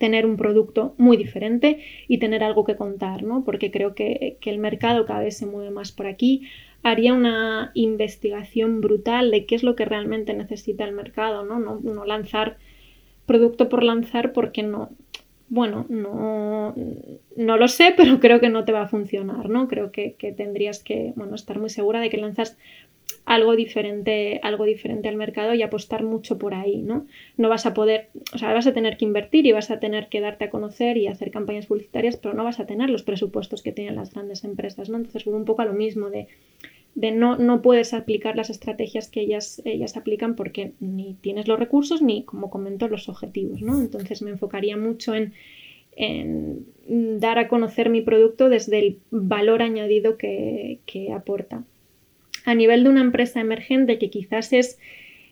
tener 0.00 0.26
un 0.26 0.36
producto 0.36 0.94
muy 0.98 1.16
diferente 1.16 1.78
y 2.08 2.18
tener 2.18 2.42
algo 2.42 2.64
que 2.64 2.74
contar, 2.74 3.22
¿no? 3.22 3.44
Porque 3.44 3.70
creo 3.70 3.94
que, 3.94 4.38
que 4.40 4.50
el 4.50 4.58
mercado 4.58 5.06
cada 5.06 5.20
vez 5.20 5.36
se 5.36 5.46
mueve 5.46 5.70
más 5.70 5.92
por 5.92 6.08
aquí 6.08 6.48
haría 6.82 7.12
una 7.12 7.70
investigación 7.74 8.80
brutal 8.80 9.30
de 9.30 9.46
qué 9.46 9.54
es 9.54 9.62
lo 9.62 9.76
que 9.76 9.84
realmente 9.84 10.34
necesita 10.34 10.84
el 10.84 10.92
mercado, 10.92 11.44
¿no? 11.44 11.58
No, 11.58 12.04
lanzar 12.04 12.56
producto 13.26 13.68
por 13.68 13.84
lanzar 13.84 14.32
porque 14.32 14.62
no, 14.62 14.90
bueno, 15.48 15.84
no, 15.88 16.74
no 17.36 17.56
lo 17.56 17.68
sé, 17.68 17.92
pero 17.96 18.20
creo 18.20 18.40
que 18.40 18.48
no 18.48 18.64
te 18.64 18.72
va 18.72 18.82
a 18.82 18.88
funcionar, 18.88 19.48
¿no? 19.48 19.68
Creo 19.68 19.92
que, 19.92 20.16
tendrías 20.36 20.82
que, 20.82 21.12
bueno, 21.16 21.34
estar 21.34 21.58
muy 21.58 21.68
segura 21.68 22.00
de 22.00 22.08
que 22.08 22.16
lanzas 22.16 22.56
algo 23.24 23.56
diferente, 23.56 24.40
algo 24.42 24.64
diferente 24.64 25.08
al 25.08 25.16
mercado 25.16 25.54
y 25.54 25.62
apostar 25.62 26.02
mucho 26.02 26.38
por 26.38 26.54
ahí, 26.54 26.82
¿no? 26.82 27.06
No 27.36 27.48
vas 27.48 27.66
a 27.66 27.74
poder, 27.74 28.08
o 28.32 28.38
sea, 28.38 28.52
vas 28.52 28.66
a 28.66 28.74
tener 28.74 28.96
que 28.96 29.04
invertir 29.04 29.46
y 29.46 29.52
vas 29.52 29.70
a 29.70 29.80
tener 29.80 30.08
que 30.08 30.20
darte 30.20 30.46
a 30.46 30.50
conocer 30.50 30.96
y 30.96 31.06
hacer 31.06 31.30
campañas 31.30 31.66
publicitarias, 31.66 32.16
pero 32.16 32.34
no 32.34 32.44
vas 32.44 32.60
a 32.60 32.66
tener 32.66 32.90
los 32.90 33.02
presupuestos 33.02 33.62
que 33.62 33.72
tienen 33.72 33.96
las 33.96 34.12
grandes 34.12 34.44
empresas, 34.44 34.88
¿no? 34.88 34.96
Entonces, 34.96 35.26
un 35.26 35.44
poco 35.44 35.62
a 35.62 35.66
lo 35.66 35.72
mismo 35.72 36.10
de 36.10 36.28
de 36.94 37.12
no, 37.12 37.36
no 37.36 37.62
puedes 37.62 37.94
aplicar 37.94 38.36
las 38.36 38.50
estrategias 38.50 39.08
que 39.08 39.20
ellas, 39.20 39.62
ellas 39.64 39.96
aplican 39.96 40.34
porque 40.34 40.72
ni 40.80 41.14
tienes 41.14 41.46
los 41.48 41.58
recursos 41.58 42.02
ni, 42.02 42.24
como 42.24 42.50
comento, 42.50 42.88
los 42.88 43.08
objetivos, 43.08 43.62
¿no? 43.62 43.80
Entonces 43.80 44.22
me 44.22 44.30
enfocaría 44.30 44.76
mucho 44.76 45.14
en, 45.14 45.32
dar 47.20 47.38
a 47.38 47.48
conocer 47.48 47.90
mi 47.90 48.00
producto 48.00 48.48
desde 48.48 48.78
el 48.78 48.98
valor 49.10 49.62
añadido 49.62 50.16
que, 50.16 50.80
aporta. 51.14 51.64
A 52.44 52.54
nivel 52.54 52.84
de 52.84 52.90
una 52.90 53.00
empresa 53.00 53.40
emergente 53.40 53.98
que 53.98 54.10
quizás 54.10 54.52
es 54.52 54.78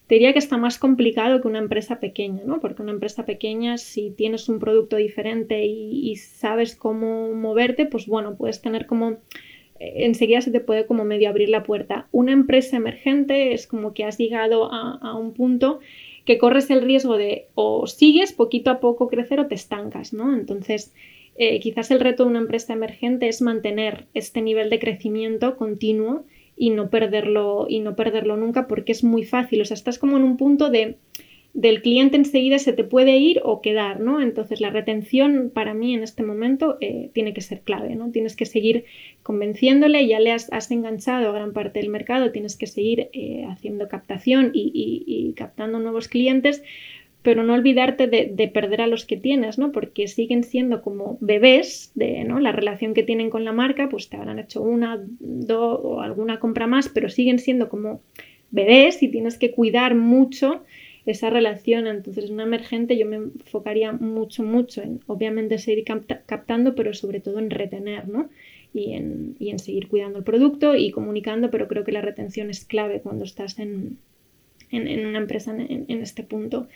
te 0.08 0.14
diría 0.14 0.32
que 0.32 0.38
está 0.38 0.56
más 0.56 0.78
complicado 0.78 1.42
que 1.42 1.48
una 1.48 1.58
empresa 1.58 2.00
pequeña, 2.00 2.42
¿no? 2.46 2.60
Porque 2.60 2.80
una 2.80 2.92
empresa 2.92 3.26
pequeña, 3.26 3.76
si 3.76 4.10
tienes 4.10 4.48
un 4.48 4.58
producto 4.58 4.96
diferente 4.96 5.66
y, 5.66 6.16
sabes 6.16 6.74
cómo 6.74 7.30
moverte, 7.34 7.84
pues 7.84 8.06
bueno, 8.06 8.34
puedes 8.34 8.62
tener 8.62 8.86
como 8.86 9.18
enseguida 9.80 10.40
se 10.40 10.50
te 10.50 10.60
puede 10.60 10.86
como 10.86 11.04
medio 11.04 11.28
abrir 11.28 11.50
la 11.50 11.62
puerta. 11.62 12.08
Una 12.10 12.32
empresa 12.32 12.78
emergente 12.78 13.52
es 13.52 13.66
como 13.66 13.92
que 13.92 14.04
has 14.04 14.16
llegado 14.16 14.72
a, 14.72 15.14
un 15.14 15.34
punto 15.34 15.80
que 16.24 16.38
corres 16.38 16.70
el 16.70 16.82
riesgo 16.82 17.18
de 17.18 17.48
o 17.54 17.86
sigues 17.86 18.32
poquito 18.32 18.70
a 18.70 18.80
poco 18.80 19.08
crecer 19.08 19.40
o 19.40 19.46
te 19.46 19.54
estancas, 19.54 20.14
¿no? 20.14 20.34
Entonces, 20.34 20.94
eh, 21.36 21.60
quizás 21.60 21.90
el 21.90 22.00
reto 22.00 22.24
de 22.24 22.30
una 22.30 22.40
empresa 22.40 22.72
emergente 22.72 23.28
es 23.28 23.42
mantener 23.42 24.06
este 24.14 24.40
nivel 24.40 24.70
de 24.70 24.78
crecimiento 24.78 25.56
continuo 25.56 26.24
y 26.58 26.70
no 26.70 26.90
perderlo 26.90 27.66
y 27.68 27.80
no 27.80 27.96
perderlo 27.96 28.36
nunca 28.36 28.66
porque 28.66 28.92
es 28.92 29.04
muy 29.04 29.24
fácil, 29.24 29.60
o 29.60 29.64
sea, 29.64 29.74
estás 29.74 29.98
como 29.98 30.16
en 30.16 30.24
un 30.24 30.36
punto 30.36 30.70
de 30.70 30.96
del 31.54 31.82
cliente 31.82 32.16
enseguida 32.16 32.58
se 32.58 32.72
te 32.72 32.84
puede 32.84 33.16
ir 33.16 33.40
o 33.42 33.60
quedar, 33.60 33.98
¿no? 33.98 34.20
Entonces 34.20 34.60
la 34.60 34.70
retención 34.70 35.50
para 35.52 35.74
mí 35.74 35.94
en 35.94 36.02
este 36.02 36.22
momento 36.22 36.76
eh, 36.80 37.10
tiene 37.14 37.32
que 37.34 37.40
ser 37.40 37.62
clave, 37.62 37.96
¿no? 37.96 38.12
Tienes 38.12 38.36
que 38.36 38.46
seguir 38.46 38.84
convenciéndole, 39.24 40.06
ya 40.06 40.20
le 40.20 40.30
has, 40.30 40.70
enganchado 40.70 41.28
a 41.28 41.32
gran 41.32 41.52
parte 41.52 41.80
del 41.80 41.88
mercado, 41.88 42.30
tienes 42.30 42.56
que 42.56 42.66
seguir 42.68 43.08
eh, 43.12 43.44
haciendo 43.48 43.88
captación 43.88 44.52
y, 44.54 45.32
captando 45.36 45.80
nuevos 45.80 46.06
clientes, 46.06 46.62
pero 47.22 47.42
no 47.42 47.54
olvidarte 47.54 48.06
de, 48.06 48.48
perder 48.48 48.80
a 48.80 48.86
los 48.86 49.04
que 49.04 49.16
tienes, 49.16 49.58
¿no? 49.58 49.72
Porque 49.72 50.06
siguen 50.06 50.44
siendo 50.44 50.82
como 50.82 51.18
bebés 51.20 51.90
de 51.94 52.24
¿no? 52.24 52.38
la 52.38 52.52
relación 52.52 52.94
que 52.94 53.02
tienen 53.02 53.28
con 53.28 53.44
la 53.44 53.52
marca, 53.52 53.88
pues 53.88 54.08
te 54.08 54.16
habrán 54.16 54.38
hecho 54.38 54.62
una, 54.62 55.04
dos 55.18 55.80
o 55.82 56.00
alguna 56.00 56.38
compra 56.38 56.66
más, 56.66 56.88
pero 56.88 57.08
siguen 57.08 57.38
siendo 57.38 57.68
como 57.68 58.00
bebés 58.50 59.02
y 59.02 59.08
tienes 59.08 59.36
que 59.36 59.50
cuidar 59.50 59.94
mucho 59.94 60.62
esa 61.06 61.30
relación. 61.30 61.86
Entonces, 61.86 62.30
una 62.30 62.44
emergente 62.44 62.96
yo 62.96 63.06
me 63.06 63.16
enfocaría 63.16 63.92
mucho, 63.92 64.42
mucho 64.42 64.82
en, 64.82 65.00
obviamente, 65.06 65.58
seguir 65.58 65.84
captando, 66.26 66.74
pero 66.74 66.94
sobre 66.94 67.20
todo 67.20 67.38
en 67.38 67.50
retener, 67.50 68.08
¿no? 68.08 68.28
Y 68.72 68.92
en, 68.92 69.34
y 69.38 69.50
en, 69.50 69.58
seguir 69.58 69.88
cuidando 69.88 70.18
el 70.18 70.24
producto 70.24 70.76
y 70.76 70.90
comunicando, 70.90 71.50
pero 71.50 71.66
creo 71.66 71.84
que 71.84 71.92
la 71.92 72.02
retención 72.02 72.50
es 72.50 72.64
clave 72.64 73.00
cuando 73.00 73.24
estás 73.24 73.58
en, 73.58 73.98
en, 74.70 75.06
una 75.06 75.18
empresa 75.18 75.54
en, 75.56 76.02
este 76.02 76.22
punto. 76.22 76.68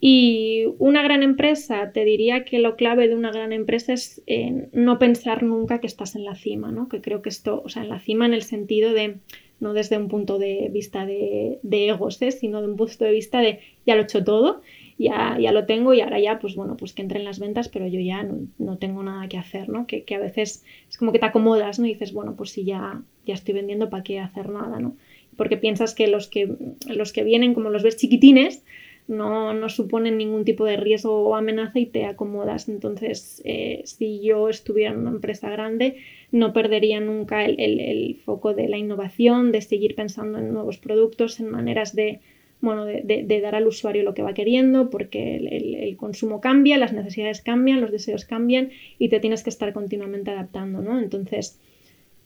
Y 0.00 0.66
una 0.78 1.02
gran 1.02 1.22
empresa, 1.22 1.92
te 1.92 2.04
diría 2.04 2.44
que 2.44 2.58
lo 2.58 2.76
clave 2.76 3.08
de 3.08 3.14
una 3.14 3.32
gran 3.32 3.52
empresa 3.52 3.94
es 3.94 4.22
eh, 4.26 4.68
no 4.72 4.98
pensar 4.98 5.42
nunca 5.42 5.80
que 5.80 5.86
estás 5.86 6.14
en 6.14 6.24
la 6.24 6.34
cima, 6.34 6.72
¿no? 6.72 6.88
Que 6.88 7.00
creo 7.00 7.22
que 7.22 7.30
esto, 7.30 7.62
o 7.64 7.68
sea, 7.68 7.82
en 7.82 7.88
la 7.88 8.00
cima 8.00 8.26
en 8.26 8.34
el 8.34 8.42
sentido 8.42 8.92
de, 8.92 9.16
no 9.60 9.72
desde 9.72 9.96
un 9.96 10.08
punto 10.08 10.38
de 10.38 10.68
vista 10.70 11.06
de, 11.06 11.58
de 11.62 11.88
egos, 11.88 12.20
¿eh? 12.22 12.32
sino 12.32 12.60
de 12.60 12.68
un 12.68 12.76
punto 12.76 13.04
de 13.04 13.12
vista 13.12 13.40
de 13.40 13.60
ya 13.86 13.94
lo 13.94 14.02
he 14.02 14.04
hecho 14.04 14.24
todo, 14.24 14.62
ya, 14.98 15.38
ya 15.40 15.52
lo 15.52 15.66
tengo 15.66 15.94
y 15.94 16.00
ahora 16.00 16.20
ya, 16.20 16.38
pues 16.38 16.54
bueno, 16.54 16.76
pues 16.76 16.92
que 16.92 17.02
entren 17.02 17.24
las 17.24 17.38
ventas, 17.38 17.68
pero 17.68 17.86
yo 17.86 18.00
ya 18.00 18.22
no, 18.58 18.78
tengo 18.78 19.02
nada 19.02 19.28
que 19.28 19.38
hacer, 19.38 19.68
¿no? 19.68 19.86
Que, 19.86 20.04
que, 20.04 20.14
a 20.14 20.20
veces 20.20 20.64
es 20.88 20.96
como 20.96 21.12
que 21.12 21.18
te 21.18 21.26
acomodas, 21.26 21.78
¿no? 21.78 21.86
Y 21.86 21.94
dices, 21.94 22.12
bueno, 22.12 22.36
pues 22.36 22.50
si 22.50 22.64
ya, 22.64 23.02
ya 23.26 23.34
estoy 23.34 23.54
vendiendo, 23.54 23.90
¿para 23.90 24.02
qué 24.02 24.20
hacer 24.20 24.50
nada, 24.50 24.78
¿no? 24.78 24.96
Porque 25.36 25.56
piensas 25.56 25.94
que 25.94 26.06
los 26.06 26.28
que, 26.28 26.56
los 26.88 27.12
que 27.12 27.24
vienen, 27.24 27.54
como 27.54 27.70
los 27.70 27.82
ves 27.82 27.96
chiquitines, 27.96 28.64
no, 29.06 29.52
no 29.52 29.68
suponen 29.68 30.16
ningún 30.16 30.44
tipo 30.44 30.64
de 30.64 30.76
riesgo 30.76 31.24
o 31.24 31.34
amenaza 31.36 31.78
y 31.78 31.86
te 31.86 32.06
acomodas. 32.06 32.68
Entonces, 32.68 33.42
eh, 33.44 33.82
si 33.84 34.22
yo 34.22 34.48
estuviera 34.48 34.92
en 34.92 35.00
una 35.00 35.10
empresa 35.10 35.50
grande, 35.50 35.96
no 36.32 36.52
perdería 36.52 37.00
nunca 37.00 37.44
el, 37.44 38.16
foco 38.24 38.54
de 38.54 38.68
la 38.68 38.78
innovación, 38.78 39.52
de 39.52 39.60
seguir 39.60 39.94
pensando 39.94 40.38
en 40.38 40.52
nuevos 40.52 40.78
productos, 40.78 41.38
en 41.38 41.50
maneras 41.50 41.94
de, 41.94 42.20
bueno, 42.60 42.86
de, 42.86 43.40
dar 43.42 43.54
al 43.54 43.66
usuario 43.66 44.02
lo 44.02 44.14
que 44.14 44.22
va 44.22 44.32
queriendo, 44.32 44.88
porque 44.88 45.36
el, 45.36 45.96
consumo 45.96 46.40
cambia, 46.40 46.78
las 46.78 46.92
necesidades 46.92 47.42
cambian, 47.42 47.80
los 47.80 47.92
deseos 47.92 48.24
cambian 48.24 48.70
y 48.98 49.10
te 49.10 49.20
tienes 49.20 49.42
que 49.42 49.50
estar 49.50 49.72
continuamente 49.74 50.30
adaptando, 50.30 50.80
¿no? 50.80 50.98
Entonces, 50.98 51.60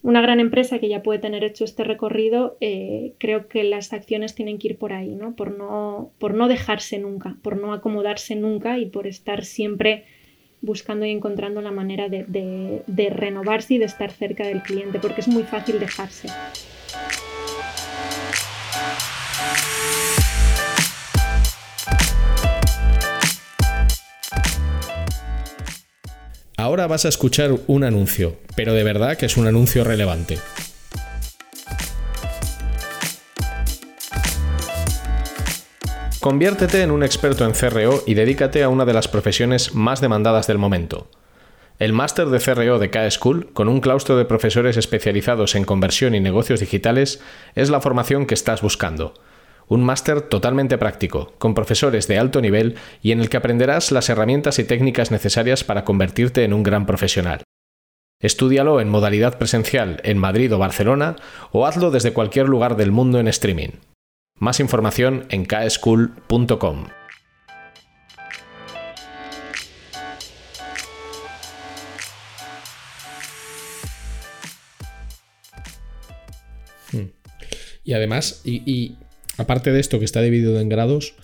una 0.02 0.20
gran 0.20 0.40
empresa 0.40 0.78
que 0.78 0.88
ya 0.88 1.02
puede 1.02 1.18
tener 1.18 1.44
hecho 1.44 1.64
este 1.64 1.84
recorrido, 1.84 2.56
eh, 2.60 3.14
creo 3.18 3.48
que 3.48 3.64
las 3.64 3.92
acciones 3.92 4.34
tienen 4.34 4.58
que 4.58 4.68
ir 4.68 4.78
por 4.78 4.92
ahí, 4.92 5.14
¿no? 5.14 5.34
Por, 5.34 5.50
¿no? 5.50 6.12
por 6.18 6.34
no 6.34 6.48
dejarse 6.48 6.98
nunca, 6.98 7.36
por 7.42 7.56
no 7.56 7.72
acomodarse 7.72 8.36
nunca 8.36 8.78
y 8.78 8.86
por 8.86 9.06
estar 9.06 9.44
siempre 9.44 10.04
buscando 10.60 11.06
y 11.06 11.10
encontrando 11.10 11.60
la 11.60 11.70
manera 11.70 12.08
de, 12.08 12.24
de 12.86 13.10
renovarse 13.10 13.74
y 13.74 13.78
de 13.78 13.84
estar 13.84 14.10
cerca 14.10 14.46
del 14.46 14.62
cliente, 14.62 14.98
porque 14.98 15.20
es 15.20 15.28
muy 15.28 15.42
fácil 15.42 15.78
dejarse. 15.78 16.28
Ahora 26.60 26.88
vas 26.88 27.04
a 27.04 27.08
escuchar 27.08 27.52
un 27.68 27.84
anuncio, 27.84 28.34
pero 28.56 28.74
de 28.74 28.82
verdad 28.82 29.16
que 29.16 29.26
es 29.26 29.36
un 29.36 29.46
anuncio 29.46 29.84
relevante. 29.84 30.40
Conviértete 36.18 36.82
en 36.82 36.90
un 36.90 37.04
experto 37.04 37.44
en 37.44 37.52
CRO 37.52 38.02
y 38.08 38.14
dedícate 38.14 38.64
a 38.64 38.70
una 38.70 38.84
de 38.84 38.92
las 38.92 39.06
profesiones 39.06 39.76
más 39.76 40.00
demandadas 40.00 40.48
del 40.48 40.58
momento. 40.58 41.08
El 41.78 41.92
máster 41.92 42.26
de 42.26 42.40
CRO 42.40 42.80
de 42.80 42.90
K-School, 42.90 43.52
con 43.52 43.68
un 43.68 43.80
claustro 43.80 44.16
de 44.16 44.24
profesores 44.24 44.76
especializados 44.76 45.54
en 45.54 45.62
conversión 45.62 46.16
y 46.16 46.20
negocios 46.20 46.58
digitales, 46.58 47.20
es 47.54 47.70
la 47.70 47.80
formación 47.80 48.26
que 48.26 48.34
estás 48.34 48.62
buscando 48.62 49.14
un 49.68 49.84
máster 49.84 50.22
totalmente 50.22 50.78
práctico, 50.78 51.32
con 51.38 51.54
profesores 51.54 52.08
de 52.08 52.18
alto 52.18 52.40
nivel 52.40 52.76
y 53.02 53.12
en 53.12 53.20
el 53.20 53.28
que 53.28 53.36
aprenderás 53.36 53.92
las 53.92 54.08
herramientas 54.08 54.58
y 54.58 54.64
técnicas 54.64 55.10
necesarias 55.10 55.64
para 55.64 55.84
convertirte 55.84 56.44
en 56.44 56.52
un 56.52 56.62
gran 56.62 56.86
profesional. 56.86 57.42
Estúdialo 58.20 58.80
en 58.80 58.88
modalidad 58.88 59.38
presencial 59.38 60.00
en 60.02 60.18
Madrid 60.18 60.52
o 60.52 60.58
Barcelona 60.58 61.16
o 61.52 61.66
hazlo 61.66 61.92
desde 61.92 62.12
cualquier 62.12 62.48
lugar 62.48 62.76
del 62.76 62.90
mundo 62.90 63.20
en 63.20 63.28
streaming. 63.28 63.70
Más 64.40 64.58
información 64.58 65.26
en 65.30 65.44
kschool.com. 65.44 66.86
Hmm. 76.92 77.10
Y 77.84 77.92
además, 77.92 78.42
y, 78.44 78.96
aparte 79.38 79.72
de 79.72 79.80
esto 79.80 79.98
que 79.98 80.04
está 80.04 80.20
dividido 80.20 80.60
en 80.60 80.68
grados, 80.68 81.14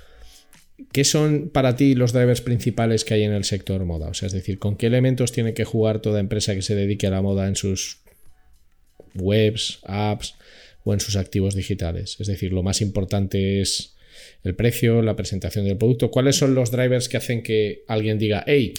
¿qué 0.93 1.05
son 1.05 1.51
para 1.53 1.77
ti 1.77 1.95
los 1.95 2.13
drivers 2.13 2.41
principales 2.41 3.05
que 3.05 3.15
hay 3.15 3.25
en 3.25 3.33
el 3.33 3.45
sector 3.45 3.85
moda? 3.85 4.09
O 4.09 4.15
sea, 4.15 4.27
es 4.27 4.33
decir, 4.33 4.59
¿con 4.59 4.77
qué 4.77 4.87
elementos 4.87 5.33
tiene 5.33 5.53
que 5.53 5.65
jugar 5.65 6.01
toda 6.01 6.21
empresa 6.21 6.55
que 6.55 6.63
se 6.63 6.75
dedique 6.75 7.07
a 7.07 7.11
la 7.11 7.23
moda 7.23 7.47
en 7.47 7.57
sus 7.57 7.99
webs, 9.15 9.81
apps 9.85 10.37
o 10.85 10.95
en 10.95 11.01
sus 11.01 11.17
activos 11.17 11.55
digitales? 11.55 12.17
Es 12.19 12.29
decir, 12.29 12.53
lo 12.53 12.63
más 12.63 12.81
importante 12.81 13.61
es 13.61 13.97
el 14.45 14.55
precio, 14.55 15.03
la 15.03 15.17
presentación 15.17 15.65
del 15.65 15.77
producto. 15.77 16.11
¿Cuáles 16.11 16.37
son 16.37 16.55
los 16.55 16.71
drivers 16.71 17.09
que 17.09 17.17
hacen 17.17 17.43
que 17.43 17.83
alguien 17.89 18.19
diga, 18.19 18.45
hey, 18.47 18.75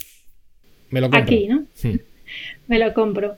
me 0.90 1.02
lo 1.02 1.10
compro? 1.10 1.24
Aquí, 1.24 1.48
¿no? 1.48 1.68
Hmm. 1.84 2.00
me 2.68 2.80
lo 2.80 2.94
compro. 2.94 3.36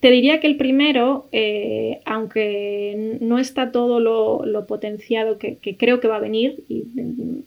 Te 0.00 0.12
diría 0.12 0.38
que 0.38 0.46
el 0.46 0.56
primero, 0.56 1.26
eh, 1.32 2.00
aunque 2.04 3.18
no 3.20 3.40
está 3.40 3.72
todo 3.72 3.98
lo, 3.98 4.66
potenciado 4.66 5.38
que, 5.38 5.58
creo 5.76 5.98
que 5.98 6.06
va 6.06 6.16
a 6.16 6.20
venir, 6.20 6.62
y 6.68 6.84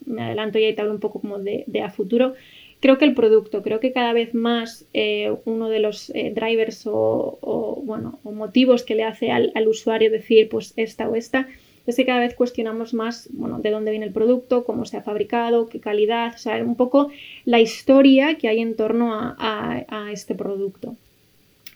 me 0.06 0.24
adelanto 0.24 0.60
ya 0.60 0.68
y 0.68 0.76
te 0.76 0.82
hablo 0.82 0.94
un 0.94 1.00
poco 1.00 1.22
como 1.22 1.40
de, 1.40 1.66
a 1.82 1.92
futuro, 1.92 2.34
creo 2.82 2.98
que 2.98 3.06
el 3.06 3.14
producto, 3.14 3.62
creo 3.62 3.80
que 3.80 3.94
cada 3.94 4.12
vez 4.12 4.34
más 4.34 4.86
eh, 4.94 5.34
uno 5.46 5.70
de 5.70 5.80
los 5.80 6.10
eh, 6.10 6.34
drivers 6.36 6.84
o, 6.88 7.82
bueno, 7.86 8.20
motivos 8.24 8.84
que 8.84 8.96
le 8.96 9.06
hace 9.06 9.32
al, 9.32 9.54
usuario 9.66 10.12
decir 10.12 10.50
pues 10.50 10.74
esta 10.76 11.08
o 11.08 11.16
esta, 11.16 11.48
es 11.88 11.96
que 11.96 12.06
cada 12.06 12.20
vez 12.20 12.36
cuestionamos 12.36 12.94
más 12.94 13.30
bueno, 13.32 13.60
de 13.60 13.72
dónde 13.72 13.92
viene 13.92 14.06
el 14.06 14.14
producto, 14.14 14.66
cómo 14.66 14.84
se 14.84 14.98
ha 14.98 15.04
fabricado, 15.04 15.70
qué 15.70 15.80
calidad, 15.80 16.34
o 16.36 16.38
sea, 16.38 16.62
un 16.62 16.76
poco 16.76 17.12
la 17.46 17.62
historia 17.62 18.36
que 18.36 18.50
hay 18.50 18.60
en 18.60 18.76
torno 18.76 19.14
a 19.14 20.10
este 20.12 20.36
producto. 20.36 20.98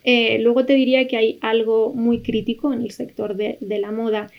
Eh, 0.08 0.38
luego 0.39 0.68
te 0.68 0.74
diría 0.74 1.08
que 1.08 1.18
hay 1.18 1.39
algo 1.41 1.91
muy 1.91 2.22
crítico 2.22 2.72
en 2.72 2.84
el 2.84 2.91
sector 2.91 3.36
de, 3.36 3.58
la 3.60 3.91
moda 3.91 4.30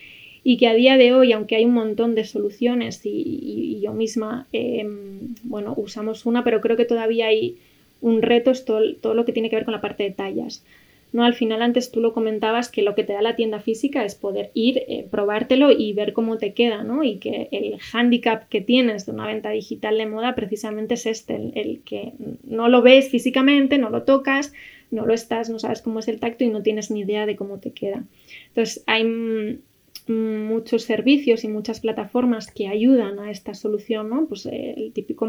y 0.44 0.58
que 0.58 0.68
a 0.68 0.74
día 0.74 0.96
de 0.96 1.12
hoy, 1.12 1.32
aunque 1.32 1.56
hay 1.56 1.64
un 1.64 1.74
montón 1.74 2.14
de 2.14 2.24
soluciones 2.24 3.00
y, 3.04 3.80
yo 3.82 3.92
misma, 3.92 4.46
em, 4.52 5.34
bueno, 5.42 5.74
usamos 5.76 6.24
una, 6.24 6.44
pero 6.44 6.60
creo 6.60 6.76
que 6.76 6.84
todavía 6.84 7.26
hay 7.26 7.56
un 8.00 8.22
reto, 8.22 8.52
es 8.52 8.64
todo, 8.64 9.14
lo 9.14 9.24
que 9.24 9.32
tiene 9.32 9.50
que 9.50 9.56
ver 9.56 9.64
con 9.64 9.74
la 9.74 9.80
parte 9.80 10.04
de 10.04 10.12
tallas. 10.12 10.64
¿no? 11.12 11.24
Al 11.24 11.34
final 11.34 11.62
antes 11.62 11.90
tú 11.90 12.00
lo 12.00 12.12
comentabas 12.12 12.70
que 12.70 12.82
lo 12.82 12.94
que 12.94 13.02
te 13.02 13.14
da 13.14 13.22
la 13.22 13.34
tienda 13.34 13.58
física 13.58 14.04
es 14.04 14.14
poder 14.14 14.50
ir, 14.54 14.84
eh, 14.86 15.04
probártelo 15.10 15.72
y 15.72 15.94
ver 15.94 16.12
cómo 16.12 16.38
te 16.38 16.52
queda, 16.52 16.84
¿no? 16.84 17.02
Y 17.02 17.16
que 17.16 17.48
el 17.50 17.78
handicap 17.92 18.48
que 18.48 18.60
tienes 18.60 19.06
de 19.06 19.12
una 19.12 19.26
venta 19.26 19.50
digital 19.50 19.98
de 19.98 20.06
moda 20.06 20.34
precisamente 20.36 20.94
es 20.94 21.06
este, 21.06 21.34
el 21.54 21.80
que 21.84 22.12
no 22.44 22.68
lo 22.68 22.82
ves 22.82 23.08
físicamente, 23.08 23.78
no 23.78 23.90
lo 23.90 24.02
tocas, 24.02 24.52
no 24.90 25.06
lo 25.06 25.14
estás, 25.14 25.50
no 25.50 25.58
sabes 25.58 25.82
cómo 25.82 25.98
es 25.98 26.08
el 26.08 26.20
tacto 26.20 26.44
y 26.44 26.48
no 26.48 26.62
tienes 26.62 26.90
ni 26.90 27.00
idea 27.00 27.26
de 27.26 27.36
cómo 27.36 27.58
te 27.58 27.72
queda. 27.72 28.04
Entonces 28.48 28.82
hay 28.86 29.60
muchos 30.08 30.82
servicios 30.82 31.44
y 31.44 31.48
muchas 31.48 31.80
plataformas 31.80 32.50
que 32.50 32.68
ayudan 32.68 33.18
a 33.18 33.30
esta 33.30 33.54
solución, 33.54 34.08
¿no? 34.08 34.26
Pues 34.26 34.46
eh, 34.46 34.74
el 34.76 34.92
típico 34.92 35.26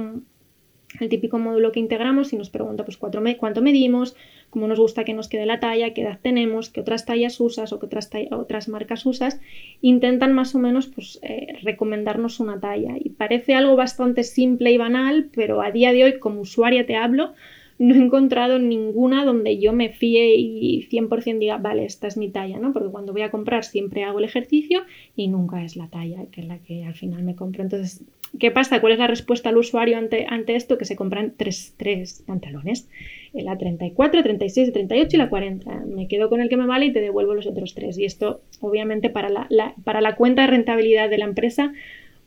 el 1.00 1.10
típico 1.10 1.38
módulo 1.38 1.72
que 1.72 1.80
integramos 1.80 2.34
y 2.34 2.38
nos 2.38 2.50
pregunta 2.50 2.86
pues 2.86 2.98
cuánto 2.98 3.62
medimos, 3.62 4.16
cómo 4.50 4.68
nos 4.68 4.80
gusta 4.80 5.04
que 5.04 5.14
nos 5.14 5.28
quede 5.28 5.46
la 5.46 5.60
talla, 5.60 5.94
qué 5.94 6.02
edad 6.02 6.20
tenemos, 6.22 6.70
qué 6.70 6.82
otras 6.82 7.06
tallas 7.06 7.40
usas 7.40 7.74
o 7.74 7.80
qué 7.80 7.86
otras, 7.86 8.10
otras 8.32 8.70
marcas 8.70 9.06
usas, 9.06 9.40
intentan 9.82 10.34
más 10.34 10.56
o 10.56 10.60
menos 10.60 10.88
pues, 10.88 11.20
eh, 11.24 11.58
recomendarnos 11.62 12.40
una 12.40 12.60
talla. 12.60 12.96
Y 13.00 13.10
parece 13.10 13.54
algo 13.54 13.76
bastante 13.76 14.24
simple 14.24 14.72
y 14.72 14.78
banal, 14.78 15.30
pero 15.36 15.62
a 15.62 15.72
día 15.72 15.92
de 15.92 16.06
hoy 16.06 16.20
como 16.20 16.42
usuaria 16.42 16.86
te 16.86 16.96
hablo, 16.96 17.34
no 17.80 17.94
he 17.94 17.98
encontrado 17.98 18.58
ninguna 18.58 19.24
donde 19.24 19.60
yo 19.60 19.72
me 19.72 19.90
fíe 19.90 20.36
y 20.36 20.88
100% 20.90 21.38
diga, 21.38 21.58
vale, 21.58 21.86
esta 21.86 22.08
es 22.08 22.18
mi 22.18 22.30
talla, 22.30 22.60
¿no? 22.60 22.74
Porque 22.74 22.90
cuando 22.90 23.14
voy 23.14 23.22
a 23.22 23.30
comprar 23.30 23.64
siempre 23.64 24.04
hago 24.04 24.20
el 24.20 24.26
ejercicio 24.26 24.82
y 25.16 25.28
nunca 25.28 25.64
es 25.64 25.76
la 25.76 25.88
talla, 25.88 26.26
que 26.32 26.42
es 26.42 26.48
la 26.48 26.58
que 26.58 26.86
al 26.86 26.96
final 26.96 27.24
me 27.24 27.36
compro. 27.36 27.62
Entonces, 27.62 28.04
¿qué 28.40 28.50
pasa? 28.50 28.82
¿Cuál 28.82 28.94
es 28.94 29.00
la 29.00 29.06
respuesta 29.08 29.50
al 29.50 29.58
usuario 29.58 29.98
ante, 29.98 30.26
ante 30.28 30.56
esto? 30.56 30.80
Que 30.80 30.86
se 30.86 30.96
compran 30.96 31.34
tres, 31.38 31.76
tres 31.78 32.24
pantalones, 32.26 32.90
la 33.34 33.58
34, 33.58 34.24
36, 34.24 34.74
38 34.74 35.16
y 35.16 35.20
la 35.20 35.30
40. 35.30 35.86
Me 35.86 36.08
quedo 36.08 36.30
con 36.30 36.42
el 36.42 36.50
que 36.50 36.58
me 36.58 36.66
vale 36.66 36.88
y 36.88 36.94
te 36.94 37.02
devuelvo 37.02 37.36
los 37.36 37.46
otros 37.46 37.76
tres. 37.76 38.00
Y 38.00 38.06
esto, 38.06 38.42
obviamente, 38.60 39.12
para 39.12 39.30
la, 39.30 39.76
para 39.84 40.02
la 40.02 40.16
cuenta 40.16 40.42
de 40.42 40.48
rentabilidad 40.48 41.12
de 41.12 41.20
la 41.20 41.26
empresa, 41.26 41.74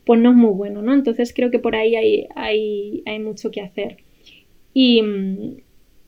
pues 0.05 0.21
no 0.21 0.29
es 0.29 0.35
muy 0.35 0.51
bueno, 0.51 0.81
¿no? 0.81 0.93
Entonces 0.93 1.33
creo 1.35 1.51
que 1.51 1.59
por 1.59 1.75
ahí 1.75 1.95
hay, 1.97 2.27
hay, 2.35 3.03
hay 3.05 3.19
mucho 3.19 3.51
que 3.51 3.59
hacer. 3.59 3.97
Y 4.73 5.01
mm, 5.01 5.57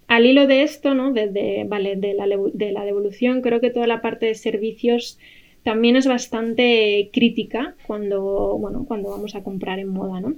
al 0.08 0.26
hilo 0.26 0.48
de 0.48 0.64
esto, 0.64 0.94
¿no? 0.94 1.12
de, 1.12 1.66
vale, 1.68 1.96
de, 1.96 2.14
la, 2.14 2.28
de 2.28 2.72
la 2.72 2.86
devolución, 2.86 3.42
creo 3.42 3.60
que 3.60 3.72
toda 3.72 3.88
la 3.88 4.02
parte 4.02 4.28
de 4.28 4.36
servicios 4.36 5.20
también 5.64 5.96
es 5.96 6.08
bastante 6.08 7.10
crítica 7.14 7.76
cuando, 7.88 8.58
bueno, 8.60 8.86
cuando 8.88 9.10
vamos 9.10 9.36
a 9.36 9.44
comprar 9.44 9.80
en 9.80 9.88
moda, 9.88 10.20
¿no? 10.20 10.36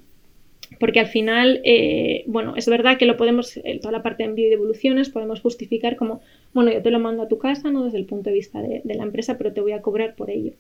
Porque 0.80 1.00
al 1.00 1.08
final, 1.08 1.62
eh, 1.64 2.24
bueno, 2.28 2.56
es 2.56 2.68
verdad 2.68 2.98
que 2.98 3.06
lo 3.06 3.18
podemos, 3.18 3.60
toda 3.82 3.92
la 3.92 4.04
parte 4.04 4.24
de 4.24 4.30
envío 4.30 4.48
y 4.48 4.50
devoluciones, 4.50 5.10
podemos 5.10 5.42
justificar 5.42 5.96
como, 5.96 6.22
bueno, 6.54 6.72
yo 6.72 6.82
te 6.82 6.92
lo 6.92 7.00
mando 7.00 7.24
a 7.24 7.28
tu 7.28 7.38
casa, 7.38 7.72
¿no? 7.72 7.84
Desde 7.84 7.98
el 7.98 8.06
punto 8.06 8.30
de 8.30 8.36
vista 8.36 8.62
de 8.62 8.82
la 8.96 9.04
empresa, 9.04 9.38
pero 9.38 9.54
te 9.54 9.62
voy 9.62 9.74
a 9.74 9.82
cobrar 9.82 10.16
por 10.16 10.30
ello. 10.30 10.54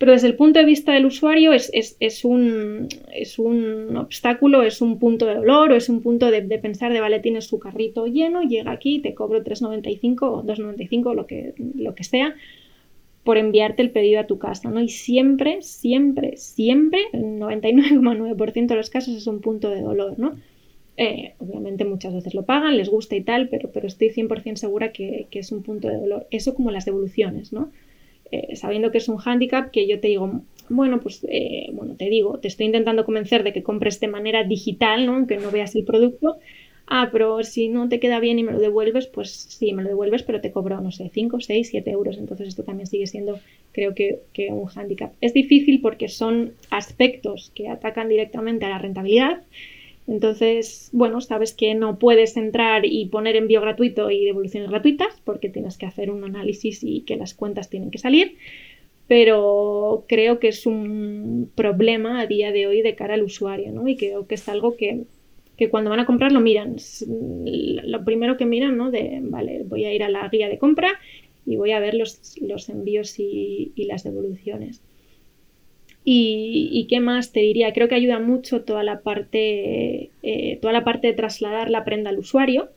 Pero 0.00 0.12
desde 0.12 0.28
el 0.28 0.34
punto 0.34 0.58
de 0.58 0.64
vista 0.64 0.94
del 0.94 1.04
usuario 1.04 1.52
es, 1.52 1.70
es, 1.74 2.24
un, 2.24 2.88
es 3.12 3.38
un, 3.38 3.98
obstáculo, 3.98 4.62
es 4.62 4.80
un 4.80 4.98
punto 4.98 5.26
de 5.26 5.34
dolor 5.34 5.72
o 5.72 5.76
es 5.76 5.90
un 5.90 6.00
punto 6.00 6.30
de, 6.30 6.40
pensar 6.58 6.90
de, 6.90 7.00
vale, 7.00 7.20
tienes 7.20 7.44
su 7.44 7.58
carrito 7.58 8.06
lleno, 8.06 8.40
llega 8.40 8.72
aquí, 8.72 9.00
te 9.00 9.12
cobro 9.12 9.44
3,95 9.44 10.22
o 10.22 10.42
2,95, 10.42 11.14
lo 11.14 11.26
que, 11.26 11.52
lo 11.74 11.94
que 11.94 12.04
sea, 12.04 12.34
por 13.24 13.36
enviarte 13.36 13.82
el 13.82 13.90
pedido 13.90 14.20
a 14.20 14.26
tu 14.26 14.38
casa, 14.38 14.70
¿no? 14.70 14.80
Y 14.80 14.88
siempre, 14.88 15.60
siempre, 15.60 16.38
siempre, 16.38 17.00
el 17.12 17.38
99,9% 17.38 18.68
de 18.68 18.76
los 18.76 18.88
casos 18.88 19.14
es 19.14 19.26
un 19.26 19.42
punto 19.42 19.68
de 19.68 19.82
dolor, 19.82 20.18
¿no? 20.18 20.32
Eh, 20.96 21.34
obviamente 21.36 21.84
muchas 21.84 22.14
veces 22.14 22.32
lo 22.32 22.46
pagan, 22.46 22.78
les 22.78 22.88
gusta 22.88 23.16
y 23.16 23.20
tal, 23.20 23.50
pero, 23.50 23.70
pero 23.70 23.86
estoy 23.86 24.08
100% 24.08 24.56
segura 24.56 24.92
que, 24.92 25.26
que, 25.30 25.40
es 25.40 25.52
un 25.52 25.62
punto 25.62 25.88
de 25.88 25.98
dolor. 25.98 26.26
Eso 26.30 26.54
como 26.54 26.70
las 26.70 26.86
devoluciones, 26.86 27.52
¿no? 27.52 27.70
Eh, 28.32 28.56
sabiendo 28.56 28.90
que 28.90 28.98
es 28.98 29.08
un 29.08 29.16
hándicap, 29.16 29.70
que 29.70 29.86
yo 29.88 30.00
te 30.00 30.08
digo, 30.08 30.42
bueno, 30.68 31.00
pues, 31.00 31.26
eh, 31.28 31.70
bueno, 31.72 31.96
te 31.96 32.08
digo, 32.08 32.38
te 32.38 32.48
estoy 32.48 32.66
intentando 32.66 33.04
convencer 33.04 33.42
de 33.42 33.52
que 33.52 33.62
compres 33.62 33.98
de 34.00 34.08
manera 34.08 34.44
digital, 34.44 35.06
¿no? 35.06 35.14
Aunque 35.14 35.36
no 35.38 35.50
veas 35.50 35.74
el 35.74 35.84
producto. 35.84 36.38
Ah, 36.92 37.08
pero 37.12 37.44
si 37.44 37.68
no 37.68 37.88
te 37.88 38.00
queda 38.00 38.18
bien 38.18 38.40
y 38.40 38.42
me 38.42 38.52
lo 38.52 38.58
devuelves, 38.58 39.06
pues 39.06 39.30
sí, 39.30 39.72
me 39.72 39.82
lo 39.82 39.88
devuelves, 39.88 40.24
pero 40.24 40.40
te 40.40 40.50
cobro, 40.50 40.80
no 40.80 40.90
sé, 40.90 41.08
5, 41.12 41.40
6, 41.40 41.68
7 41.70 41.90
euros. 41.90 42.18
Entonces 42.18 42.48
esto 42.48 42.64
también 42.64 42.88
sigue 42.88 43.06
siendo, 43.06 43.38
creo 43.72 43.94
que, 43.94 44.20
que 44.32 44.48
un 44.48 44.66
hándicap. 44.66 45.12
Es 45.20 45.32
difícil 45.32 45.80
porque 45.80 46.08
son 46.08 46.54
aspectos 46.68 47.52
que 47.54 47.68
atacan 47.68 48.08
directamente 48.08 48.64
a 48.64 48.70
la 48.70 48.78
rentabilidad 48.78 49.42
entonces, 50.10 50.90
bueno, 50.92 51.20
sabes 51.20 51.54
que 51.54 51.72
no 51.76 52.00
puedes 52.00 52.36
entrar 52.36 52.84
y 52.84 53.06
poner 53.06 53.36
envío 53.36 53.60
gratuito 53.60 54.10
y 54.10 54.24
devoluciones 54.24 54.68
gratuitas 54.68 55.20
porque 55.24 55.48
tienes 55.48 55.78
que 55.78 55.86
hacer 55.86 56.10
un 56.10 56.24
análisis 56.24 56.82
y 56.82 57.02
que 57.02 57.14
las 57.14 57.32
cuentas 57.32 57.70
tienen 57.70 57.92
que 57.92 57.98
salir, 57.98 58.34
pero 59.06 60.06
creo 60.08 60.40
que 60.40 60.48
es 60.48 60.66
un 60.66 61.52
problema 61.54 62.20
a 62.20 62.26
día 62.26 62.50
de 62.50 62.66
hoy 62.66 62.82
de 62.82 62.96
cara 62.96 63.14
al 63.14 63.22
usuario, 63.22 63.70
¿no? 63.70 63.86
Y 63.86 63.96
creo 63.96 64.26
que 64.26 64.34
es 64.34 64.48
algo 64.48 64.76
que, 64.76 65.04
cuando 65.70 65.90
van 65.90 66.00
a 66.00 66.06
comprar 66.06 66.32
lo 66.32 66.40
miran. 66.40 66.74
Lo 67.06 68.04
primero 68.04 68.36
que 68.36 68.46
miran, 68.46 68.76
¿no? 68.76 68.90
De, 68.90 69.20
vale, 69.22 69.62
voy 69.62 69.84
a 69.84 69.94
ir 69.94 70.02
a 70.02 70.08
la 70.08 70.28
guía 70.28 70.48
de 70.48 70.58
compra 70.58 70.98
y 71.46 71.54
voy 71.54 71.70
a 71.70 71.78
ver 71.78 71.94
los, 71.94 72.36
los 72.40 72.68
envíos 72.68 73.16
y 73.20 73.72
las 73.76 74.02
devoluciones. 74.02 74.82
Y, 76.04 76.86
qué 76.88 77.00
más 77.00 77.32
te 77.32 77.40
diría, 77.40 77.72
creo 77.72 77.88
que 77.88 77.94
ayuda 77.94 78.18
mucho 78.18 78.62
toda 78.62 78.82
la 78.82 79.00
parte, 79.00 80.10
eh, 80.22 80.58
toda 80.60 80.72
la 80.72 80.82
parte 80.82 81.08
de 81.08 81.12
trasladar 81.12 81.70
la 81.70 81.84
prenda 81.84 82.10
al 82.10 82.18
usuario. 82.18 82.70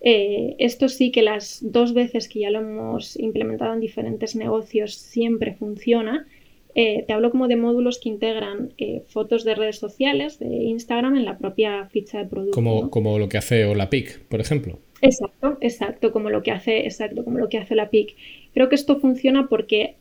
Eh, 0.00 0.56
esto 0.58 0.88
sí 0.88 1.10
que 1.10 1.22
las 1.22 1.60
dos 1.62 1.94
veces 1.94 2.28
que 2.28 2.40
ya 2.40 2.50
lo 2.50 2.60
hemos 2.60 3.18
implementado 3.18 3.74
en 3.74 3.80
diferentes 3.80 4.34
negocios 4.34 4.94
siempre 4.94 5.54
funciona. 5.54 6.26
Eh, 6.74 7.04
te 7.06 7.12
hablo 7.12 7.30
como 7.30 7.48
de 7.48 7.56
módulos 7.56 8.00
que 8.00 8.08
integran 8.08 8.72
fotos 9.06 9.44
de 9.44 9.54
redes 9.54 9.78
sociales, 9.78 10.38
de 10.38 10.46
Instagram, 10.46 11.16
en 11.16 11.24
la 11.24 11.38
propia 11.38 11.86
ficha 11.86 12.18
de 12.18 12.24
producto. 12.24 12.54
Como, 12.54 12.90
como 12.90 13.18
lo 13.18 13.28
que 13.28 13.38
hace 13.38 13.64
Olapic, 13.66 14.20
por 14.24 14.40
ejemplo. 14.40 14.78
Exacto, 15.00 15.58
exacto, 15.60 16.12
como 16.12 16.30
lo 16.30 16.42
que 16.42 16.50
hace, 16.50 16.86
exacto, 16.86 17.24
como 17.24 17.38
lo 17.38 17.48
que 17.48 17.58
hace 17.58 17.74
la 17.74 17.90
PIC. 17.90 18.16
Creo 18.54 18.68
que 18.68 18.74
esto 18.74 18.98
funciona 19.00 19.48
porque 19.48 19.96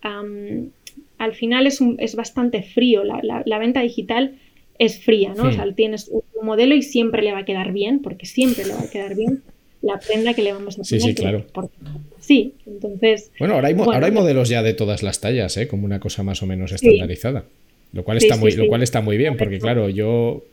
al 1.23 1.35
final 1.35 1.67
es, 1.67 1.79
es 1.99 2.15
bastante 2.15 2.63
frío. 2.63 3.03
La, 3.03 3.57
venta 3.59 3.81
digital 3.81 4.35
es 4.77 4.99
fría, 4.99 5.33
¿no? 5.35 5.49
O 5.49 5.51
sea, 5.51 5.65
tienes 5.73 6.09
un 6.09 6.45
modelo 6.45 6.75
y 6.75 6.81
siempre 6.81 7.21
le 7.21 7.31
va 7.31 7.39
a 7.39 7.45
quedar 7.45 7.71
bien, 7.71 8.01
porque 8.01 8.25
siempre 8.25 8.65
le 8.65 8.73
va 8.73 8.81
a 8.81 8.89
quedar 8.89 9.15
bien 9.15 9.41
la 9.81 9.99
prenda 9.99 10.33
que 10.33 10.41
le 10.41 10.53
vamos 10.53 10.75
a 10.75 10.83
poner. 10.83 10.87
Sí, 10.87 10.99
sí, 10.99 11.13
claro. 11.13 11.45
Sí, 12.19 12.53
entonces... 12.65 13.31
Bueno, 13.39 13.55
ahora 13.55 13.67
hay, 13.67 13.75
ahora 13.75 14.05
hay 14.05 14.11
modelos 14.11 14.49
ya 14.49 14.63
de 14.63 14.73
todas 14.73 15.03
las 15.03 15.19
tallas, 15.19 15.55
¿eh? 15.57 15.67
Como 15.67 15.85
una 15.85 15.99
cosa 15.99 16.23
más 16.23 16.41
o 16.41 16.45
menos 16.45 16.71
estandarizada. 16.71 17.45
Lo 17.91 18.03
cual, 18.03 18.17
está 18.17 18.37
muy, 18.37 18.51
lo 18.53 18.67
cual 18.67 18.81
está 18.81 19.01
muy 19.01 19.17
bien, 19.17 19.37
porque 19.37 19.59
claro, 19.59 19.87
yo, 19.87 20.43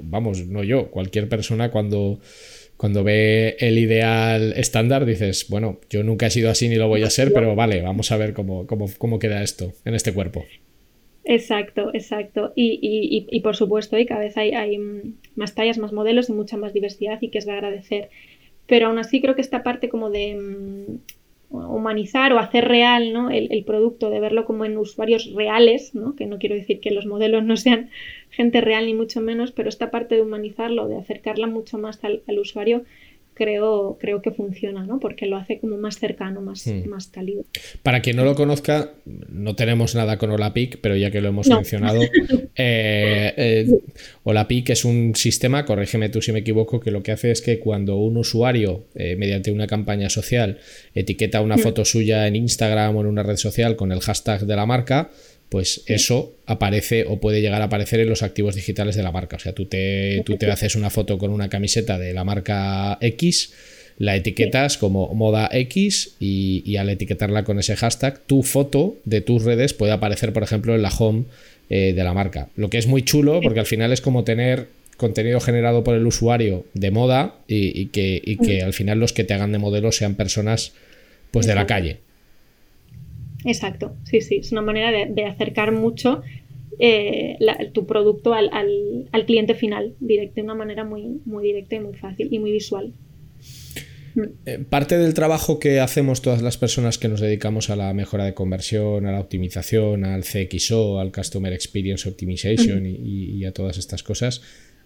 vamos, 0.00 0.46
no 0.46 0.64
yo, 0.64 0.90
cualquier 0.90 1.28
persona 1.28 1.70
cuando 1.70 2.18
cuando 2.80 3.04
ve 3.04 3.56
el 3.58 3.78
ideal 3.78 4.54
estándar 4.56 5.04
dices, 5.04 5.48
bueno, 5.50 5.80
yo 5.90 6.02
nunca 6.02 6.28
he 6.28 6.30
sido 6.30 6.48
así 6.48 6.66
ni 6.66 6.76
lo 6.76 6.88
voy 6.88 7.02
a 7.02 7.10
ser, 7.10 7.30
pero 7.30 7.54
vale, 7.54 7.82
vamos 7.82 8.10
a 8.10 8.16
ver 8.16 8.32
cómo, 8.32 8.66
cómo, 8.66 9.18
queda 9.18 9.42
esto 9.42 9.74
en 9.84 9.92
este 9.92 10.14
cuerpo. 10.14 10.46
Exacto, 11.24 11.90
exacto. 11.92 12.54
Y, 12.56 13.38
por 13.44 13.54
supuesto, 13.54 13.98
y 13.98 14.06
cada 14.06 14.20
vez 14.20 14.38
hay, 14.38 14.52
hay, 14.52 14.78
más 15.36 15.54
tallas, 15.54 15.76
más 15.76 15.92
modelos 15.92 16.30
y 16.30 16.32
mucha 16.32 16.56
más 16.56 16.72
diversidad 16.72 17.18
y 17.20 17.28
que 17.28 17.36
es 17.36 17.44
de 17.44 17.52
agradecer. 17.52 18.08
Pero 18.66 18.86
aún 18.86 18.98
así 18.98 19.20
creo 19.20 19.34
que 19.34 19.42
esta 19.42 19.62
parte 19.62 19.90
como 19.90 20.08
de 20.08 20.36
mm, 20.36 20.96
humanizar 21.50 22.32
o 22.32 22.38
hacer 22.38 22.66
real 22.66 23.12
¿no? 23.12 23.30
el, 23.30 23.64
producto, 23.64 24.08
de 24.08 24.20
verlo 24.20 24.44
como 24.44 24.64
en 24.64 24.78
usuarios 24.78 25.32
reales, 25.34 25.94
¿no? 25.94 26.14
que 26.14 26.26
no 26.26 26.38
quiero 26.38 26.54
decir 26.54 26.80
que 26.80 26.92
los 26.92 27.06
modelos 27.06 27.44
no 27.44 27.56
sean 27.56 27.90
gente 28.30 28.60
real 28.60 28.86
ni 28.86 28.94
mucho 28.94 29.20
menos, 29.20 29.50
pero 29.50 29.68
esta 29.68 29.90
parte 29.90 30.14
de 30.14 30.22
humanizarlo, 30.22 30.86
de 30.86 30.96
acercarla 30.96 31.48
mucho 31.48 31.76
más 31.78 32.02
al, 32.04 32.22
al 32.28 32.38
usuario, 32.38 32.84
creo, 33.40 33.96
creo 33.98 34.20
que 34.20 34.32
funciona, 34.32 34.84
¿no? 34.84 35.00
Porque 35.00 35.24
lo 35.24 35.38
hace 35.38 35.58
como 35.60 35.78
más 35.78 35.98
cercano, 35.98 36.42
más, 36.42 36.66
más 36.86 37.06
cálido. 37.06 37.46
Para 37.82 38.02
quien 38.02 38.16
no 38.16 38.24
lo 38.26 38.34
conozca, 38.34 38.90
no 39.06 39.56
tenemos 39.56 39.94
nada 39.94 40.18
con 40.18 40.30
Olapic, 40.30 40.78
pero 40.82 40.94
ya 40.94 41.10
que 41.10 41.22
lo 41.22 41.28
hemos 41.28 41.48
mencionado, 41.48 42.02
eh, 42.54 43.32
eh, 43.34 43.80
Olapic 44.24 44.68
es 44.68 44.84
un 44.84 45.14
sistema, 45.16 45.64
corrígeme 45.64 46.10
tú 46.10 46.20
si 46.20 46.32
me 46.32 46.40
equivoco, 46.40 46.80
que 46.80 46.90
lo 46.90 47.02
que 47.02 47.12
hace 47.12 47.30
es 47.30 47.40
que 47.40 47.58
cuando 47.58 47.96
un 47.96 48.18
usuario, 48.18 48.84
eh, 48.94 49.16
mediante 49.16 49.50
una 49.50 49.66
campaña 49.66 50.10
social, 50.10 50.58
etiqueta 50.94 51.40
una 51.40 51.56
hmm. 51.56 51.60
foto 51.60 51.86
suya 51.86 52.26
en 52.26 52.36
Instagram 52.36 52.94
o 52.94 53.00
en 53.00 53.06
una 53.06 53.22
red 53.22 53.36
social 53.36 53.74
con 53.74 53.90
el 53.90 54.00
hashtag 54.00 54.44
de 54.44 54.54
la 54.54 54.66
marca, 54.66 55.10
pues 55.50 55.82
eso 55.86 56.32
aparece 56.46 57.04
o 57.06 57.20
puede 57.20 57.42
llegar 57.42 57.60
a 57.60 57.66
aparecer 57.66 58.00
en 58.00 58.08
los 58.08 58.22
activos 58.22 58.54
digitales 58.54 58.94
de 58.94 59.02
la 59.02 59.10
marca. 59.10 59.36
O 59.36 59.38
sea, 59.40 59.52
tú 59.52 59.66
te, 59.66 60.22
tú 60.24 60.36
te 60.36 60.50
haces 60.50 60.76
una 60.76 60.90
foto 60.90 61.18
con 61.18 61.30
una 61.32 61.48
camiseta 61.48 61.98
de 61.98 62.14
la 62.14 62.22
marca 62.22 62.96
X, 63.00 63.52
la 63.98 64.14
etiquetas 64.14 64.78
como 64.78 65.12
moda 65.12 65.50
X 65.52 66.14
y, 66.20 66.76
al 66.76 66.88
etiquetarla 66.88 67.42
con 67.44 67.58
ese 67.58 67.76
hashtag, 67.76 68.20
tu 68.26 68.44
foto 68.44 68.96
de 69.04 69.20
tus 69.20 69.42
redes 69.42 69.74
puede 69.74 69.92
aparecer, 69.92 70.32
por 70.32 70.44
ejemplo, 70.44 70.74
en 70.74 70.82
la 70.82 70.90
home 70.90 71.24
eh, 71.68 71.92
de 71.94 72.04
la 72.04 72.14
marca. 72.14 72.48
Lo 72.54 72.70
que 72.70 72.78
es 72.78 72.86
muy 72.86 73.02
chulo 73.02 73.40
porque 73.42 73.60
al 73.60 73.66
final 73.66 73.92
es 73.92 74.00
como 74.00 74.22
tener 74.22 74.68
contenido 74.96 75.40
generado 75.40 75.82
por 75.82 75.96
el 75.96 76.06
usuario 76.06 76.64
de 76.74 76.92
moda 76.92 77.34
y, 77.48 77.86
que, 77.86 78.22
y 78.24 78.36
que 78.36 78.62
al 78.62 78.72
final 78.72 79.00
los 79.00 79.12
que 79.12 79.24
te 79.24 79.34
hagan 79.34 79.50
de 79.50 79.58
modelo 79.58 79.90
sean 79.90 80.14
personas 80.14 80.72
pues 81.32 81.46
de 81.46 81.56
la 81.56 81.66
calle. 81.66 81.98
Exacto, 83.44 83.96
sí, 84.04 84.20
sí, 84.20 84.36
es 84.36 84.52
una 84.52 84.62
manera 84.62 84.90
de, 84.90 85.24
acercar 85.24 85.72
mucho 85.72 86.22
eh, 86.78 87.38
tu 87.72 87.86
producto 87.86 88.34
al, 88.34 89.08
cliente 89.26 89.54
final, 89.54 89.94
de 90.00 90.32
una 90.42 90.54
manera 90.54 90.84
muy, 90.84 91.20
muy 91.24 91.44
directa 91.44 91.76
y 91.76 91.80
muy 91.80 91.94
fácil 91.94 92.28
y 92.30 92.38
muy 92.38 92.52
visual. 92.52 92.92
Mm. 94.14 94.22
Eh, 94.46 94.58
parte 94.68 94.98
del 94.98 95.14
trabajo 95.14 95.58
que 95.58 95.80
hacemos 95.80 96.22
todas 96.22 96.42
las 96.42 96.58
personas 96.58 96.98
que 96.98 97.08
nos 97.08 97.20
dedicamos 97.20 97.70
a 97.70 97.76
la 97.76 97.92
mejora 97.94 98.24
de 98.24 98.34
conversión, 98.34 99.06
a 99.06 99.12
la 99.12 99.20
optimización, 99.20 100.04
al 100.04 100.24
CXO, 100.24 100.98
al 100.98 101.12
Customer 101.12 101.52
Experience 101.52 102.08
Optimization 102.08 102.86
y, 102.86 103.44
a 103.44 103.52
todas 103.52 103.78
estas 103.78 104.02
cosas, 104.02 104.42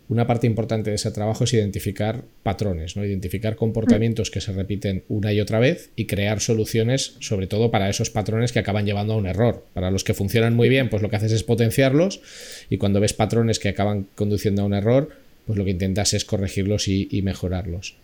una 0.09 0.26
parte 0.26 0.46
importante 0.46 0.90
de 0.90 0.96
ese 0.96 1.11
trabajo 1.11 1.44
es 1.44 1.55
identificar 1.55 2.24
patrones, 2.42 2.96
¿no? 2.96 3.05
identificar 3.05 3.57
comportamientos 3.57 4.30
que 4.30 4.40
se 4.40 4.52
repiten 4.52 5.02
una 5.09 5.32
y 5.32 5.40
otra 5.40 5.59
vez 5.59 5.90
y 5.96 6.05
crear 6.05 6.40
soluciones, 6.40 7.16
sobre 7.20 7.46
todo 7.46 7.70
para 7.70 7.88
esos 7.88 8.11
patrones 8.11 8.52
que 8.52 8.59
acaban 8.59 8.84
llevando 8.84 9.14
a 9.14 9.16
un 9.16 9.26
error. 9.26 9.64
Para 9.72 9.90
los 9.90 10.05
que 10.05 10.14
funcionan 10.14 10.55
muy 10.55 10.68
bien, 10.68 10.90
pues 10.90 11.02
lo 11.02 11.09
que 11.09 11.16
haces 11.16 11.32
es 11.32 11.42
potenciarlos 11.42 12.20
y 12.68 12.76
cuando 12.76 13.00
ves 13.00 13.14
patrones 13.14 13.59
que 13.59 13.70
acaban 13.70 14.07
conduciendo 14.14 14.62
a 14.62 14.66
un 14.66 14.74
error, 14.74 15.11
pues 15.46 15.59
lo 15.59 15.64
que 15.64 15.70
intentas 15.70 16.12
es 16.12 16.24
corregirlos 16.24 16.88
y, 16.88 17.09
y 17.11 17.22
mejorarlos. 17.22 17.96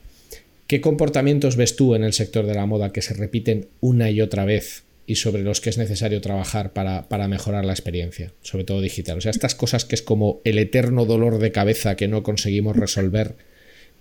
¿Qué 0.66 0.80
comportamientos 0.80 1.56
ves 1.56 1.76
tú 1.76 1.94
en 1.94 2.04
el 2.04 2.12
sector 2.12 2.46
de 2.46 2.54
la 2.54 2.64
moda 2.64 2.92
que 2.92 3.02
se 3.02 3.12
repiten 3.12 3.66
una 3.80 4.10
y 4.10 4.20
otra 4.20 4.44
vez 4.44 4.84
y 5.10 5.16
sobre 5.16 5.42
los 5.42 5.60
que 5.60 5.70
es 5.70 5.76
necesario 5.76 6.20
trabajar 6.20 6.72
para, 6.72 7.26
mejorar 7.26 7.64
la 7.64 7.72
experiencia, 7.72 8.30
sobre 8.42 8.62
todo 8.62 8.80
digital. 8.80 9.18
O 9.18 9.20
sea, 9.20 9.30
estas 9.32 9.56
cosas 9.56 9.84
que 9.84 9.96
es 9.96 10.02
como 10.02 10.40
el 10.44 10.56
eterno 10.56 11.04
dolor 11.04 11.38
de 11.38 11.50
cabeza 11.50 11.96
que 11.96 12.06
no 12.06 12.22
conseguimos 12.22 12.76
resolver 12.76 13.34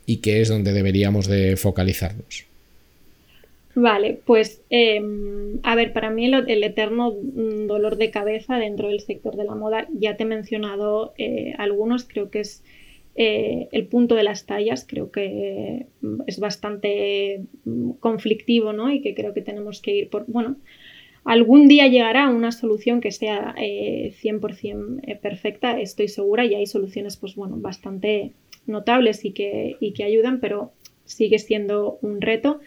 y 0.06 0.18
que 0.18 0.40
es 0.40 0.50
donde 0.50 0.72
deberíamos 0.72 1.26
de 1.26 1.58
focalizarnos. 1.58 2.46
Vale, 3.74 4.20
pues 4.24 4.62
em, 4.70 5.58
a 5.64 5.74
ver, 5.74 5.94
para 5.94 6.12
mí 6.12 6.28
el, 6.28 6.64
eterno 6.64 7.12
mm, 7.12 7.66
dolor 7.66 7.96
de 7.98 8.12
cabeza 8.12 8.58
dentro 8.58 8.90
del 8.90 9.00
sector 9.00 9.36
de 9.36 9.46
la 9.46 9.56
moda, 9.56 9.88
ya 9.92 10.16
te 10.16 10.24
he 10.24 10.28
mencionado 10.28 11.16
eh, 11.18 11.56
algunos, 11.58 12.04
creo 12.04 12.30
que 12.30 12.42
es 12.42 12.64
eh, 13.16 13.68
el 13.72 13.88
punto 13.88 14.14
de 14.14 14.24
las 14.24 14.46
tallas, 14.46 14.86
creo 14.88 15.10
que 15.10 15.88
es 16.28 16.40
bastante 16.40 17.46
mm, 17.66 17.94
conflictivo, 18.00 18.74
¿no? 18.74 18.92
Y 18.92 19.02
que 19.02 19.16
creo 19.16 19.34
que 19.34 19.42
tenemos 19.42 19.82
que 19.82 19.96
ir 19.96 20.10
por, 20.10 20.26
bueno, 20.28 20.58
Algún 21.24 21.68
día 21.68 21.88
llegará 21.88 22.30
una 22.30 22.52
solución 22.52 23.02
que 23.02 23.12
sea 23.12 23.56
100% 23.56 25.00
eh, 25.00 25.12
eh, 25.12 25.16
perfecta, 25.16 25.80
estoy 25.80 26.08
segura, 26.08 26.46
y 26.46 26.56
hay 26.56 26.66
soluciones 26.66 27.18
pues 27.18 27.36
bueno, 27.36 27.58
bastante 27.58 28.34
notables 28.66 29.26
y 29.26 29.32
que, 29.32 29.76
y 29.80 29.94
que 29.94 30.04
ayudan, 30.04 30.40
pero 30.40 30.72
sigue 31.06 31.40
siendo 31.40 31.98
un 32.02 32.22
reto. 32.22 32.60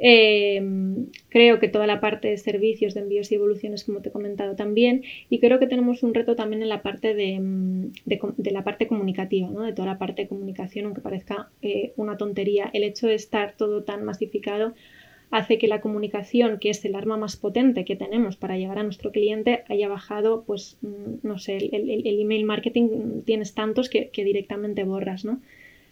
Em, 0.00 1.06
creo 1.28 1.58
que 1.58 1.66
toda 1.68 1.88
la 1.88 2.00
parte 2.00 2.28
de 2.28 2.36
servicios, 2.36 2.94
de 2.94 3.00
envíos 3.00 3.32
y 3.32 3.34
evoluciones, 3.34 3.82
como 3.82 4.00
te 4.00 4.10
he 4.10 4.12
comentado 4.12 4.54
también, 4.54 5.02
y 5.28 5.40
creo 5.40 5.58
que 5.58 5.66
tenemos 5.66 6.04
un 6.04 6.14
reto 6.14 6.36
también 6.36 6.62
en 6.62 6.68
la 6.68 6.82
parte 6.82 7.14
de, 7.14 7.40
mm, 7.40 7.92
la 8.52 8.62
parte 8.62 8.86
comunicativa, 8.86 9.48
¿no? 9.48 9.62
de 9.62 9.72
toda 9.72 9.88
la 9.88 9.98
parte 9.98 10.22
de 10.22 10.28
comunicación, 10.28 10.86
aunque 10.86 11.00
parezca 11.00 11.50
eh, 11.62 11.92
una 11.96 12.16
tontería. 12.16 12.70
El 12.72 12.84
hecho 12.84 13.08
de 13.08 13.14
estar 13.14 13.56
todo 13.56 13.82
tan 13.82 14.04
masificado 14.04 14.74
hace 15.30 15.58
que 15.58 15.68
la 15.68 15.80
comunicación, 15.80 16.58
que 16.58 16.70
es 16.70 16.84
el 16.84 16.94
arma 16.94 17.16
más 17.16 17.36
potente 17.36 17.84
que 17.84 17.96
tenemos 17.96 18.36
para 18.36 18.56
llegar 18.56 18.78
a 18.78 18.82
nuestro 18.82 19.12
cliente, 19.12 19.64
haya 19.68 19.88
bajado, 19.88 20.44
pues, 20.44 20.78
mm, 20.82 21.26
no 21.26 21.38
sé, 21.38 21.56
el, 21.56 22.20
email 22.20 22.44
marketing 22.44 22.84
mm, 22.84 23.22
tienes 23.22 23.54
tantos 23.54 23.88
que, 23.88 24.08
que 24.08 24.24
directamente 24.24 24.84
borras, 24.84 25.24
¿no? 25.24 25.40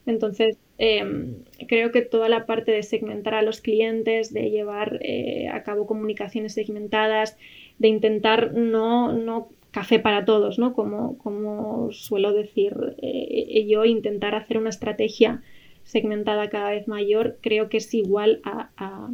Entonces, 0.07 0.57
em, 0.79 1.35
creo 1.67 1.91
que 1.91 2.03
toda 2.03 2.29
la 2.29 2.47
parte 2.47 2.71
de 2.71 2.83
segmentar 2.85 3.35
a 3.35 3.43
los 3.43 3.61
clientes, 3.61 4.33
de 4.33 4.51
llevar 4.51 5.01
eh, 5.03 5.49
a 5.49 5.63
cabo 5.65 5.87
comunicaciones 5.87 6.55
segmentadas, 6.55 7.37
de 7.79 7.89
intentar 7.89 8.55
no, 8.55 9.13
no 9.13 9.49
café 9.73 9.99
para 9.99 10.25
todos, 10.25 10.59
¿no? 10.59 10.73
Como, 10.75 11.19
como 11.19 11.93
suelo 11.93 12.33
decir 12.33 12.75
eh, 13.03 13.67
yo, 13.69 13.85
intentar 13.85 14.35
hacer 14.35 14.59
una 14.59 14.71
estrategia 14.71 15.43
segmentada 15.87 16.51
cada 16.51 16.71
vez 16.71 16.87
mayor, 16.89 17.39
creo 17.41 17.69
que 17.69 17.79
es 17.79 17.95
igual 17.95 18.41
a, 18.45 19.11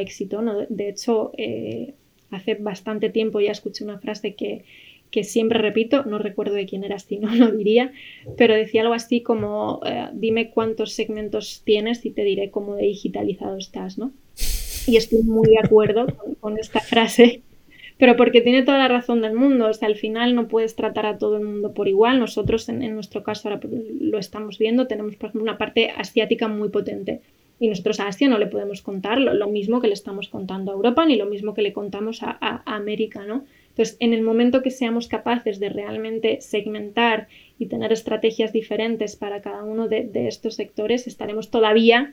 éxito, 0.00 0.40
¿no? 0.40 0.60
De 0.68 0.88
hecho, 0.88 1.32
eh, 1.36 1.94
hace 2.30 2.54
bastante 2.54 3.10
tiempo 3.10 3.40
ya 3.40 3.52
escuché 3.52 3.84
una 3.84 3.98
frase 3.98 4.34
que, 4.34 4.64
que 5.10 5.22
siempre 5.22 5.58
repito, 5.60 6.04
no 6.04 6.18
recuerdo 6.18 6.54
de 6.54 6.66
quién 6.66 6.82
era, 6.82 6.98
si 6.98 7.18
no 7.18 7.32
lo 7.36 7.50
diría, 7.52 7.92
pero 8.36 8.54
decía 8.54 8.82
algo 8.82 8.94
así 8.94 9.20
como, 9.20 9.80
eh, 9.84 10.08
dime 10.12 10.50
cuántos 10.50 10.92
segmentos 10.92 11.62
tienes 11.64 12.04
y 12.06 12.10
te 12.10 12.24
diré 12.24 12.50
cómo 12.50 12.74
de 12.74 12.84
digitalizado 12.84 13.56
estás, 13.56 13.98
¿no? 13.98 14.12
Y 14.86 14.96
estoy 14.96 15.22
muy 15.22 15.48
de 15.48 15.58
acuerdo 15.58 16.06
con, 16.40 16.58
esta 16.58 16.80
frase, 16.80 17.42
pero 18.04 18.18
porque 18.18 18.42
tiene 18.42 18.62
toda 18.62 18.76
la 18.76 18.88
razón 18.88 19.22
del 19.22 19.32
mundo, 19.32 19.66
o 19.66 19.72
sea, 19.72 19.88
al 19.88 19.96
final 19.96 20.34
no 20.34 20.46
puedes 20.46 20.76
tratar 20.76 21.06
a 21.06 21.16
todo 21.16 21.38
el 21.38 21.44
mundo 21.44 21.72
por 21.72 21.88
igual, 21.88 22.18
nosotros 22.20 22.68
en, 22.68 22.94
nuestro 22.94 23.22
caso 23.22 23.48
ahora 23.48 23.62
lo 23.98 24.18
estamos 24.18 24.58
viendo, 24.58 24.86
tenemos 24.86 25.16
por 25.16 25.30
ejemplo 25.30 25.42
una 25.42 25.56
parte 25.56 25.88
asiática 25.88 26.46
muy 26.46 26.68
potente. 26.68 27.22
Y 27.58 27.68
nosotros 27.68 28.00
a 28.00 28.08
Asia 28.08 28.28
no 28.28 28.36
le 28.36 28.46
podemos 28.46 28.82
contar 28.82 29.18
lo, 29.18 29.48
mismo 29.48 29.80
que 29.80 29.86
le 29.86 29.94
estamos 29.94 30.28
contando 30.28 30.70
a 30.70 30.74
Europa, 30.74 31.06
ni 31.06 31.16
lo 31.16 31.24
mismo 31.24 31.54
que 31.54 31.62
le 31.62 31.72
contamos 31.72 32.22
a, 32.22 32.36
a 32.42 32.76
América, 32.76 33.24
¿no? 33.24 33.44
Entonces, 33.70 33.96
en 34.00 34.12
el 34.12 34.20
momento 34.20 34.60
que 34.60 34.70
seamos 34.70 35.08
capaces 35.08 35.58
de 35.58 35.70
realmente 35.70 36.42
segmentar 36.42 37.28
y 37.58 37.66
tener 37.66 37.90
estrategias 37.90 38.52
diferentes 38.52 39.16
para 39.16 39.40
cada 39.40 39.64
uno 39.64 39.88
de, 39.88 40.10
estos 40.28 40.56
sectores, 40.56 41.06
estaremos 41.06 41.50
todavía 41.50 42.12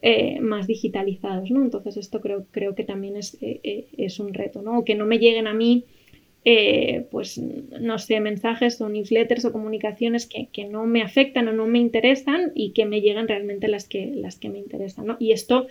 eh, 0.00 0.38
más 0.40 0.66
digitalizados, 0.66 1.50
¿no? 1.50 1.62
Entonces, 1.62 1.96
esto 1.96 2.20
creo, 2.20 2.46
creo 2.50 2.74
que 2.74 2.84
también 2.84 3.16
es, 3.16 3.36
eh, 3.42 3.60
eh, 3.64 3.86
es 3.96 4.20
un 4.20 4.32
reto, 4.32 4.62
¿no? 4.62 4.84
que 4.84 4.94
no 4.94 5.06
me 5.06 5.18
lleguen 5.18 5.46
a 5.46 5.54
mí, 5.54 5.84
pues, 7.10 7.36
no 7.36 7.98
sé, 7.98 8.20
mensajes 8.20 8.80
o 8.80 8.88
newsletters 8.88 9.44
o 9.44 9.52
comunicaciones 9.52 10.26
que, 10.26 10.48
que, 10.50 10.64
no 10.64 10.86
me 10.86 11.02
afectan 11.02 11.46
o 11.48 11.52
no 11.52 11.66
me 11.66 11.78
interesan 11.78 12.52
y 12.54 12.70
que 12.70 12.86
me 12.86 13.02
lleguen 13.02 13.28
realmente 13.28 13.68
las 13.68 13.86
que, 13.86 14.06
las 14.06 14.38
que 14.38 14.48
me 14.48 14.58
interesan, 14.58 15.04
¿no? 15.04 15.16
Y 15.20 15.32
esto 15.32 15.66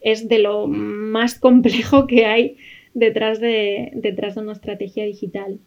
es 0.00 0.28
de 0.28 0.38
lo 0.38 0.66
más 0.66 1.38
complejo 1.38 2.06
que 2.06 2.24
hay 2.24 2.56
detrás 2.94 3.40
de, 3.40 3.90
detrás 3.94 4.36
de 4.36 4.42
una 4.42 4.52
estrategia 4.52 5.04
digital. 5.04 5.58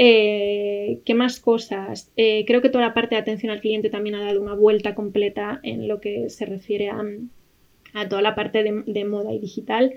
Eh, 0.00 1.00
¿Qué 1.04 1.14
más 1.14 1.40
cosas? 1.40 2.12
Eh, 2.16 2.44
creo 2.46 2.62
que 2.62 2.68
toda 2.68 2.86
la 2.86 2.94
parte 2.94 3.16
de 3.16 3.20
atención 3.20 3.50
al 3.50 3.60
cliente 3.60 3.90
también 3.90 4.14
ha 4.14 4.24
dado 4.24 4.40
una 4.40 4.54
vuelta 4.54 4.94
completa 4.94 5.58
en 5.64 5.88
lo 5.88 6.00
que 6.00 6.30
se 6.30 6.46
refiere 6.46 6.88
a, 6.88 8.08
toda 8.08 8.22
la 8.22 8.36
parte 8.36 8.62
de, 8.62 9.04
moda 9.04 9.32
y 9.32 9.40
digital. 9.40 9.92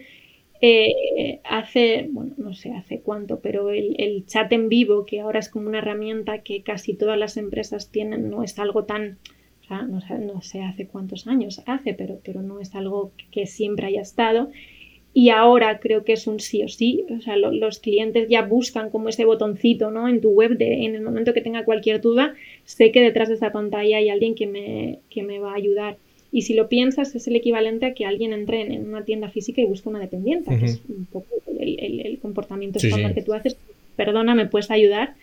Eh, 0.60 1.40
hace, 1.44 2.08
bueno, 2.10 2.34
no 2.38 2.56
sé 2.56 2.72
hace 2.72 3.02
cuánto, 3.02 3.42
pero 3.42 3.70
el, 3.70 4.26
chat 4.26 4.52
en 4.52 4.70
vivo, 4.70 5.06
que 5.06 5.22
ahora 5.22 5.38
es 5.38 5.50
como 5.50 5.70
una 5.70 5.78
herramienta 5.78 6.40
que 6.40 6.64
casi 6.64 6.96
todas 6.96 7.18
las 7.18 7.38
empresas 7.38 7.92
tienen, 7.92 8.32
no 8.32 8.44
es 8.44 8.58
algo 8.58 8.86
tan, 8.86 9.20
o 9.62 9.68
sea, 9.68 9.84
no, 9.84 10.00
no, 10.20 10.42
sé 10.42 10.64
hace 10.64 10.88
cuántos 10.88 11.28
años 11.28 11.62
hace, 11.68 11.94
pero, 11.94 12.20
pero 12.24 12.42
no 12.42 12.60
es 12.60 12.74
algo 12.74 13.12
que 13.32 13.46
siempre 13.46 13.86
haya 13.86 14.02
estado 14.02 14.50
y 15.14 15.30
ahora 15.30 15.80
creo 15.80 16.06
que 16.06 16.14
es 16.14 16.26
un 16.26 16.40
sí 16.40 16.64
o 16.64 16.70
sí. 16.70 17.06
O 17.10 17.22
sea, 17.22 17.36
los 17.36 17.80
clientes 17.80 18.30
ya 18.30 18.44
buscan 18.44 18.90
como 18.90 19.10
ese 19.10 19.26
botoncito 19.26 19.92
¿no? 19.92 20.08
en 20.08 20.22
tu 20.22 20.30
web 20.30 20.58
de 20.58 20.86
en 20.86 20.96
el 20.96 21.02
momento 21.02 21.34
que 21.34 21.42
tenga 21.42 21.66
cualquier 21.66 22.00
duda, 22.00 22.34
sé 22.64 22.92
que 22.92 23.02
detrás 23.02 23.28
de 23.28 23.36
esa 23.36 23.52
pantalla 23.52 23.98
hay 23.98 24.10
alguien 24.10 24.36
que 24.36 24.48
me, 24.48 25.00
que 25.10 25.24
me 25.24 25.40
va 25.40 25.52
a 25.52 25.56
ayudar. 25.56 25.98
Y 26.32 26.44
si 26.44 26.54
lo 26.54 26.70
piensas, 26.70 27.14
es 27.14 27.28
el 27.28 27.36
equivalente 27.36 27.86
a 27.86 27.94
que 27.94 28.06
alguien 28.06 28.32
entre 28.32 28.62
en, 28.62 28.88
una 28.88 29.04
tienda 29.04 29.30
física 29.30 29.62
y 29.62 29.66
busque 29.66 29.90
una 29.90 30.00
dependiente, 30.00 30.58
que 30.58 30.66
es 30.66 30.82
un 30.88 31.06
poco 31.06 31.28
el, 31.60 32.20
comportamiento 32.22 32.80
estándar 32.80 33.14
que 33.14 33.22
tú 33.22 33.34
haces. 33.34 33.58
Perdona, 33.98 34.34
¿me 34.34 34.46
puedes 34.46 34.72
ayudar? 34.72 35.16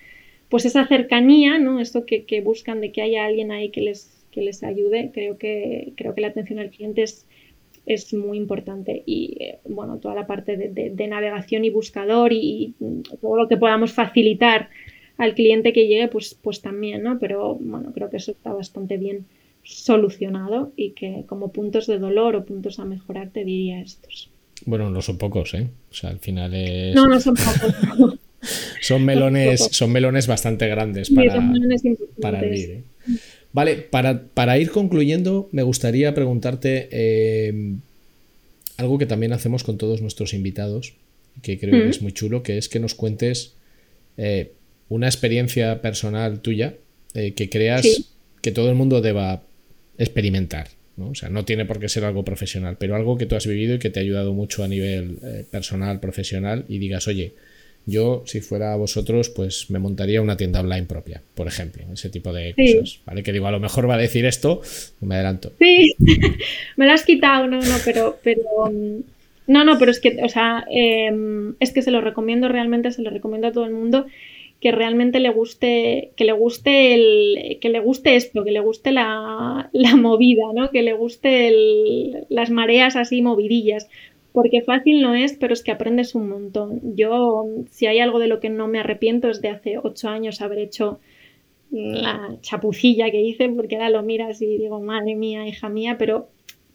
Pues 0.51 0.67
esa 0.67 0.87
cercanía, 0.87 1.59
¿no? 1.59 1.81
Esto 1.81 2.05
que, 2.05 2.25
que 2.25 2.43
buscan 2.43 2.83
de 2.83 2.93
que 2.93 3.01
haya 3.01 3.25
alguien 3.25 3.53
ahí 3.53 3.71
que 3.71 3.81
les, 3.81 4.23
que 4.33 4.43
les 4.43 4.63
ayude, 4.63 5.11
creo 5.15 5.39
que, 5.39 5.93
creo 5.97 6.15
que 6.15 6.21
la 6.21 6.29
atención 6.29 6.59
al 6.59 6.71
cliente 6.71 7.03
es, 7.03 7.27
es 7.89 8.13
muy 8.13 8.37
importante. 8.37 9.03
Y 9.07 9.37
eh, 9.41 9.59
bueno, 9.65 9.97
toda 9.97 10.15
la 10.15 10.27
parte 10.27 10.57
de, 10.57 11.07
navegación 11.09 11.65
y 11.65 11.71
buscador 11.71 12.33
y, 12.33 12.75
todo 13.21 13.37
lo 13.37 13.49
que 13.49 13.57
podamos 13.57 13.93
facilitar 13.93 14.69
al 15.17 15.35
cliente 15.35 15.73
que 15.73 15.89
llegue, 15.89 16.09
pues, 16.09 16.39
pues 16.41 16.61
también, 16.61 17.03
¿no? 17.03 17.19
Pero 17.19 17.57
bueno, 17.57 17.93
creo 17.93 18.11
que 18.11 18.19
eso 18.19 18.31
está 18.31 18.53
bastante 18.53 18.99
bien 18.99 19.27
solucionado 19.65 20.73
y 20.77 20.91
que 20.91 21.25
como 21.27 21.51
puntos 21.51 21.87
de 21.87 21.99
dolor 21.99 22.37
o 22.37 22.45
puntos 22.45 22.79
a 22.79 22.85
mejorar 22.85 23.31
te 23.31 23.45
diría 23.45 23.81
estos. 23.81 24.31
Bueno, 24.65 24.91
no 24.91 25.03
son 25.03 25.19
pocos, 25.19 25.55
¿eh? 25.55 25.69
O 25.91 25.95
sea, 25.95 26.11
al 26.11 26.19
final 26.19 26.55
es... 26.55 26.95
No, 26.95 27.07
no 27.07 27.19
son 27.19 27.35
pocos. 27.35 28.19
son 28.83 29.05
melones, 29.05 29.69
son 29.73 29.91
melones 29.93 30.27
bastante 30.27 30.69
grandes 30.69 31.11
para, 31.11 31.53
para 32.21 32.39
abrir. 32.39 32.71
¿eh? 32.71 32.83
Vale, 33.53 33.77
para, 33.77 34.59
ir 34.59 34.71
concluyendo, 34.71 35.49
me 35.53 35.63
gustaría 35.63 36.15
preguntarte 36.15 36.89
eh, 36.91 37.75
algo 38.77 38.99
que 38.99 39.07
también 39.07 39.33
hacemos 39.33 39.65
con 39.65 39.79
todos 39.79 40.03
nuestros 40.03 40.35
invitados, 40.35 40.95
que 41.43 41.59
creo 41.59 41.73
que 41.81 41.87
mm. 41.87 41.91
es 41.91 42.03
muy 42.03 42.13
chulo, 42.13 42.43
que 42.43 42.59
es 42.59 42.69
que 42.69 42.79
nos 42.79 42.95
cuentes 42.95 43.55
eh, 44.17 44.53
una 44.89 45.07
experiencia 45.07 45.81
personal 45.81 46.41
tuya 46.41 46.75
eh, 47.15 47.33
que 47.33 47.49
creas 47.49 47.87
que 48.43 48.53
todo 48.53 48.69
el 48.69 48.75
mundo 48.75 49.01
deba 49.01 49.43
experimentar. 49.97 50.69
¿no? 50.97 51.11
O 51.11 51.15
sea, 51.15 51.31
no 51.31 51.45
tiene 51.45 51.65
por 51.65 51.81
qué 51.81 51.89
ser 51.89 52.05
algo 52.05 52.25
profesional, 52.25 52.77
pero 52.79 52.97
algo 52.97 53.17
que 53.17 53.27
tú 53.27 53.35
has 53.35 53.47
vivido 53.47 53.77
y 53.77 53.79
que 53.79 53.89
te 53.89 54.01
ha 54.01 54.03
ayudado 54.03 54.35
mucho 54.35 54.63
a 54.63 54.69
nivel 54.69 55.19
personal, 55.51 56.01
profesional, 56.01 56.65
y 56.69 56.79
digas, 56.79 57.07
oye, 57.09 57.35
yo, 57.89 58.23
si 58.27 58.43
fuera 58.43 58.77
vosotros, 58.77 59.31
pues 59.31 59.71
me 59.71 59.79
montaría 59.79 60.21
una 60.21 60.37
tienda 60.37 60.61
online 60.61 60.85
propia, 60.85 61.23
por 61.35 61.47
ejemplo, 61.47 61.85
ese 61.91 62.11
tipo 62.11 62.35
de 62.35 62.55
cosas, 62.55 63.01
¿vale? 63.07 63.23
Que 63.23 63.33
digo, 63.33 63.47
a 63.47 63.51
lo 63.51 63.61
mejor 63.61 63.89
va 63.89 63.95
a 63.95 63.99
decir 63.99 64.27
esto, 64.27 64.61
me 65.01 65.15
adelanto. 65.15 65.53
Sí, 65.59 65.95
me 66.77 66.85
lo 66.85 66.93
has 66.93 67.05
quitado, 67.05 67.47
no, 67.47 67.59
no, 67.59 67.77
pero, 67.87 68.19
pero 68.23 68.43
mm, 68.71 69.01
no, 69.47 69.65
no, 69.65 69.79
pero 69.79 69.91
es 69.91 70.01
que, 70.01 70.19
o 70.23 70.29
sea, 70.29 70.67
em, 70.71 71.55
es 71.61 71.73
que 71.73 71.81
se 71.81 71.91
lo 71.91 72.03
recomiendo 72.03 72.49
realmente, 72.49 72.93
se 72.93 73.01
lo 73.01 73.09
recomiendo 73.09 73.49
a 73.49 73.53
todo 73.53 73.65
el 73.65 73.73
mundo 73.73 74.07
que 74.61 74.73
realmente 74.73 75.21
le 75.21 75.31
guste, 75.31 76.11
que 76.17 76.25
le 76.25 76.33
guste 76.33 76.93
el, 76.93 77.59
que 77.61 77.71
le 77.71 77.81
guste 77.81 78.17
esto, 78.17 78.45
que 78.45 78.51
le 78.51 78.61
guste 78.61 78.93
la, 78.93 79.71
la 79.73 79.97
movida, 79.97 80.53
¿no? 80.55 80.71
Que 80.71 80.83
le 80.83 80.93
guste 80.93 81.49
el, 81.49 82.27
las 82.29 82.51
mareas 82.51 82.97
así 82.97 83.23
movidillas 83.23 83.89
porque 84.39 84.63
fácil 84.63 85.03
no 85.03 85.17
es, 85.17 85.33
pero 85.33 85.53
es 85.53 85.65
que 85.65 85.73
aprendes 85.73 86.15
un 86.15 86.29
montón. 86.29 86.95
Yo, 86.95 87.45
si 87.71 87.87
hay 87.87 87.99
algo 87.99 88.21
de 88.21 88.29
lo 88.29 88.39
que 88.39 88.51
no 88.51 88.69
me 88.69 88.79
arrepiento, 88.79 89.29
es 89.29 89.43
de 89.43 89.49
hace 89.49 89.79
ocho 89.79 90.09
años 90.09 90.41
haber 90.41 90.61
hecho 90.61 91.01
la 91.73 92.37
chapucilla 92.41 93.11
que 93.11 93.21
hice, 93.21 93.49
porque 93.49 93.75
ahora 93.75 93.91
lo 93.91 94.05
miras 94.05 94.41
y 94.41 94.57
digo, 94.57 94.81
madre 94.81 95.17
mía, 95.17 95.49
hija 95.49 95.69
mía, 95.69 95.97
pero, 95.99 96.29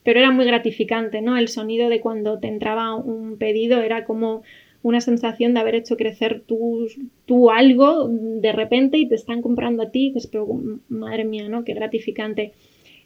pero 0.03 0.19
era 0.19 0.29
muy 0.29 0.43
gratificante, 0.43 1.21
¿no? 1.21 1.37
El 1.37 1.47
sonido 1.47 1.87
de 1.87 2.01
cuando 2.01 2.37
te 2.37 2.49
entraba 2.49 2.95
un 2.95 3.37
pedido 3.37 3.81
era 3.81 4.03
como 4.03 4.43
una 4.81 4.99
sensación 4.99 5.53
de 5.53 5.61
haber 5.61 5.75
hecho 5.75 5.95
crecer 5.95 6.43
tú, 6.45 7.49
algo 7.49 8.09
de 8.09 8.51
repente 8.51 8.97
y 8.97 9.07
te 9.07 9.15
están 9.15 9.41
comprando 9.41 9.83
a 9.83 9.89
ti 9.89 10.07
y 10.07 10.11
dices, 10.11 10.27
pero 10.27 10.49
madre 10.89 11.23
mía, 11.23 11.47
¿no? 11.47 11.63
Qué 11.63 11.73
gratificante 11.75 12.51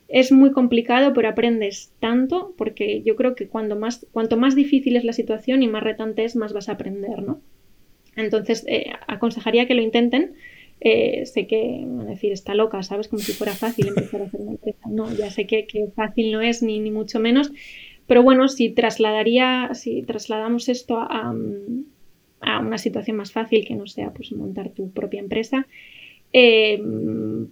es 0.08 0.32
muy 0.32 0.52
complicado, 0.52 1.14
pero 1.14 1.30
aprendes 1.30 1.92
tanto, 2.00 2.54
porque 2.58 3.02
yo 3.04 3.16
creo 3.16 3.36
que 3.36 3.48
cuando 3.48 3.76
más, 3.76 4.06
cuanto 4.12 4.38
más 4.38 4.56
difícil 4.56 4.96
es 4.96 5.04
la 5.04 5.14
situación 5.14 5.64
y 5.64 5.68
más 5.68 5.84
retante 5.84 6.24
es, 6.24 6.36
más 6.36 6.54
vas 6.54 6.70
a 6.70 6.74
aprender, 6.74 7.22
¿no? 7.22 7.42
Entonces, 8.16 8.66
eh, 8.68 8.92
aconsejaría 9.08 9.68
que 9.68 9.76
lo 9.76 9.82
intenten. 9.82 10.34
Eh, 10.80 11.26
sé 11.26 11.48
que, 11.48 11.86
a 12.00 12.04
decir, 12.06 12.32
está 12.32 12.56
loca, 12.56 12.82
¿sabes? 12.84 13.08
Como 13.08 13.22
si 13.22 13.34
fuera 13.34 13.54
fácil 13.54 13.88
empezar 13.88 14.22
a 14.22 14.26
hacer 14.26 14.42
una 14.42 14.52
empresa. 14.52 14.90
No, 14.90 15.14
ya 15.14 15.30
sé 15.30 15.46
que, 15.46 15.68
fácil 15.96 16.32
no 16.32 16.42
es, 16.42 16.64
ni, 16.64 16.80
ni, 16.80 16.90
mucho 16.90 17.20
menos. 17.20 17.52
Pero 18.08 18.24
bueno, 18.24 18.48
si 18.48 18.70
trasladaría, 18.70 19.72
si 19.74 20.02
trasladamos 20.04 20.70
esto 20.70 21.00
a, 21.00 21.36
a 22.42 22.60
una 22.60 22.78
situación 22.78 23.18
más 23.18 23.32
fácil, 23.32 23.66
que 23.66 23.76
no 23.76 23.88
sea 23.88 24.12
pues 24.14 24.32
montar 24.32 24.70
tu 24.70 24.92
propia 24.92 25.20
empresa, 25.20 25.68
eh, 26.40 26.80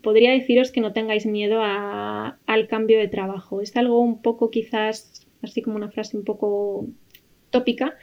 podría 0.03 0.31
deciros 0.31 0.69
que 0.69 0.79
no 0.79 0.93
tengáis 0.93 1.25
miedo 1.25 1.59
al 1.63 2.67
cambio 2.67 2.99
de 2.99 3.07
trabajo. 3.07 3.59
Es 3.59 3.75
algo 3.77 3.99
un 3.99 4.21
poco 4.21 4.51
quizás 4.51 5.25
así 5.41 5.63
como 5.63 5.75
una 5.75 5.89
frase 5.89 6.15
un 6.15 6.23
poco 6.23 6.85
tópica, 7.49 7.95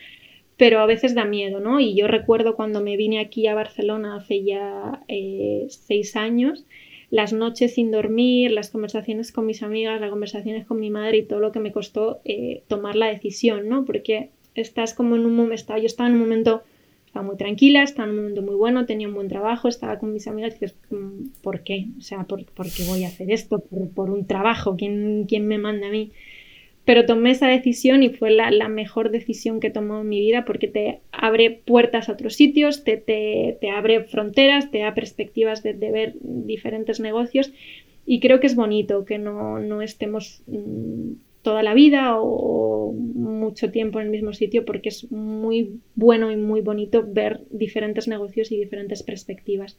pero 0.57 0.80
a 0.80 0.87
veces 0.87 1.14
da 1.14 1.24
miedo, 1.24 1.61
¿no? 1.61 1.78
Y 1.78 1.95
yo 1.95 2.09
recuerdo 2.09 2.57
cuando 2.57 2.80
me 2.80 2.97
vine 2.97 3.20
aquí 3.20 3.47
a 3.47 3.55
Barcelona 3.55 4.16
hace 4.16 4.43
ya 4.43 5.05
eh, 5.07 5.66
seis 5.68 6.16
años, 6.16 6.66
las 7.11 7.33
noches 7.33 7.74
sin 7.74 7.93
dormir, 7.93 8.51
las 8.51 8.70
conversaciones 8.70 9.30
con 9.30 9.47
mis 9.47 9.62
amigas, 9.62 10.01
las 10.01 10.11
conversaciones 10.11 10.66
con 10.66 10.80
mi 10.80 10.91
madre 10.91 11.18
y 11.18 11.22
todo 11.22 11.39
lo 11.39 11.53
que 11.53 11.61
me 11.61 11.70
costó 11.70 12.20
eh, 12.24 12.64
tomar 12.66 12.97
la 12.97 13.07
decisión, 13.07 13.68
¿no? 13.68 13.85
Porque 13.85 14.30
estás 14.57 14.95
como 14.95 15.14
en 15.14 15.26
un 15.26 15.37
momento, 15.37 15.76
yo 15.76 15.87
estaba 15.87 16.09
en 16.09 16.16
un 16.16 16.22
momento, 16.22 16.64
estaba 17.13 17.27
muy 17.27 17.37
tranquila, 17.37 17.83
estaba 17.83 18.09
en 18.09 18.15
un 18.15 18.17
momento 18.23 18.41
muy 18.41 18.55
bueno, 18.55 18.87
tenía 18.87 19.07
un 19.07 19.13
buen 19.13 19.29
trabajo, 19.29 19.69
estaba 19.69 19.99
con 19.99 20.15
mis 20.15 20.27
amigas 20.27 20.53
y 20.53 20.61
dices, 20.61 20.75
mm, 20.89 21.43
¿por 21.43 21.61
qué? 21.61 21.89
O 21.99 22.01
sea, 22.01 22.25
¿por, 22.25 22.43
qué 22.47 22.85
voy 22.89 23.05
a 23.05 23.09
hacer 23.09 23.31
esto? 23.31 23.63
¿Por, 23.95 24.09
un 24.09 24.27
trabajo? 24.27 24.77
¿Quién, 24.79 25.27
¿Quién 25.29 25.47
me 25.47 25.59
manda 25.59 25.89
a 25.89 25.91
mí? 25.91 26.11
pero 26.87 27.05
tomé 27.05 27.33
esa 27.33 27.49
decisión 27.49 28.03
y 28.03 28.09
fue 28.09 28.31
la, 28.31 28.69
mejor 28.69 29.11
decisión 29.11 29.61
que 29.61 29.67
he 29.69 29.71
tomado 29.71 30.01
en 30.01 30.09
mi 30.09 30.21
vida 30.21 30.47
porque 30.47 30.67
te 30.67 31.01
abre 31.13 31.51
puertas 31.51 32.09
a 32.09 32.13
otros 32.13 32.35
sitios, 32.35 32.83
te, 32.83 32.97
te, 32.97 33.71
abre 33.71 34.05
fronteras, 34.05 34.71
te 34.71 34.79
da 34.79 34.95
perspectivas 34.95 35.63
de, 35.63 35.75
ver 35.75 36.15
diferentes 36.23 36.99
negocios 36.99 37.53
y 38.05 38.19
creo 38.21 38.41
que 38.41 38.49
es 38.49 38.57
bonito 38.57 39.05
que 39.05 39.19
no, 39.19 39.81
estemos 39.81 40.43
mm, 40.47 41.13
toda 41.43 41.62
la 41.62 41.74
vida 41.74 42.16
o, 42.18 42.93
mucho 42.93 43.70
tiempo 43.70 44.01
en 44.01 44.07
el 44.07 44.12
mismo 44.12 44.32
sitio 44.32 44.64
porque 44.64 44.88
es 44.88 45.11
muy 45.11 45.80
bueno 45.95 46.30
y 46.30 46.36
muy 46.36 46.61
bonito 46.61 47.05
ver 47.07 47.40
diferentes 47.51 48.07
negocios 48.07 48.53
y 48.53 48.57
diferentes 48.57 49.03
perspectivas. 49.03 49.76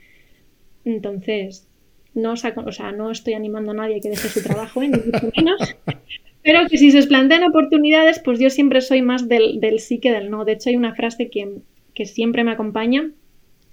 Entonces, 0.84 1.68
no, 2.14 2.34
o 2.34 2.72
sea, 2.72 2.91
no 2.91 3.11
estoy 3.11 3.34
animando 3.34 3.72
a 3.72 3.76
nadie 3.76 3.97
a 3.97 3.99
que 3.99 4.09
deje 4.09 4.28
su 4.28 4.43
trabajo, 4.43 4.84
¿eh? 4.84 4.89
ni 4.89 4.97
mucho 4.97 5.32
menos, 5.36 5.76
pero 6.43 6.68
que 6.68 6.78
si 6.78 6.91
se 6.91 7.07
plantean 7.07 7.43
oportunidades, 7.43 8.20
pues 8.20 8.39
yo 8.39 8.49
siempre 8.49 8.82
soy 8.82 9.01
más 9.01 9.28
del, 9.28 9.59
sí 9.80 9.99
que 9.99 10.11
del 10.11 10.30
no. 10.30 10.45
De 10.45 10.53
hecho, 10.53 10.70
hay 10.70 10.76
una 10.76 10.93
frase 10.93 11.30
que, 11.30 11.59
que, 11.93 12.05
siempre 12.05 12.43
me 12.43 12.51
acompaña 12.51 13.11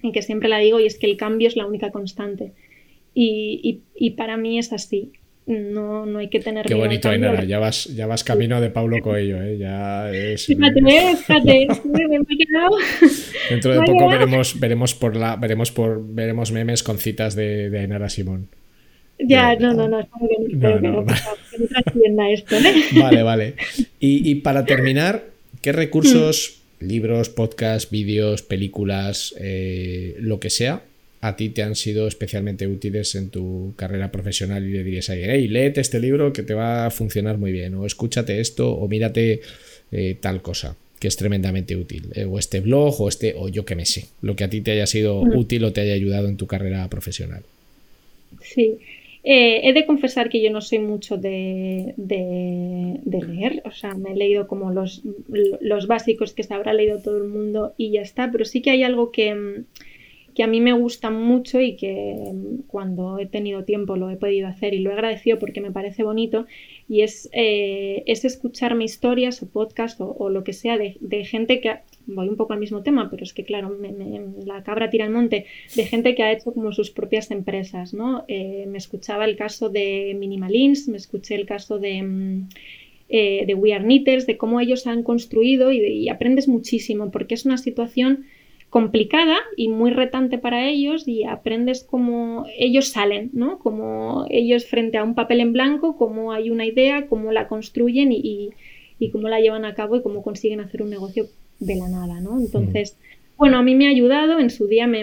y 0.03 0.13
que 0.13 0.23
siempre 0.23 0.49
la 0.49 0.59
digo 0.59 0.81
y 0.81 0.87
es 0.87 0.99
que 0.99 1.07
el 1.07 1.17
cambio 1.17 1.49
es 1.49 1.57
la 1.57 1.67
única 1.67 1.91
constante. 1.91 2.53
Y, 3.13 3.81
y, 3.95 4.11
para 4.11 4.37
mí 4.37 4.59
es 4.59 4.73
así. 4.73 5.11
No, 5.47 6.07
no 6.07 6.19
hay 6.21 6.29
que 6.29 6.39
tener 6.39 6.67
Qué 6.67 6.75
bonito, 6.75 7.09
Ainara. 7.09 7.45
Ya 7.45 7.59
vas, 7.59 7.85
ya 7.97 8.07
vas 8.07 8.23
camino 8.23 8.61
de 8.61 8.71
Pablo 8.71 8.99
Coelho, 9.03 9.43
¿eh? 9.43 9.59
Ya 9.59 10.11
es... 10.11 10.47
Fíjate, 10.47 10.81
fíjate, 10.81 11.69
me 11.85 12.17
he 12.17 12.47
quedado... 12.47 12.77
Dentro 13.51 13.73
de 13.73 13.83
poco 13.83 14.09
veremos, 14.09 14.61
veremos, 14.61 14.95
por 14.95 15.17
la, 15.17 15.37
veremos, 15.37 15.73
por, 15.73 16.03
veremos 16.15 16.53
memes 16.53 16.83
con 16.83 16.99
citas 16.99 17.35
de, 17.35 17.69
de 17.71 17.81
Ainara 17.81 18.09
Simón. 18.09 18.49
Ya, 19.27 19.55
no, 19.57 19.75
no, 19.75 19.89
no, 19.89 19.99
no, 20.01 20.81
no, 20.81 21.05
no, 21.05 22.27
esto, 22.29 22.57
¿eh? 22.57 22.85
Vale, 23.01 23.23
vale. 23.23 23.55
Y, 23.99 24.35
para 24.37 24.65
terminar, 24.65 25.25
¿qué 25.61 25.73
recursos, 25.73 26.61
mm. 26.81 26.87
libros, 26.87 27.29
podcasts, 27.29 27.91
vídeos, 27.91 28.43
películas, 28.43 29.35
eh, 29.39 30.17
lo 30.21 30.41
que 30.41 30.49
sea, 30.49 30.83
a 31.21 31.37
ti 31.37 31.51
te 31.51 31.63
han 31.63 31.75
sido 31.75 32.07
especialmente 32.07 32.67
útiles 32.67 33.15
en 33.15 33.31
tu 33.31 33.75
carrera 33.77 34.11
profesional 34.11 34.67
y 34.67 34.73
le 34.73 34.85
dirías 34.85 35.11
a 35.11 35.13
alguien, 35.13 35.31
hey, 35.31 35.49
léete 35.49 35.81
este 35.81 36.01
libro 36.01 36.33
que 36.33 36.43
te 36.43 36.55
va 36.55 36.87
a 36.87 36.91
funcionar 36.91 37.37
muy 37.37 37.53
bien, 37.53 37.75
o 37.75 37.85
escúchate 37.85 38.41
esto, 38.41 38.73
o 38.73 38.89
mírate 38.89 39.41
eh, 39.93 40.17
tal 40.21 40.41
cosa 40.43 40.77
que 40.99 41.09
es 41.09 41.17
tremendamente 41.17 41.77
útil, 41.77 42.11
o 42.29 42.39
este 42.39 42.61
blog, 42.61 43.01
o 43.01 43.09
este, 43.09 43.35
o 43.35 43.49
yo 43.49 43.65
que 43.65 43.75
me 43.75 43.87
sé, 43.87 44.09
lo 44.21 44.37
que 44.37 44.45
a 44.45 44.51
ti 44.51 44.61
te 44.61 44.73
haya 44.73 44.87
sido 44.87 45.25
mm. 45.25 45.37
útil 45.37 45.65
o 45.65 45.73
te 45.73 45.81
haya 45.81 45.95
ayudado 45.95 46.29
en 46.29 46.37
tu 46.37 46.47
carrera 46.47 46.87
profesional. 46.89 47.43
Sí, 48.43 48.77
eh, 49.25 49.61
he 49.65 49.73
de 49.73 49.87
confesar 49.87 50.29
que 50.29 50.43
yo 50.43 50.51
no 50.51 50.61
soy 50.61 50.79
mucho 50.79 51.17
de, 51.17 51.95
leer, 51.97 53.63
o 53.65 53.71
sea, 53.71 53.95
me 53.95 54.13
he 54.13 54.17
leído 54.17 54.47
como 54.47 54.73
los, 54.73 55.03
los, 55.61 55.87
básicos 55.87 56.35
que 56.35 56.43
se 56.43 56.53
habrá 56.53 56.75
leído 56.75 57.01
todo 57.01 57.17
el 57.17 57.29
mundo 57.29 57.73
y 57.79 57.93
ya 57.93 58.03
está, 58.03 58.31
pero 58.31 58.45
sí 58.45 58.61
que 58.61 58.71
hay 58.71 58.83
algo 58.83 59.11
que, 59.11 59.65
que, 60.41 60.45
a 60.45 60.47
mí 60.47 60.61
me 60.61 60.73
gusta 60.73 61.11
mucho 61.11 61.61
y 61.61 61.77
que 61.77 62.33
cuando 62.67 63.19
he 63.19 63.27
tenido 63.27 63.65
tiempo 63.65 63.97
lo 63.97 64.09
he 64.09 64.17
podido 64.17 64.49
hacer 64.49 64.73
y 64.73 64.79
lo 64.79 64.91
he 64.91 64.95
agradecido 64.95 65.39
porque 65.39 65.61
me 65.61 65.71
parece 65.71 66.03
bonito 66.03 66.47
y 66.89 67.03
es, 67.03 67.29
eh, 67.33 68.03
es 68.07 68.25
escucharme 68.25 68.85
historias 68.85 69.43
o 69.43 69.49
podcast 69.49 70.01
o, 70.01 70.31
lo 70.31 70.43
que 70.43 70.53
sea 70.53 70.79
de, 70.79 71.25
gente 71.25 71.61
que 71.61 71.81
voy 72.07 72.29
un 72.29 72.37
poco 72.37 72.55
al 72.55 72.59
mismo 72.59 72.83
tema, 72.83 73.11
pero 73.11 73.23
es 73.23 73.35
que 73.35 73.45
claro, 73.45 73.77
la 74.47 74.63
cabra 74.63 74.91
tira 74.91 75.05
el 75.05 75.13
monte, 75.13 75.47
de 75.77 75.85
gente 75.85 76.15
que 76.15 76.23
ha 76.23 76.33
hecho 76.33 76.53
como 76.53 76.73
sus 76.73 76.91
propias 76.91 77.31
empresas, 77.31 77.95
¿no? 77.95 78.25
Eh, 78.27 78.65
me 78.67 78.79
escuchaba 78.79 79.27
el 79.27 79.37
caso 79.37 79.69
de 79.69 80.17
Minimalins, 80.19 80.89
me 80.89 80.97
escuché 80.97 81.35
el 81.35 81.47
caso 81.47 81.79
de, 81.79 82.03
mm, 82.03 82.49
eh, 83.09 83.45
de 83.47 83.55
We 83.55 83.75
Are 83.75 83.85
Knitters, 83.85 84.27
de 84.27 84.37
cómo 84.37 84.61
ellos 84.61 84.87
han 84.87 85.03
construido 85.03 85.71
y, 85.73 86.09
aprendes 86.09 86.49
muchísimo, 86.49 87.11
porque 87.11 87.35
es 87.35 87.45
una 87.45 87.59
situación 87.59 88.25
complicada 88.71 89.37
y 89.57 89.69
muy 89.69 89.91
retante 89.91 90.39
para 90.39 90.69
ellos 90.69 91.07
y 91.07 91.25
aprendes 91.25 91.83
cómo 91.83 92.47
ellos 92.57 92.89
salen, 92.89 93.31
¿no? 93.33 93.59
Como 93.59 94.27
ellos 94.31 94.67
frente 94.67 94.97
a 94.97 95.03
un 95.05 95.17
papel 95.17 95.41
en 95.41 95.53
blanco, 95.53 95.97
cómo 95.97 96.33
hay 96.33 96.51
una 96.51 96.65
idea, 96.65 97.09
cómo 97.09 97.33
la 97.33 97.49
construyen 97.49 98.13
y, 98.13 98.51
cómo 99.11 99.29
la 99.29 99.41
llevan 99.41 99.65
a 99.65 99.75
cabo 99.75 99.97
y 99.97 100.03
cómo 100.03 100.23
consiguen 100.23 100.61
hacer 100.61 100.83
un 100.83 100.91
negocio 100.91 101.27
de 101.59 101.75
la 101.75 101.89
nada, 101.89 102.21
¿no? 102.21 102.39
Entonces, 102.39 102.97
bueno, 103.37 103.59
a 103.59 103.63
mí 103.63 103.75
me 103.75 103.89
ha 103.89 103.91
ayudado, 103.91 104.39
en 104.39 104.51
su 104.51 104.69
día 104.69 104.87
me, 104.87 105.03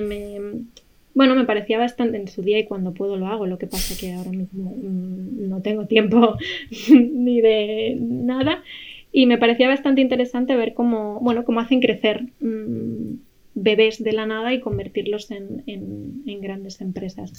bueno, 1.14 1.36
me 1.36 1.44
parecía 1.44 1.78
bastante 1.78 2.16
en 2.18 2.30
su 2.30 2.44
día 2.44 2.60
y 2.60 2.66
cuando 2.66 2.94
puedo 2.94 3.18
lo 3.18 3.28
hago, 3.28 3.48
lo 3.48 3.58
que 3.58 3.68
pasa 3.68 4.00
que 4.00 4.14
ahora 4.14 4.32
mismo 4.32 4.76
mm, 4.78 5.50
no 5.50 5.62
tengo 5.62 5.88
tiempo 5.88 6.38
ni 6.90 7.42
de 7.42 7.98
nada 8.00 8.64
y 9.12 9.26
me 9.26 9.38
parecía 9.38 9.68
bastante 9.68 10.00
interesante 10.00 10.56
ver 10.56 10.74
cómo, 10.74 11.20
bueno, 11.20 11.44
cómo 11.44 11.60
hacen 11.60 11.82
crecer 11.82 12.28
mm, 12.40 13.27
bebés 13.58 14.04
de 14.04 14.14
la 14.14 14.26
nada 14.26 14.54
y 14.54 14.60
convertirlos 14.60 15.32
en, 15.32 16.42
grandes 16.42 16.80
empresas. 16.82 17.34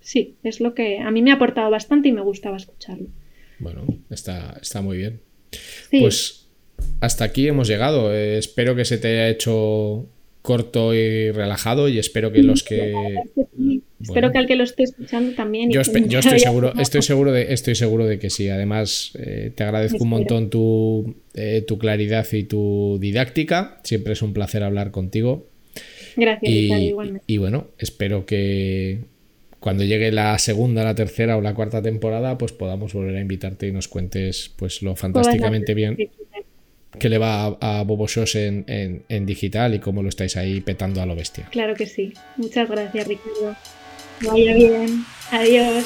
sí, 0.00 0.36
es 0.42 0.60
lo 0.60 0.74
que 0.74 0.98
a 0.98 1.10
mí 1.10 1.22
me 1.22 1.30
ha 1.30 1.34
aportado 1.34 1.70
bastante 1.70 2.08
y 2.08 2.12
me 2.12 2.20
gustaba 2.20 2.56
escucharlo. 2.56 3.08
Bueno, 3.58 3.86
está, 4.10 4.58
está 4.60 4.82
muy 4.82 4.98
bien. 4.98 5.20
Pues 5.90 6.48
hasta 7.00 7.24
aquí 7.24 7.46
hemos 7.48 7.68
llegado. 7.68 8.14
Eh, 8.14 8.38
espero 8.38 8.74
que 8.74 8.84
se 8.84 8.98
te 8.98 9.08
haya 9.08 9.28
hecho 9.28 10.06
corto 10.42 10.92
y 10.94 11.30
relajado 11.30 11.88
y 11.88 11.98
espero 11.98 12.32
que 12.32 12.42
los 12.42 12.62
que 12.62 12.92
espero 14.02 14.32
que 14.32 14.38
al 14.38 14.46
que 14.46 14.56
lo 14.56 14.64
esté 14.64 14.84
escuchando 14.84 15.32
también 15.34 15.70
yo, 15.70 15.80
estoy 15.80 16.38
seguro 16.38 16.72
estoy 16.78 17.02
seguro 17.02 17.32
de 17.32 17.52
estoy 17.52 17.74
seguro 17.74 18.06
de 18.06 18.18
que 18.18 18.30
sí 18.30 18.48
además 18.48 19.12
eh, 19.18 19.52
te 19.54 19.64
agradezco 19.64 20.02
un 20.02 20.10
montón 20.10 20.50
tu, 20.50 21.14
eh, 21.34 21.64
tu 21.66 21.78
claridad 21.78 22.26
y 22.32 22.44
tu 22.44 22.98
didáctica 23.00 23.80
siempre 23.82 24.12
es 24.12 24.22
un 24.22 24.32
placer 24.32 24.62
hablar 24.62 24.90
contigo 24.90 25.48
gracias 26.16 26.52
y, 26.52 26.72
igualmente. 26.72 27.24
y 27.26 27.38
bueno 27.38 27.68
espero 27.78 28.26
que 28.26 29.00
cuando 29.62 29.84
llegue 29.84 30.10
la 30.10 30.36
segunda, 30.40 30.82
la 30.82 30.96
tercera 30.96 31.36
o 31.36 31.40
la 31.40 31.54
cuarta 31.54 31.80
temporada, 31.80 32.36
pues 32.36 32.50
podamos 32.50 32.92
volver 32.94 33.14
a 33.14 33.20
invitarte 33.20 33.68
y 33.68 33.72
nos 33.72 33.86
cuentes 33.86 34.50
pues 34.56 34.82
lo 34.82 34.96
fantásticamente 34.96 35.72
bien 35.72 35.96
que 36.98 37.08
le 37.08 37.18
va 37.18 37.56
a, 37.60 37.82
Bobo 37.84 38.06
Shows 38.06 38.34
en, 38.34 38.64
en, 38.66 39.26
digital 39.26 39.74
y 39.74 39.78
cómo 39.78 40.02
lo 40.02 40.08
estáis 40.08 40.36
ahí 40.36 40.60
petando 40.60 41.00
a 41.00 41.06
lo 41.06 41.14
bestia. 41.14 41.48
Claro 41.50 41.74
que 41.74 41.86
sí. 41.86 42.12
Muchas 42.36 42.68
gracias, 42.68 43.06
Ricardo. 43.06 43.56
Vaya 44.22 44.54
bien. 44.54 45.04
Adiós. 45.30 45.84